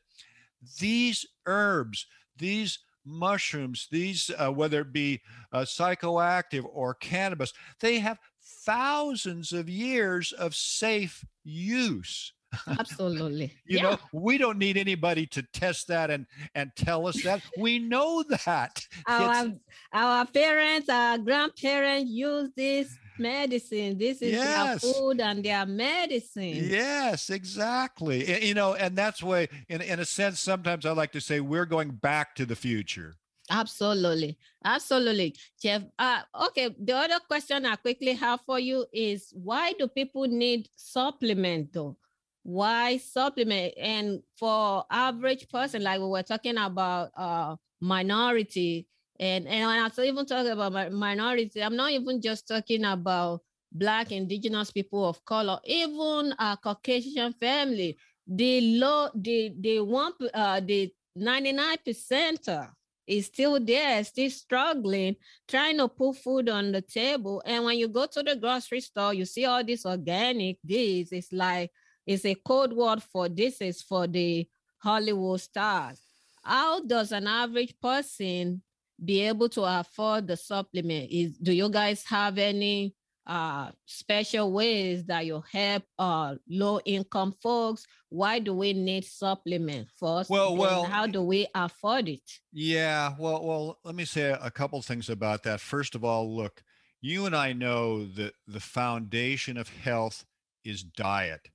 these 0.79 1.25
herbs 1.45 2.05
these 2.37 2.79
mushrooms 3.07 3.87
these 3.91 4.29
uh, 4.37 4.51
whether 4.51 4.81
it 4.81 4.93
be 4.93 5.21
uh, 5.53 5.61
psychoactive 5.61 6.65
or 6.71 6.93
cannabis 6.95 7.53
they 7.79 7.99
have 7.99 8.19
thousands 8.65 9.53
of 9.53 9.69
years 9.69 10.31
of 10.33 10.53
safe 10.53 11.23
use 11.43 12.33
Absolutely. 12.67 13.53
you 13.65 13.77
yeah. 13.77 13.83
know 13.83 13.97
we 14.13 14.37
don't 14.37 14.57
need 14.57 14.77
anybody 14.77 15.25
to 15.27 15.43
test 15.53 15.87
that 15.87 16.09
and 16.09 16.25
and 16.55 16.71
tell 16.75 17.07
us 17.07 17.21
that 17.23 17.41
we 17.57 17.79
know 17.79 18.23
that 18.29 18.85
our 19.07 19.51
our 19.93 20.25
parents, 20.25 20.89
our 20.89 21.17
grandparents 21.17 22.09
use 22.09 22.49
this 22.55 22.97
medicine. 23.19 23.97
This 23.97 24.21
is 24.21 24.31
Yes. 24.33 24.81
their 24.81 24.93
food 24.93 25.21
and 25.21 25.43
their 25.43 25.65
medicine. 25.65 26.69
Yes, 26.69 27.29
exactly. 27.29 28.25
Y- 28.27 28.39
You 28.43 28.53
know, 28.53 28.73
and 28.75 28.95
that's 28.97 29.21
why, 29.23 29.47
in, 29.69 29.81
in 29.81 29.99
a 29.99 30.05
sense, 30.05 30.39
sometimes 30.39 30.85
I 30.85 30.91
like 30.91 31.11
to 31.13 31.21
say 31.21 31.39
we're 31.39 31.65
going 31.65 31.91
back 31.91 32.35
to 32.35 32.45
the 32.45 32.55
future. 32.55 33.15
Absolutely. 33.49 34.37
Absolutely. 34.65 35.35
Jeff. 35.61 35.83
Uh, 35.97 36.21
okay. 36.47 36.75
The 36.77 36.93
other 36.93 37.19
question 37.27 37.65
I 37.65 37.77
quickly 37.77 38.13
have 38.13 38.41
for 38.45 38.59
you 38.59 38.85
is 38.91 39.31
why 39.33 39.73
do 39.79 39.87
people 39.87 40.27
need 40.27 40.67
supplement 40.75 41.71
though? 41.71 41.97
Why 42.43 42.97
supplement? 42.97 43.73
And 43.77 44.21
for 44.37 44.85
average 44.91 45.47
person, 45.49 45.81
like 45.83 45.99
we 46.01 46.07
were 46.07 46.23
talking 46.23 46.57
about 46.57 47.11
uh 47.15 47.55
minority, 47.79 48.85
and, 49.19 49.47
and 49.47 49.67
when 49.67 49.79
I 49.79 49.83
was 49.83 49.99
even 49.99 50.25
talking 50.25 50.51
about 50.51 50.73
mi- 50.73 50.95
minority, 50.95 51.61
I'm 51.63 51.75
not 51.75 51.91
even 51.91 52.21
just 52.21 52.47
talking 52.47 52.85
about 52.85 53.41
black 53.71 54.11
indigenous 54.11 54.71
people 54.71 55.05
of 55.07 55.23
color, 55.25 55.59
even 55.65 56.33
a 56.37 56.57
Caucasian 56.61 57.33
family. 57.33 57.97
The 58.27 58.77
low, 58.77 59.09
the 59.15 59.53
the 59.59 59.79
one 59.79 60.11
uh 60.33 60.59
the 60.59 60.91
99 61.15 61.77
percenter 61.87 62.69
is 63.07 63.27
still 63.27 63.59
there, 63.59 64.03
still 64.03 64.29
struggling, 64.29 65.15
trying 65.47 65.77
to 65.77 65.87
put 65.87 66.17
food 66.17 66.49
on 66.49 66.71
the 66.73 66.81
table. 66.81 67.41
And 67.45 67.63
when 67.63 67.77
you 67.77 67.87
go 67.87 68.05
to 68.05 68.21
the 68.21 68.35
grocery 68.35 68.81
store, 68.81 69.13
you 69.13 69.25
see 69.25 69.45
all 69.45 69.63
this 69.63 69.85
organic, 69.85 70.57
this 70.63 71.11
it's 71.11 71.31
like 71.31 71.71
it's 72.05 72.25
a 72.25 72.35
code 72.35 72.73
word 72.73 73.01
for 73.01 73.29
this 73.29 73.61
is 73.61 73.81
for 73.81 74.07
the 74.07 74.47
Hollywood 74.79 75.41
stars. 75.41 76.01
How 76.43 76.81
does 76.85 77.11
an 77.11 77.27
average 77.27 77.75
person 77.81 78.61
be 79.03 79.21
able 79.21 79.49
to 79.49 79.63
afford 79.63 80.27
the 80.27 80.37
supplement? 80.37 81.09
Is 81.11 81.37
do 81.37 81.51
you 81.51 81.69
guys 81.69 82.03
have 82.05 82.37
any 82.37 82.95
uh 83.25 83.69
special 83.85 84.53
ways 84.53 85.03
that 85.05 85.25
you 85.25 85.43
help 85.51 85.83
uh 85.99 86.35
low 86.49 86.79
income 86.85 87.33
folks? 87.41 87.85
Why 88.09 88.39
do 88.39 88.53
we 88.53 88.73
need 88.73 89.05
supplement 89.05 89.87
first? 89.99 90.29
Well, 90.29 90.55
well, 90.55 90.85
how 90.85 91.07
do 91.07 91.21
we 91.21 91.47
afford 91.53 92.07
it? 92.07 92.21
Yeah, 92.53 93.13
well, 93.19 93.45
well, 93.45 93.79
let 93.83 93.95
me 93.95 94.05
say 94.05 94.35
a 94.41 94.51
couple 94.51 94.81
things 94.81 95.09
about 95.09 95.43
that. 95.43 95.59
First 95.59 95.93
of 95.93 96.03
all, 96.03 96.33
look, 96.35 96.63
you 97.01 97.25
and 97.25 97.35
I 97.35 97.53
know 97.53 98.05
that 98.05 98.33
the 98.47 98.59
foundation 98.59 99.57
of 99.57 99.69
health 99.69 100.25
is 100.63 100.83
diet. 100.83 101.49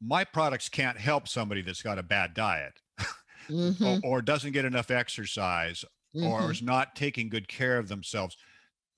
My 0.00 0.24
products 0.24 0.68
can't 0.68 0.98
help 0.98 1.26
somebody 1.26 1.62
that's 1.62 1.82
got 1.82 1.98
a 1.98 2.02
bad 2.02 2.34
diet 2.34 2.80
Mhm, 3.48 3.82
or, 3.82 3.98
or 4.02 4.22
doesn't 4.22 4.52
get 4.52 4.64
enough 4.64 4.90
exercise 4.90 5.84
or 6.20 6.50
mhm. 6.50 6.52
is 6.52 6.62
not 6.62 6.96
taking 6.96 7.28
good 7.28 7.48
care 7.48 7.78
of 7.78 7.88
themselves. 7.88 8.36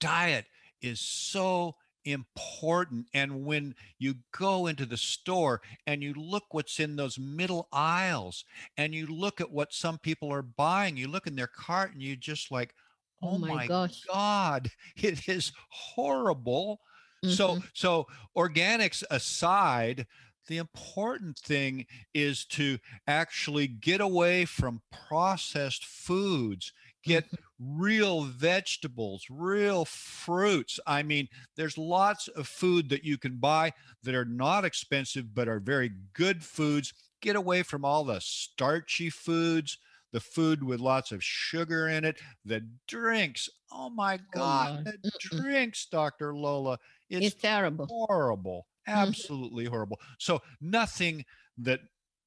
Diet 0.01 0.47
is 0.81 1.01
so 1.01 1.77
important. 2.05 3.09
And 3.13 3.45
when 3.45 3.75
you 3.99 4.17
go 4.33 4.67
into 4.67 4.87
the 4.87 4.97
store 4.97 5.61
and 5.87 6.03
you 6.03 6.15
look 6.15 6.45
what's 6.55 6.81
in 6.81 6.97
those 6.97 7.19
middle 7.19 7.69
aisles 7.73 8.45
and 8.77 8.95
you 8.95 9.07
look 9.07 9.41
at 9.41 9.51
what 9.51 9.73
some 9.73 9.99
people 9.99 10.33
are 10.33 10.43
buying, 10.43 10.97
you 10.97 11.09
look 11.09 11.27
in 11.27 11.37
their 11.37 11.49
cart 11.49 11.93
and 11.93 12.03
you 12.03 12.17
just 12.17 12.51
like, 12.51 12.75
Oh 13.23 13.31
oh 13.31 13.39
my 13.39 13.59
my 13.59 13.71
gosh. 13.71 14.09
God, 14.09 14.71
it 14.97 15.29
is 15.29 15.53
horrible. 15.71 16.81
So, 17.27 17.59
Mhm. 17.59 17.69
so 17.75 18.07
organics 18.37 19.03
aside, 19.11 20.07
the 20.49 20.57
important 20.57 21.39
thing 21.39 21.87
is 22.13 22.45
to 22.47 22.79
actually 23.07 23.67
get 23.67 24.01
away 24.01 24.45
from 24.45 24.83
processed 25.09 25.85
foods, 25.85 26.73
get 27.05 27.27
mm-hmm. 27.27 27.81
real 27.81 28.23
vegetables, 28.23 29.27
real 29.31 29.85
fruits. 29.85 30.81
I 30.87 31.03
mean, 31.03 31.29
there's 31.57 31.79
lots 31.79 32.29
of 32.29 32.49
food 32.49 32.89
that 32.89 33.05
you 33.05 33.19
can 33.19 33.37
buy 33.37 33.75
that 34.03 34.15
are 34.15 34.25
not 34.25 34.65
expensive 34.65 35.35
but 35.35 35.49
are 35.49 35.61
very 35.61 35.93
good 36.15 36.43
foods. 36.43 36.93
Get 37.21 37.37
away 37.37 37.63
from 37.63 37.85
all 37.85 38.05
the 38.05 38.21
starchy 38.21 39.11
foods, 39.11 39.79
the 40.13 40.21
food 40.21 40.65
with 40.65 40.81
lots 40.81 41.13
of 41.13 41.23
sugar 41.23 41.89
in 41.89 42.05
it, 42.05 42.19
the 42.45 42.67
drinks. 42.87 43.49
Oh 43.71 43.91
my 43.91 44.15
oh, 44.15 44.27
God, 44.33 44.85
Lord. 44.87 44.99
the 45.03 45.11
drinks, 45.21 45.87
Dr. 45.87 46.35
Lola. 46.35 46.79
It's 47.11 47.27
It's 47.27 47.43
terrible. 47.43 47.87
horrible 47.87 48.67
Mm-hmm. 48.89 49.09
absolutely 49.09 49.65
horrible. 49.67 50.01
So 50.19 50.43
nothing 50.61 51.25
that 51.59 51.81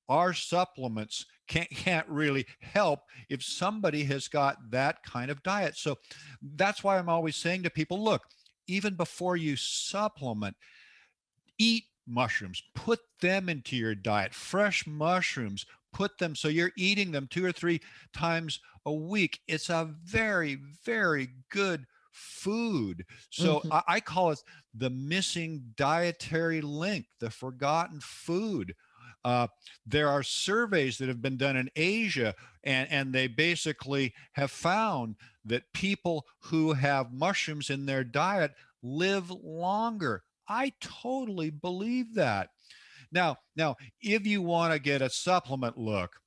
our 0.09 0.33
supplements 0.33 1.25
can't 1.47 1.69
can't 1.69 2.07
really 2.07 2.45
help 2.61 2.99
if 3.29 3.43
somebody 3.43 4.03
has 4.03 4.27
got 4.27 4.57
that 4.69 5.03
kind 5.03 5.31
of 5.31 5.41
diet. 5.43 5.77
So 5.77 5.97
that's 6.55 6.83
why 6.83 6.97
i'm 6.97 7.09
always 7.09 7.35
saying 7.35 7.63
to 7.63 7.69
people 7.69 8.03
look 8.03 8.23
even 8.67 8.95
before 8.95 9.37
you 9.37 9.55
supplement 9.55 10.55
eat 11.57 11.85
mushrooms. 12.07 12.63
Put 12.73 12.99
them 13.21 13.47
into 13.47 13.75
your 13.75 13.95
diet. 13.95 14.33
Fresh 14.33 14.87
mushrooms 14.87 15.65
put 15.93 16.17
them. 16.17 16.35
So 16.35 16.47
you're 16.47 16.71
eating 16.77 17.11
them 17.11 17.27
two 17.29 17.45
or 17.45 17.51
three 17.51 17.81
times 18.13 18.59
a 18.85 18.93
week. 18.93 19.39
It's 19.47 19.69
a 19.69 19.93
very 20.03 20.57
very 20.85 21.29
good 21.49 21.85
food. 22.11 23.05
So 23.29 23.61
Mhm. 23.61 23.71
I, 23.71 23.83
I 23.87 23.99
call 23.99 24.31
it 24.31 24.43
the 24.73 24.89
missing 24.89 25.73
dietary 25.75 26.61
link 26.61 27.07
the 27.19 27.29
forgotten 27.29 27.99
food. 28.01 28.75
Uh, 29.23 29.47
there 29.85 30.09
are 30.09 30.23
surveys 30.23 30.97
that 30.97 31.07
have 31.07 31.21
been 31.21 31.37
done 31.37 31.55
in 31.55 31.69
asia 31.75 32.33
and, 32.63 32.89
and 32.89 33.13
they 33.13 33.27
basically 33.27 34.13
have 34.33 34.49
found 34.49 35.15
that 35.45 35.71
people 35.73 36.25
who 36.39 36.73
have 36.73 37.13
mushrooms 37.13 37.69
in 37.69 37.85
their 37.85 38.03
diet 38.03 38.53
live 38.81 39.29
longer. 39.29 40.23
I 40.47 40.73
totally 40.81 41.51
believe 41.51 42.15
that. 42.15 42.49
Now 43.11 43.37
now 43.55 43.75
if 44.01 44.25
you 44.25 44.41
want 44.41 44.73
to 44.73 44.79
get 44.79 45.01
a 45.01 45.09
supplement 45.09 45.77
look 45.77 46.19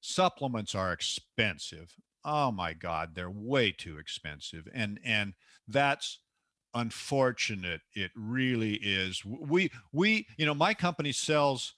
supplements 0.00 0.74
are 0.74 0.92
expensive 0.92 1.94
oh 2.26 2.50
my 2.50 2.72
god 2.72 3.14
they're 3.14 3.30
way 3.30 3.72
too 3.72 3.98
expensive 3.98 4.68
and 4.74 5.00
and 5.04 5.32
that's 5.68 6.20
unfortunate 6.74 7.80
it 7.94 8.10
really 8.14 8.74
is 8.74 9.24
we 9.24 9.70
we 9.92 10.26
you 10.36 10.44
know 10.44 10.54
my 10.54 10.74
company 10.74 11.12
sells 11.12 11.74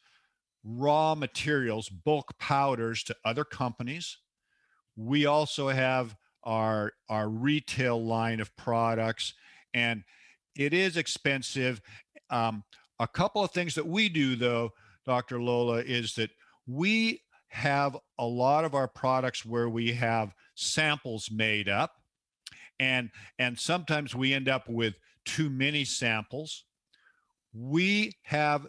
raw 0.64 1.14
materials 1.14 1.88
bulk 1.88 2.36
powders 2.40 3.04
to 3.04 3.14
other 3.24 3.44
companies 3.44 4.18
we 4.96 5.26
also 5.26 5.68
have 5.68 6.16
our 6.42 6.92
our 7.08 7.28
retail 7.28 8.04
line 8.04 8.40
of 8.40 8.54
products 8.56 9.34
and 9.74 10.02
it 10.56 10.74
is 10.74 10.96
expensive 10.96 11.80
um, 12.30 12.64
a 12.98 13.06
couple 13.06 13.44
of 13.44 13.52
things 13.52 13.76
that 13.76 13.86
we 13.86 14.08
do 14.08 14.34
though 14.34 14.72
Dr. 15.08 15.40
Lola, 15.40 15.78
is 15.78 16.14
that 16.16 16.30
we 16.66 17.22
have 17.48 17.96
a 18.18 18.24
lot 18.24 18.64
of 18.64 18.74
our 18.74 18.88
products 18.88 19.44
where 19.44 19.68
we 19.68 19.92
have 19.92 20.34
samples 20.54 21.30
made 21.30 21.68
up. 21.68 21.92
And 22.80 23.10
and 23.38 23.58
sometimes 23.58 24.14
we 24.14 24.32
end 24.32 24.48
up 24.48 24.68
with 24.68 24.94
too 25.24 25.50
many 25.50 25.84
samples. 25.84 26.64
We 27.52 28.12
have 28.22 28.66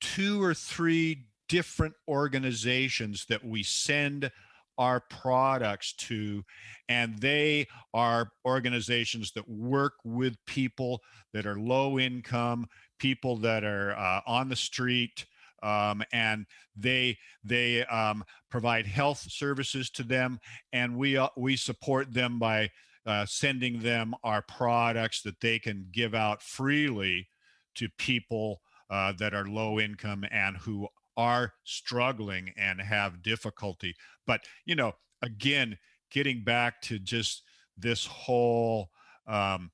two 0.00 0.42
or 0.42 0.54
three 0.54 1.26
different 1.48 1.94
organizations 2.08 3.26
that 3.28 3.44
we 3.44 3.62
send 3.62 4.30
our 4.78 5.00
products 5.00 5.94
to 5.94 6.44
and 6.88 7.18
they 7.18 7.66
are 7.94 8.30
organizations 8.44 9.32
that 9.32 9.48
work 9.48 9.94
with 10.04 10.36
people 10.46 11.00
that 11.32 11.46
are 11.46 11.58
low 11.58 11.98
income 11.98 12.66
people 12.98 13.36
that 13.36 13.64
are 13.64 13.96
uh, 13.96 14.20
on 14.26 14.48
the 14.48 14.56
street 14.56 15.24
um, 15.62 16.02
and 16.12 16.46
they 16.76 17.16
they 17.44 17.84
um, 17.86 18.24
provide 18.50 18.86
health 18.86 19.24
services 19.28 19.90
to 19.90 20.02
them 20.02 20.38
and 20.72 20.96
we 20.96 21.16
uh, 21.16 21.28
we 21.36 21.56
support 21.56 22.12
them 22.12 22.38
by 22.38 22.70
uh, 23.06 23.24
sending 23.24 23.80
them 23.80 24.14
our 24.24 24.42
products 24.42 25.22
that 25.22 25.40
they 25.40 25.58
can 25.58 25.86
give 25.92 26.14
out 26.14 26.42
freely 26.42 27.28
to 27.76 27.88
people 27.98 28.60
uh, 28.90 29.12
that 29.18 29.34
are 29.34 29.46
low 29.46 29.78
income 29.78 30.24
and 30.30 30.56
who 30.56 30.88
are 31.16 31.52
struggling 31.64 32.52
and 32.56 32.80
have 32.80 33.22
difficulty. 33.22 33.94
But, 34.26 34.42
you 34.64 34.74
know, 34.74 34.92
again, 35.22 35.78
getting 36.10 36.44
back 36.44 36.82
to 36.82 36.98
just 36.98 37.42
this 37.76 38.06
whole, 38.06 38.90
um, 39.26 39.70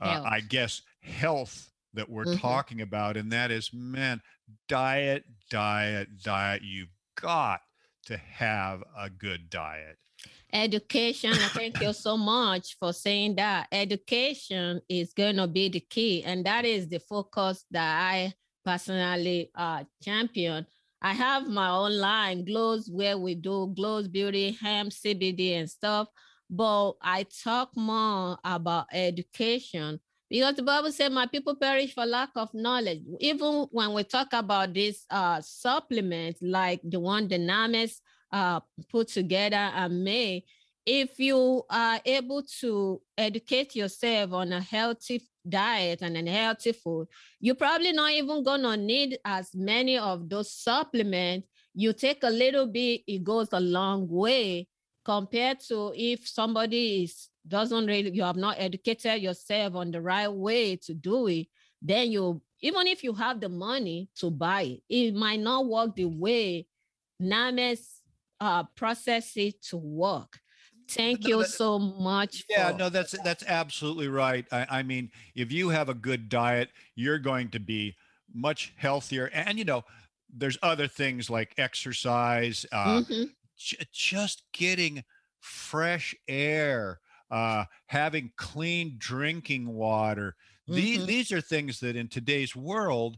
uh, 0.00 0.22
I 0.26 0.40
guess, 0.40 0.82
health 1.02 1.70
that 1.94 2.10
we're 2.10 2.24
mm-hmm. 2.24 2.40
talking 2.40 2.82
about. 2.82 3.16
And 3.16 3.32
that 3.32 3.50
is, 3.50 3.70
man, 3.72 4.20
diet, 4.68 5.24
diet, 5.50 6.08
diet. 6.22 6.62
You've 6.62 6.88
got 7.20 7.60
to 8.06 8.16
have 8.16 8.82
a 8.96 9.10
good 9.10 9.50
diet. 9.50 9.98
Education, 10.52 11.32
thank 11.32 11.80
you 11.80 11.92
so 11.92 12.16
much 12.16 12.76
for 12.78 12.92
saying 12.92 13.36
that. 13.36 13.66
Education 13.72 14.80
is 14.88 15.12
going 15.12 15.36
to 15.36 15.46
be 15.46 15.68
the 15.68 15.80
key. 15.80 16.22
And 16.24 16.46
that 16.46 16.64
is 16.64 16.88
the 16.88 17.00
focus 17.00 17.64
that 17.72 18.00
I 18.00 18.32
personally 18.64 19.50
uh, 19.54 19.84
champion. 20.02 20.66
I 21.02 21.12
have 21.12 21.46
my 21.46 21.68
own 21.68 21.98
line, 21.98 22.44
Glows, 22.44 22.88
where 22.88 23.18
we 23.18 23.34
do 23.34 23.72
Glows 23.76 24.08
Beauty, 24.08 24.56
Hemp, 24.60 24.92
CBD, 24.92 25.58
and 25.58 25.68
stuff. 25.68 26.08
But 26.48 26.92
I 27.02 27.26
talk 27.44 27.76
more 27.76 28.38
about 28.44 28.86
education 28.92 30.00
because 30.28 30.56
the 30.56 30.62
Bible 30.62 30.92
said, 30.92 31.12
My 31.12 31.26
people 31.26 31.54
perish 31.54 31.94
for 31.94 32.04
lack 32.04 32.30
of 32.36 32.52
knowledge. 32.52 33.02
Even 33.20 33.66
when 33.70 33.92
we 33.92 34.04
talk 34.04 34.28
about 34.32 34.74
this 34.74 35.04
uh, 35.10 35.40
supplement, 35.40 36.36
like 36.40 36.80
the 36.82 36.98
one 36.98 37.28
the 37.28 37.38
Nammex 37.38 38.00
uh, 38.32 38.60
put 38.90 39.08
together 39.08 39.56
and 39.56 40.02
made, 40.04 40.44
if 40.84 41.18
you 41.18 41.64
are 41.70 42.00
able 42.04 42.42
to 42.60 43.00
educate 43.18 43.74
yourself 43.74 44.32
on 44.32 44.52
a 44.52 44.60
healthy 44.60 45.22
diet 45.48 46.00
and 46.02 46.16
a 46.16 46.30
healthy 46.30 46.72
food, 46.72 47.08
you're 47.40 47.54
probably 47.54 47.92
not 47.92 48.12
even 48.12 48.42
gonna 48.42 48.76
need 48.76 49.18
as 49.24 49.50
many 49.54 49.98
of 49.98 50.28
those 50.28 50.52
supplements. 50.52 51.48
You 51.74 51.92
take 51.92 52.22
a 52.22 52.30
little 52.30 52.66
bit, 52.66 53.02
it 53.06 53.22
goes 53.22 53.48
a 53.52 53.60
long 53.60 54.08
way 54.08 54.68
compared 55.04 55.60
to 55.60 55.92
if 55.94 56.26
somebody 56.26 57.04
is 57.04 57.28
doesn't 57.48 57.86
really 57.86 58.10
you 58.10 58.22
have 58.22 58.36
not 58.36 58.56
educated 58.58 59.22
yourself 59.22 59.74
on 59.74 59.90
the 59.90 60.00
right 60.00 60.28
way 60.28 60.76
to 60.76 60.94
do 60.94 61.26
it, 61.28 61.46
then 61.82 62.10
you 62.10 62.42
even 62.60 62.86
if 62.86 63.04
you 63.04 63.12
have 63.12 63.40
the 63.40 63.48
money 63.48 64.08
to 64.16 64.30
buy 64.30 64.62
it, 64.62 64.82
it 64.88 65.14
might 65.14 65.40
not 65.40 65.66
work 65.66 65.94
the 65.94 66.06
way 66.06 66.66
Nammex 67.22 67.80
uh, 68.40 68.64
process 68.74 69.36
it 69.36 69.62
to 69.62 69.76
work. 69.76 70.38
Thank 70.88 71.24
no, 71.24 71.28
you 71.28 71.38
that, 71.38 71.48
so 71.48 71.78
much. 71.78 72.44
Yeah, 72.48 72.72
for- 72.72 72.78
no, 72.78 72.88
that's 72.88 73.14
that's 73.22 73.44
absolutely 73.46 74.08
right. 74.08 74.46
I, 74.52 74.66
I 74.70 74.82
mean, 74.82 75.10
if 75.34 75.50
you 75.50 75.68
have 75.70 75.88
a 75.88 75.94
good 75.94 76.28
diet, 76.28 76.70
you're 76.94 77.18
going 77.18 77.48
to 77.50 77.60
be 77.60 77.96
much 78.32 78.72
healthier. 78.76 79.30
And 79.32 79.58
you 79.58 79.64
know, 79.64 79.84
there's 80.32 80.58
other 80.62 80.86
things 80.86 81.28
like 81.28 81.54
exercise, 81.58 82.66
uh, 82.72 83.00
mm-hmm. 83.00 83.24
j- 83.56 83.86
just 83.92 84.42
getting 84.52 85.02
fresh 85.40 86.14
air, 86.28 87.00
uh, 87.30 87.64
having 87.86 88.32
clean 88.36 88.96
drinking 88.98 89.66
water. 89.66 90.34
Mm-hmm. 90.68 90.74
These 90.74 91.06
these 91.06 91.32
are 91.32 91.40
things 91.40 91.80
that 91.80 91.96
in 91.96 92.08
today's 92.08 92.56
world, 92.56 93.16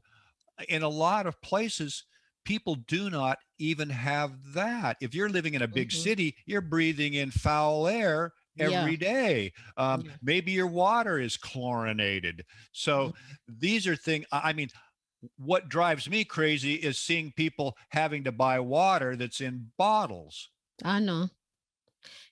in 0.69 0.83
a 0.83 0.89
lot 0.89 1.27
of 1.27 1.41
places, 1.43 2.05
people 2.45 2.77
do 2.87 3.11
not 3.11 3.39
even 3.59 3.91
have 3.91 4.33
that. 4.55 4.97
If 5.01 5.15
you're 5.15 5.29
living 5.29 5.55
in 5.55 5.63
a 5.63 5.69
big 5.69 5.91
mm-hmm. 5.91 6.03
city, 6.03 6.37
you're 6.47 6.61
breathing 6.61 7.15
in 7.15 7.31
foul 7.31 7.89
air 7.89 8.33
every 8.59 8.93
yeah. 8.93 8.97
day. 8.97 9.53
Um, 9.77 10.03
yeah. 10.03 10.13
Maybe 10.23 10.53
your 10.53 10.67
water 10.67 11.19
is 11.19 11.37
chlorinated. 11.37 12.45
So 12.73 13.09
mm-hmm. 13.09 13.55
these 13.59 13.87
are 13.87 13.97
things, 13.97 14.27
I 14.33 14.53
mean, 14.53 14.69
what 15.37 15.69
drives 15.69 16.09
me 16.09 16.25
crazy 16.25 16.75
is 16.75 16.99
seeing 16.99 17.33
people 17.37 17.77
having 17.91 18.25
to 18.25 18.33
buy 18.33 18.61
water 18.61 19.17
that's 19.17 19.41
in 19.41 19.67
bottles. 19.77 20.51
I 20.85 21.01
know. 21.01 21.29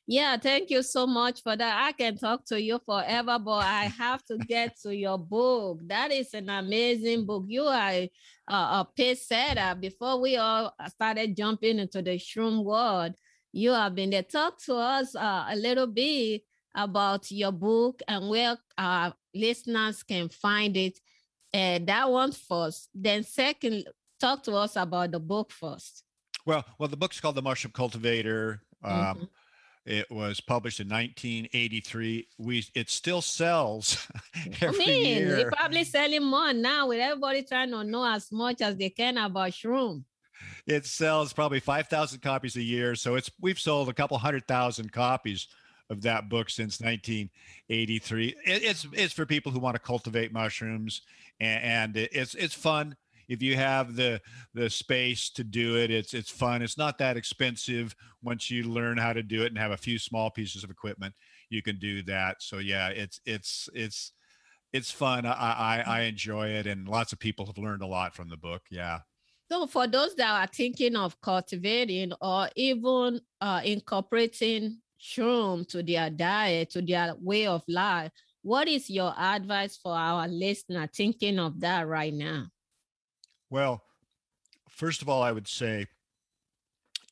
Yeah, 0.08 0.36
thank 0.36 0.70
you 0.70 0.84
so 0.84 1.04
much 1.04 1.42
for 1.42 1.56
that. 1.56 1.84
I 1.84 1.90
can 1.90 2.16
talk 2.16 2.44
to 2.46 2.62
you 2.62 2.80
forever, 2.86 3.40
but 3.40 3.64
I 3.64 3.86
have 3.86 4.24
to 4.26 4.38
get 4.38 4.78
to 4.82 4.94
your 4.94 5.18
book. 5.18 5.80
That 5.84 6.12
is 6.12 6.32
an 6.32 6.48
amazing 6.48 7.26
book. 7.26 7.44
You 7.48 7.64
are 7.64 7.90
a, 7.90 8.10
a 8.48 8.88
pace 8.96 9.26
setter. 9.26 9.74
Before 9.74 10.20
we 10.20 10.36
all 10.36 10.72
started 10.88 11.36
jumping 11.36 11.80
into 11.80 12.02
the 12.02 12.18
shroom 12.18 12.62
world, 12.62 13.14
you 13.52 13.72
have 13.72 13.96
been 13.96 14.10
there. 14.10 14.22
Talk 14.22 14.62
to 14.66 14.76
us 14.76 15.16
uh, 15.16 15.46
a 15.50 15.56
little 15.56 15.88
bit 15.88 16.42
about 16.76 17.28
your 17.32 17.52
book 17.52 18.00
and 18.06 18.28
where 18.28 18.56
our 18.78 19.12
listeners 19.34 20.04
can 20.04 20.28
find 20.28 20.76
it. 20.76 21.00
Uh, 21.52 21.80
that 21.82 22.08
one 22.08 22.30
first. 22.30 22.90
Then 22.94 23.24
second, 23.24 23.88
talk 24.20 24.44
to 24.44 24.52
us 24.52 24.76
about 24.76 25.10
the 25.10 25.18
book 25.18 25.50
first. 25.50 26.04
Well, 26.44 26.64
well, 26.78 26.88
the 26.88 26.96
book's 26.96 27.18
called 27.18 27.34
The 27.34 27.42
Mushroom 27.42 27.72
Cultivator. 27.72 28.62
Um, 28.84 28.94
mm-hmm 28.94 29.24
it 29.86 30.10
was 30.10 30.40
published 30.40 30.80
in 30.80 30.88
1983. 30.88 32.28
We 32.38 32.64
it 32.74 32.90
still 32.90 33.22
sells 33.22 34.06
every 34.60 34.84
I 34.84 34.86
mean, 34.86 35.06
year. 35.06 35.36
They're 35.36 35.50
probably 35.52 35.84
selling 35.84 36.24
more 36.24 36.52
now 36.52 36.88
with 36.88 36.98
everybody 36.98 37.42
trying 37.42 37.70
to 37.70 37.84
know 37.84 38.04
as 38.04 38.32
much 38.32 38.60
as 38.60 38.76
they 38.76 38.90
can 38.90 39.16
about 39.16 39.52
shroom. 39.52 40.02
It 40.66 40.84
sells 40.84 41.32
probably 41.32 41.60
5,000 41.60 42.20
copies 42.20 42.56
a 42.56 42.62
year. 42.62 42.96
So 42.96 43.14
it's 43.14 43.30
we've 43.40 43.60
sold 43.60 43.88
a 43.88 43.94
couple 43.94 44.18
hundred 44.18 44.48
thousand 44.48 44.92
copies 44.92 45.46
of 45.88 46.02
that 46.02 46.28
book 46.28 46.50
since 46.50 46.80
1983. 46.80 48.28
It, 48.28 48.34
it's 48.44 48.86
it's 48.92 49.14
for 49.14 49.24
people 49.24 49.52
who 49.52 49.60
want 49.60 49.76
to 49.76 49.80
cultivate 49.80 50.32
mushrooms, 50.32 51.02
and, 51.38 51.94
and 51.94 52.08
it's 52.12 52.34
it's 52.34 52.54
fun 52.54 52.96
if 53.28 53.42
you 53.42 53.56
have 53.56 53.96
the 53.96 54.20
the 54.54 54.70
space 54.70 55.30
to 55.30 55.44
do 55.44 55.76
it 55.76 55.90
it's 55.90 56.14
it's 56.14 56.30
fun. 56.30 56.62
It's 56.62 56.78
not 56.78 56.98
that 56.98 57.16
expensive 57.16 57.94
once 58.22 58.50
you 58.50 58.64
learn 58.64 58.98
how 58.98 59.12
to 59.12 59.22
do 59.22 59.42
it 59.42 59.48
and 59.48 59.58
have 59.58 59.72
a 59.72 59.76
few 59.76 59.98
small 59.98 60.30
pieces 60.30 60.64
of 60.64 60.70
equipment 60.70 61.14
you 61.50 61.62
can 61.62 61.78
do 61.78 62.02
that. 62.02 62.36
So 62.40 62.58
yeah 62.58 62.88
it's 62.88 63.20
it's 63.24 63.68
it's 63.74 64.12
it's 64.72 64.90
fun. 64.90 65.26
I 65.26 65.32
i, 65.32 65.84
I 65.86 66.00
enjoy 66.02 66.48
it 66.48 66.66
and 66.66 66.88
lots 66.88 67.12
of 67.12 67.18
people 67.18 67.46
have 67.46 67.58
learned 67.58 67.82
a 67.82 67.86
lot 67.86 68.14
from 68.14 68.28
the 68.28 68.36
book. 68.36 68.62
Yeah. 68.70 69.00
So 69.50 69.66
for 69.68 69.86
those 69.86 70.16
that 70.16 70.42
are 70.42 70.48
thinking 70.52 70.96
of 70.96 71.20
cultivating 71.20 72.12
or 72.20 72.48
even 72.56 73.20
uh, 73.40 73.60
incorporating 73.64 74.78
shroom 75.00 75.66
to 75.68 75.82
their 75.82 76.10
diet 76.10 76.70
to 76.70 76.82
their 76.82 77.14
way 77.20 77.46
of 77.46 77.62
life 77.68 78.10
what 78.42 78.68
is 78.68 78.88
your 78.88 79.12
advice 79.18 79.76
for 79.76 79.92
our 79.92 80.26
listener 80.28 80.88
thinking 80.94 81.38
of 81.38 81.60
that 81.60 81.86
right 81.86 82.14
now 82.14 82.46
well, 83.50 83.82
first 84.68 85.02
of 85.02 85.08
all, 85.08 85.22
I 85.22 85.32
would 85.32 85.48
say 85.48 85.86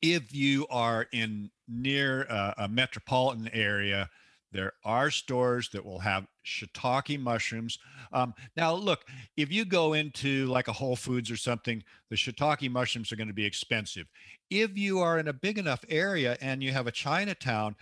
if 0.02 0.34
you 0.34 0.66
are 0.68 1.06
in 1.12 1.50
near 1.68 2.22
a, 2.22 2.54
a 2.58 2.68
metropolitan 2.68 3.48
area, 3.52 4.10
there 4.52 4.72
are 4.84 5.10
stores 5.10 5.68
that 5.70 5.84
will 5.84 5.98
have 5.98 6.26
shiitake 6.46 7.18
mushrooms. 7.18 7.78
Um, 8.12 8.34
now, 8.56 8.72
look, 8.72 9.04
if 9.36 9.50
you 9.50 9.64
go 9.64 9.94
into 9.94 10.46
like 10.46 10.68
a 10.68 10.72
Whole 10.72 10.94
Foods 10.94 11.30
or 11.30 11.36
something, 11.36 11.82
the 12.08 12.16
shiitake 12.16 12.70
mushrooms 12.70 13.10
are 13.10 13.16
going 13.16 13.28
to 13.28 13.34
be 13.34 13.44
expensive. 13.44 14.06
If 14.50 14.78
you 14.78 15.00
are 15.00 15.18
in 15.18 15.28
a 15.28 15.32
big 15.32 15.58
enough 15.58 15.84
area 15.88 16.36
and 16.40 16.62
you 16.62 16.70
have 16.70 16.86
a 16.86 16.92
Chinatown, 16.92 17.74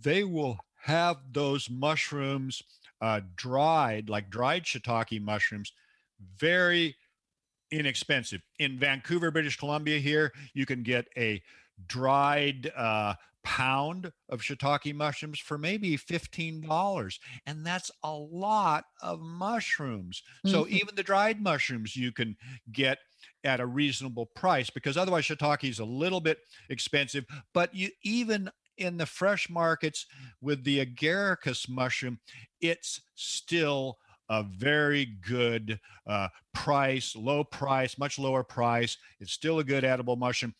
they 0.00 0.24
will 0.24 0.58
have 0.82 1.18
those 1.32 1.70
mushrooms 1.70 2.62
uh, 3.00 3.20
dried, 3.36 4.08
like 4.08 4.30
dried 4.30 4.64
shiitake 4.64 5.22
mushrooms, 5.22 5.72
very 6.38 6.96
inexpensive. 7.70 8.40
In 8.58 8.78
Vancouver, 8.78 9.30
British 9.30 9.56
Columbia, 9.56 9.98
here, 9.98 10.32
you 10.54 10.66
can 10.66 10.82
get 10.82 11.06
a 11.16 11.42
dried 11.86 12.70
uh, 12.76 13.14
pound 13.44 14.12
of 14.28 14.40
shiitake 14.40 14.94
mushrooms 14.94 15.38
for 15.38 15.58
maybe 15.58 15.96
$15. 15.96 17.18
And 17.46 17.66
that's 17.66 17.90
a 18.02 18.12
lot 18.12 18.84
of 19.00 19.20
mushrooms. 19.20 20.22
Mm-hmm. 20.44 20.54
So 20.54 20.68
even 20.68 20.94
the 20.94 21.02
dried 21.02 21.40
mushrooms 21.40 21.96
you 21.96 22.12
can 22.12 22.36
get 22.72 22.98
at 23.44 23.60
a 23.60 23.66
reasonable 23.66 24.26
price 24.26 24.70
because 24.70 24.96
otherwise 24.96 25.24
shiitake 25.24 25.68
is 25.68 25.78
a 25.78 25.84
little 25.84 26.20
bit 26.20 26.38
expensive. 26.68 27.24
But 27.54 27.74
you 27.74 27.90
even 28.02 28.50
in 28.76 28.96
the 28.96 29.06
fresh 29.06 29.48
markets 29.48 30.06
with 30.40 30.64
the 30.64 30.84
agaricus 30.84 31.68
mushroom, 31.68 32.18
it's 32.60 33.00
still 33.14 33.98
a 34.28 34.42
very 34.42 35.06
good 35.26 35.80
uh, 36.06 36.28
price, 36.54 37.16
low 37.16 37.44
price, 37.44 37.98
much 37.98 38.18
lower 38.18 38.44
price. 38.44 38.96
It's 39.20 39.32
still 39.32 39.58
a 39.58 39.64
good 39.64 39.84
edible 39.84 40.16
mushroom. 40.16 40.54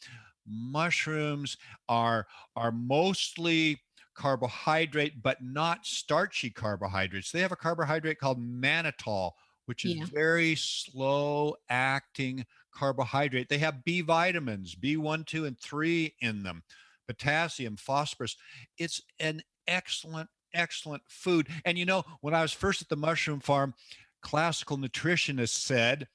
Mushrooms 0.47 1.57
are 1.89 2.27
are 2.57 2.73
mostly 2.73 3.81
carbohydrate, 4.19 5.23
but 5.23 5.43
not 5.43 5.87
starchy 5.87 6.51
carbohydrates. 6.51 7.31
They 7.31 7.41
have 7.41 7.53
a 7.53 7.57
carbohydrate 7.57 8.19
called 8.19 8.43
mannitol, 8.43 9.33
which 9.67 9.85
is 9.85 9.95
yeah. 9.95 10.05
very 10.13 10.57
slow 10.57 11.55
acting 11.71 12.45
carbohydrate. 12.75 13.49
They 13.49 13.59
have 13.59 13.85
B 13.85 14.01
vitamins, 14.01 14.75
B1, 14.75 15.27
2, 15.27 15.45
and 15.47 15.59
3 15.59 16.15
in 16.21 16.43
them, 16.43 16.63
potassium, 17.07 17.77
phosphorus. 17.77 18.37
It's 18.77 19.01
an 19.21 19.43
excellent, 19.67 20.29
excellent 20.55 21.03
food. 21.09 21.49
And 21.65 21.79
you 21.79 21.85
know, 21.85 22.05
when 22.21 22.35
I 22.35 22.43
was 22.43 22.53
first 22.53 22.83
at 22.83 22.89
the 22.89 22.97
mushroom 22.97 23.41
farm, 23.41 23.75
classical 24.23 24.79
nutritionists 24.79 25.51
said 25.51 26.09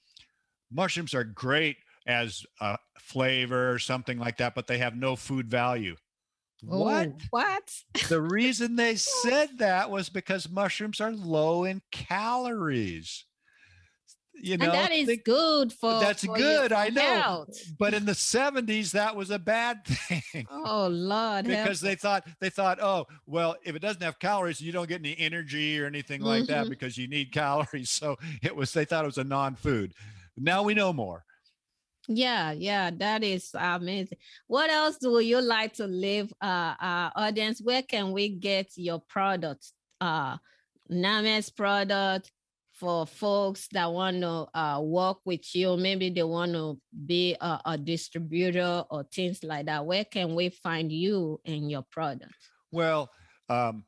mushrooms 0.72 1.14
are 1.14 1.24
great 1.24 1.78
as 2.06 2.46
a 2.60 2.78
flavor 3.00 3.72
or 3.72 3.80
something 3.80 4.18
like 4.18 4.38
that, 4.38 4.56
but 4.56 4.68
they 4.68 4.78
have 4.78 4.96
no 4.96 5.16
food 5.16 5.50
value. 5.50 5.96
What? 6.62 7.08
Oh, 7.08 7.18
what? 7.30 7.74
the 8.10 8.22
reason 8.22 8.76
they 8.76 8.96
said 9.24 9.58
that 9.60 9.90
was 9.90 10.10
because 10.10 10.50
mushrooms 10.50 11.02
are 11.02 11.12
low 11.12 11.66
in 11.66 11.82
calories 11.92 13.26
you 14.36 14.58
know 14.58 14.66
and 14.66 14.74
that 14.74 14.92
is 14.92 15.08
think, 15.08 15.24
good 15.24 15.72
for 15.72 16.00
that's 16.00 16.26
for 16.26 16.36
good 16.36 16.74
i 16.74 16.90
know. 16.90 17.02
health. 17.02 17.50
but 17.78 17.94
in 17.94 18.06
the 18.06 18.14
70s 18.14 18.92
that 18.92 19.16
was 19.16 19.30
a 19.30 19.40
bad 19.40 19.86
thing. 19.86 20.48
Oh 20.50 20.88
lord 20.88 21.46
because 21.46 21.80
they 21.80 21.96
thought 21.96 22.26
they 22.40 22.50
thought 22.50 22.80
oh 22.82 23.08
well 23.26 23.56
if 23.64 23.76
it 23.76 23.80
doesn't 23.80 24.02
have 24.02 24.20
calories 24.20 24.60
you 24.60 24.72
don't 24.72 24.90
get 24.90 25.00
any 25.00 25.16
energy 25.20 25.80
or 25.80 25.86
anything 25.86 26.22
like 26.22 26.44
mm-hmm. 26.44 26.52
that 26.52 26.70
because 26.70 26.98
you 26.98 27.08
need 27.08 27.32
calories. 27.32 27.92
So 28.04 28.18
it 28.42 28.56
was 28.56 28.74
they 28.74 28.86
thought 28.86 29.06
it 29.06 29.08
was 29.08 29.18
a 29.18 29.24
non-food. 29.24 29.94
Now 30.36 30.64
we 30.64 30.74
know 30.74 30.92
more. 30.92 31.24
Yeah 32.08 32.52
yeah 32.52 32.92
that 32.98 33.24
is 33.24 33.52
amazing. 33.54 34.18
What 34.48 34.70
else 34.70 34.98
do 34.98 35.20
you 35.20 35.42
like 35.42 35.74
to 35.74 35.86
leave 35.88 36.34
uh 36.42 36.76
our 36.80 37.12
audience? 37.16 37.62
Where 37.62 37.84
can 37.84 38.12
we 38.12 38.30
get 38.30 38.72
your 38.76 39.00
product 39.00 39.72
uh 40.02 40.38
Nammex 40.92 41.56
product 41.56 42.32
for 42.84 43.08
folks 43.08 43.70
that 43.72 43.90
want 43.90 44.20
to 44.20 44.46
uh, 44.54 44.78
work 44.82 45.20
with 45.24 45.56
you, 45.56 45.78
maybe 45.78 46.10
they 46.10 46.22
want 46.22 46.52
to 46.52 46.78
be 47.06 47.34
a, 47.40 47.62
a, 47.66 47.78
distributor 47.78 48.84
or 48.90 49.06
things 49.06 49.42
like 49.42 49.68
that, 49.68 49.86
where 49.86 50.04
can 50.04 50.36
we 50.36 50.50
find 50.50 50.92
you 50.92 51.40
and 51.46 51.72
your 51.72 51.86
product? 51.90 52.36
Well, 52.74 53.10
um, 53.48 53.86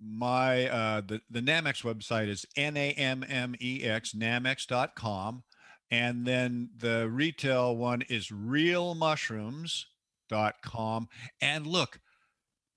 my 0.00 0.66
uh, 0.68 1.02
the, 1.02 1.20
the 1.30 1.40
Nammex 1.40 1.82
website 1.82 2.28
is 2.28 2.46
N-A-M-M-E-X, 2.56 4.14
nammex.com. 4.14 5.42
And 5.90 6.24
then 6.24 6.70
the 6.78 7.10
retail 7.10 7.76
one 7.76 8.00
is 8.08 8.28
realmushrooms.com. 8.28 11.08
And 11.42 11.66
look, 11.66 12.00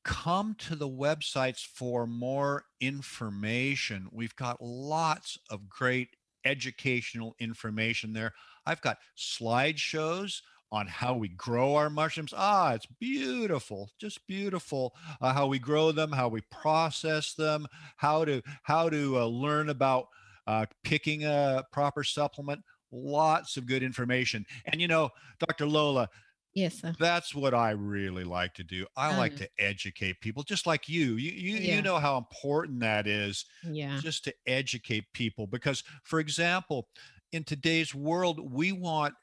come 0.06 0.56
to 0.60 0.76
the 0.76 0.88
websites 0.88 1.66
for 1.66 2.06
more 2.08 2.64
information. 2.80 4.08
We've 4.12 4.36
got 4.36 4.62
lots 4.62 5.38
of 5.49 5.68
great 5.68 6.10
educational 6.45 7.36
information 7.39 8.14
there. 8.14 8.34
I've 8.68 8.82
got 8.82 8.99
slideshows 9.18 10.41
on 10.72 10.88
how 10.88 11.16
we 11.16 11.30
grow 11.30 11.76
our 11.76 11.89
mushrooms. 11.89 12.34
Ah, 12.38 12.74
it's 12.74 12.86
beautiful, 12.99 13.89
just 13.99 14.26
beautiful. 14.28 14.93
Uh, 15.22 15.34
how 15.34 15.47
we 15.47 15.58
grow 15.58 15.91
them, 15.91 16.12
how 16.12 16.28
we 16.28 16.41
process 16.51 17.34
them, 17.34 17.66
how 17.97 18.26
to 18.26 18.41
how 18.64 18.89
to 18.89 19.20
uh, 19.20 19.26
learn 19.26 19.70
about 19.70 20.08
uh, 20.45 20.66
picking 20.84 21.26
a 21.26 21.64
proper 21.72 22.03
supplement. 22.03 22.62
Lots 22.91 23.58
of 23.58 23.66
good 23.66 23.84
information. 23.84 24.45
And 24.68 24.80
you 24.80 24.88
know, 24.88 25.10
Dr. 25.39 25.66
Lola, 25.66 26.10
Yes, 26.56 26.80
sir. 26.80 26.93
That's 26.97 27.36
what 27.36 27.53
I 27.53 27.72
really 27.72 28.24
like 28.24 28.53
to 28.56 28.64
do. 28.64 28.88
I 28.95 29.12
um, 29.12 29.18
like 29.18 29.36
to 29.38 29.49
educate 29.60 30.22
people, 30.22 30.41
just 30.41 30.66
like 30.66 30.88
you. 30.88 31.18
You 31.18 31.32
you, 31.32 31.58
yeah. 31.58 31.76
you 31.76 31.82
know 31.82 31.97
how 31.97 32.18
important 32.18 32.80
that 32.80 33.08
is. 33.08 33.45
Yeah. 33.62 33.99
Just 34.01 34.24
to 34.24 34.34
educate 34.47 35.03
people, 35.14 35.47
because 35.47 35.84
for 36.03 36.22
example, 36.22 36.88
in 37.34 37.43
today's 37.43 37.93
world, 37.93 38.53
we 38.53 38.72
want 38.72 39.14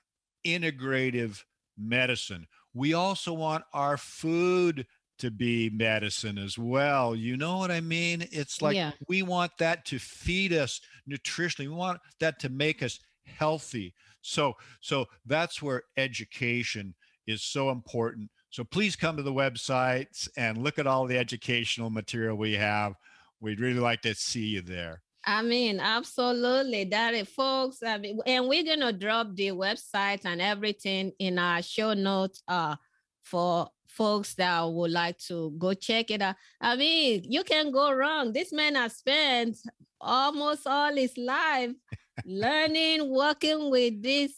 integrative 0.46 1.42
medicine. 1.78 2.46
We 2.74 2.92
also 2.92 3.32
want 3.32 3.64
our 3.72 3.96
food 3.96 4.86
to 5.18 5.30
be 5.30 5.70
medicine 5.70 6.36
as 6.36 6.58
well. 6.58 7.14
You 7.16 7.38
know 7.38 7.56
what 7.56 7.70
I 7.70 7.80
mean? 7.80 8.26
It's 8.30 8.60
like 8.60 8.76
yeah. 8.76 8.92
we 9.08 9.22
want 9.22 9.52
that 9.58 9.86
to 9.86 9.98
feed 9.98 10.52
us 10.52 10.82
nutritionally. 11.08 11.68
We 11.68 11.74
want 11.74 12.00
that 12.20 12.38
to 12.40 12.50
make 12.50 12.82
us 12.82 13.00
healthy. 13.24 13.94
So 14.20 14.54
so 14.80 15.06
that's 15.24 15.62
where 15.62 15.84
education 15.96 16.94
is 17.26 17.42
so 17.42 17.70
important. 17.70 18.30
So 18.50 18.64
please 18.64 18.96
come 18.96 19.16
to 19.16 19.22
the 19.22 19.32
websites 19.32 20.28
and 20.36 20.58
look 20.58 20.78
at 20.78 20.86
all 20.86 21.06
the 21.06 21.18
educational 21.18 21.90
material 21.90 22.36
we 22.36 22.54
have. 22.54 22.94
We'd 23.40 23.60
really 23.60 23.80
like 23.80 24.02
to 24.02 24.14
see 24.14 24.46
you 24.46 24.60
there. 24.62 25.02
I 25.24 25.42
mean, 25.42 25.78
absolutely. 25.80 26.82
Is, 26.82 27.28
folks. 27.28 27.82
I 27.82 27.98
mean, 27.98 28.20
and 28.26 28.48
we're 28.48 28.64
gonna 28.64 28.92
drop 28.92 29.34
the 29.34 29.48
website 29.48 30.24
and 30.24 30.40
everything 30.40 31.12
in 31.18 31.38
our 31.38 31.62
show 31.62 31.94
notes 31.94 32.42
uh, 32.48 32.76
for 33.22 33.68
folks 33.86 34.34
that 34.34 34.62
would 34.62 34.90
like 34.90 35.18
to 35.18 35.54
go 35.58 35.74
check 35.74 36.10
it 36.10 36.22
out. 36.22 36.36
I 36.60 36.76
mean, 36.76 37.24
you 37.28 37.44
can 37.44 37.70
go 37.70 37.92
wrong. 37.92 38.32
This 38.32 38.52
man 38.52 38.74
has 38.74 38.96
spent 38.96 39.58
almost 40.00 40.66
all 40.66 40.94
his 40.94 41.16
life 41.16 41.72
learning, 42.24 43.08
working 43.08 43.70
with 43.70 44.02
this 44.02 44.32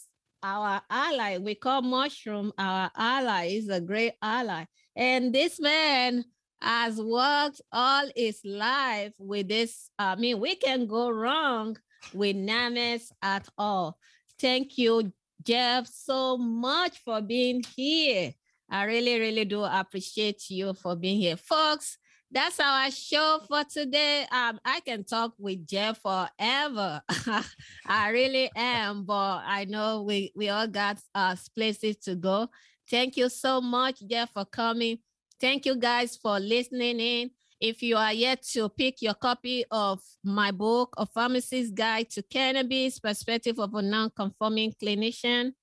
our 0.45 0.81
ally. 0.89 1.39
We 1.39 1.55
call 1.55 1.81
mushroom 1.81 2.53
our 2.57 2.91
ally. 2.95 3.49
He's 3.49 3.69
a 3.69 3.81
great 3.81 4.13
ally. 4.21 4.65
And 4.95 5.33
this 5.33 5.59
man 5.59 6.23
has 6.61 7.01
worked 7.01 7.61
all 7.71 8.07
his 8.15 8.41
life 8.45 9.13
with 9.17 9.47
this. 9.49 9.89
I 9.97 10.15
mean, 10.15 10.39
we 10.39 10.55
can 10.55 10.85
go 10.85 11.09
wrong 11.09 11.77
with 12.13 12.35
Nammex 12.35 13.11
at 13.21 13.49
all. 13.57 13.97
Thank 14.39 14.77
you, 14.77 15.11
Jeff, 15.43 15.87
so 15.87 16.37
much 16.37 16.99
for 16.99 17.21
being 17.21 17.63
here. 17.75 18.33
I 18.69 18.83
really, 18.83 19.19
really 19.19 19.45
do 19.45 19.63
appreciate 19.63 20.49
you 20.49 20.73
for 20.73 20.95
being 20.95 21.19
here. 21.19 21.37
Folks, 21.37 21.97
that's 22.35 22.59
our 22.59 22.91
show 22.91 23.39
for 23.47 23.63
today. 23.63 24.27
Um, 24.29 24.59
I 24.65 24.81
can 24.81 25.05
talk 25.05 25.33
with 25.39 25.65
Jeff 25.65 26.01
forever. 26.01 27.01
I 27.87 28.09
really 28.09 28.51
am, 28.53 29.05
but 29.05 29.41
I 29.45 29.65
know 29.69 30.03
we 30.03 30.33
we 30.35 30.49
all 30.49 30.67
got 30.67 30.99
uh, 31.15 31.37
places 31.55 31.95
to 32.03 32.15
go. 32.15 32.49
Thank 32.91 33.15
you 33.15 33.29
so 33.29 33.61
much, 33.61 34.01
Jeff, 34.05 34.33
for 34.33 34.43
coming. 34.43 34.99
Thank 35.39 35.65
you 35.65 35.77
guys 35.77 36.17
for 36.17 36.37
listening 36.37 36.99
in. 36.99 37.31
If 37.61 37.81
you 37.81 37.95
are 37.95 38.11
yet 38.11 38.43
to 38.51 38.67
pick 38.67 39.01
your 39.01 39.13
copy 39.13 39.63
of 39.71 40.01
my 40.21 40.51
book, 40.51 40.93
A 40.97 41.05
Pharmacist's 41.05 41.71
Guide 41.71 42.09
to 42.11 42.21
Cannabis, 42.21 42.99
Perspective 42.99 43.59
of 43.59 43.73
a 43.73 43.81
Non-Conforming 43.81 44.73
Clinician, 44.73 45.53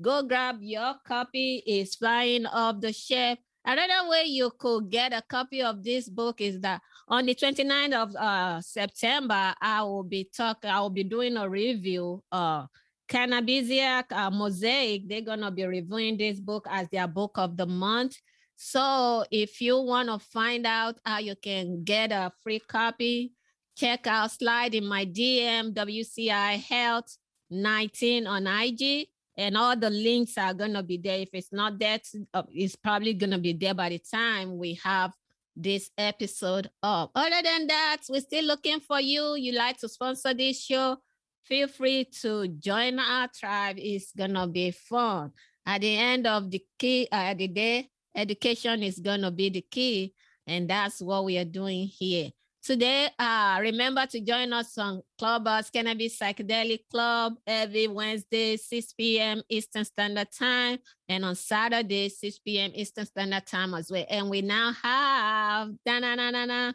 go 0.00 0.22
grab 0.22 0.58
your 0.60 0.94
copy. 1.04 1.60
It's 1.66 1.96
flying 1.96 2.46
off 2.46 2.80
the 2.80 2.92
shelf 2.92 3.40
Another 3.70 4.10
way 4.10 4.24
you 4.24 4.50
could 4.58 4.90
get 4.90 5.12
a 5.12 5.22
copy 5.22 5.62
of 5.62 5.84
this 5.84 6.08
book 6.08 6.40
is 6.40 6.58
that 6.58 6.82
on 7.06 7.24
the 7.24 7.36
29th 7.36 7.92
of 7.92 8.16
uh, 8.16 8.60
September, 8.60 9.54
I 9.62 9.84
will 9.84 10.02
be 10.02 10.28
talking, 10.36 10.68
I 10.68 10.80
will 10.80 10.90
be 10.90 11.04
doing 11.04 11.36
a 11.36 11.48
review. 11.48 12.20
Uh, 12.32 12.66
Cannabisiac 13.08 14.10
uh, 14.10 14.28
Mosaic, 14.32 15.08
they're 15.08 15.20
to 15.20 15.50
be 15.52 15.64
reviewing 15.64 16.16
this 16.16 16.40
book 16.40 16.66
as 16.68 16.88
their 16.88 17.06
book 17.06 17.30
of 17.36 17.56
the 17.56 17.66
month. 17.66 18.16
So 18.56 19.24
if 19.30 19.60
you 19.60 19.78
want 19.80 20.08
to 20.08 20.18
find 20.18 20.66
out 20.66 20.98
how 21.04 21.18
you 21.18 21.36
can 21.36 21.84
get 21.84 22.10
a 22.10 22.32
free 22.42 22.58
copy, 22.58 23.34
check 23.76 24.08
out 24.08 24.32
slide 24.32 24.74
in 24.74 24.84
my 24.84 25.06
DM, 25.06 25.74
WCI 25.74 26.58
Health 26.58 27.16
19 27.50 28.26
on 28.26 28.48
IG 28.48 29.06
and 29.40 29.56
all 29.56 29.74
the 29.74 29.88
links 29.88 30.36
are 30.36 30.52
going 30.52 30.74
to 30.74 30.82
be 30.82 30.98
there. 30.98 31.18
If 31.18 31.30
it's 31.32 31.52
not 31.52 31.78
there, 31.78 31.98
uh, 32.34 32.42
it's 32.50 32.76
probably 32.76 33.14
going 33.14 33.30
to 33.30 33.38
be 33.38 33.54
there 33.54 33.74
by 33.74 33.88
the 33.88 33.98
time 33.98 34.58
we 34.58 34.78
have 34.84 35.12
this 35.56 35.90
episode 35.96 36.70
up. 36.82 37.10
Other 37.14 37.42
than 37.42 37.66
that, 37.68 38.02
we're 38.10 38.20
still 38.20 38.44
looking 38.44 38.80
for 38.80 39.00
you. 39.00 39.36
You 39.36 39.52
like 39.52 39.78
to 39.78 39.88
sponsor 39.88 40.34
this 40.34 40.62
show? 40.62 40.98
Feel 41.44 41.68
free 41.68 42.04
to 42.20 42.48
join 42.48 42.98
our 42.98 43.28
tribe. 43.34 43.76
It's 43.78 44.12
going 44.12 44.34
to 44.34 44.46
be 44.46 44.72
fun. 44.72 45.32
At 45.64 45.80
the 45.80 45.96
end 45.96 46.26
of 46.26 46.50
the 46.50 46.62
key, 46.78 47.08
uh, 47.10 47.34
the 47.34 47.48
day, 47.48 47.88
education 48.14 48.82
is 48.82 48.98
going 48.98 49.22
to 49.22 49.30
be 49.30 49.48
the 49.48 49.62
key. 49.62 50.14
And 50.46 50.68
that's 50.68 51.00
what 51.00 51.24
we 51.24 51.38
are 51.38 51.44
doing 51.44 51.86
here. 51.86 52.30
Today, 52.70 53.08
uh, 53.18 53.58
remember 53.60 54.06
to 54.06 54.20
join 54.20 54.52
us 54.52 54.78
on 54.78 55.02
Clubhouse 55.18 55.70
Cannabis 55.70 56.16
Psychedelic 56.16 56.82
Club 56.88 57.34
every 57.44 57.88
Wednesday, 57.88 58.56
6 58.56 58.92
p.m. 58.92 59.42
Eastern 59.48 59.84
Standard 59.84 60.28
Time, 60.30 60.78
and 61.08 61.24
on 61.24 61.34
Saturday, 61.34 62.08
6 62.08 62.38
p.m. 62.38 62.70
Eastern 62.72 63.06
Standard 63.06 63.44
Time 63.44 63.74
as 63.74 63.90
well. 63.90 64.06
And 64.08 64.30
we 64.30 64.42
now 64.42 64.70
have 64.84 65.72
da 65.84 65.98
na 65.98 66.14
na 66.14 66.30
na 66.30 66.44
na. 66.44 66.72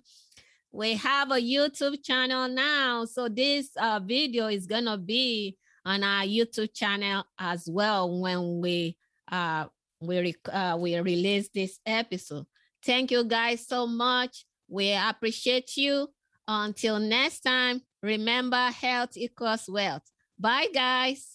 We 0.73 0.95
have 0.95 1.31
a 1.31 1.35
YouTube 1.35 2.03
channel 2.03 2.49
now, 2.49 3.05
so 3.05 3.29
this 3.29 3.69
uh, 3.79 4.01
video 4.03 4.47
is 4.47 4.67
gonna 4.67 4.97
be 4.97 5.55
on 5.85 6.03
our 6.03 6.25
YouTube 6.25 6.73
channel 6.73 7.23
as 7.39 7.69
well 7.71 8.19
when 8.19 8.59
we 8.59 8.97
uh, 9.31 9.67
we 10.01 10.35
uh, 10.51 10.75
we 10.77 10.99
release 10.99 11.47
this 11.53 11.79
episode. 11.85 12.47
Thank 12.83 13.11
you 13.11 13.23
guys 13.23 13.65
so 13.65 13.87
much. 13.87 14.43
We 14.67 14.93
appreciate 14.93 15.77
you. 15.77 16.09
Until 16.47 16.99
next 16.99 17.41
time, 17.41 17.81
remember 18.03 18.69
health 18.69 19.17
equals 19.17 19.65
wealth. 19.67 20.03
Bye, 20.37 20.67
guys. 20.73 21.34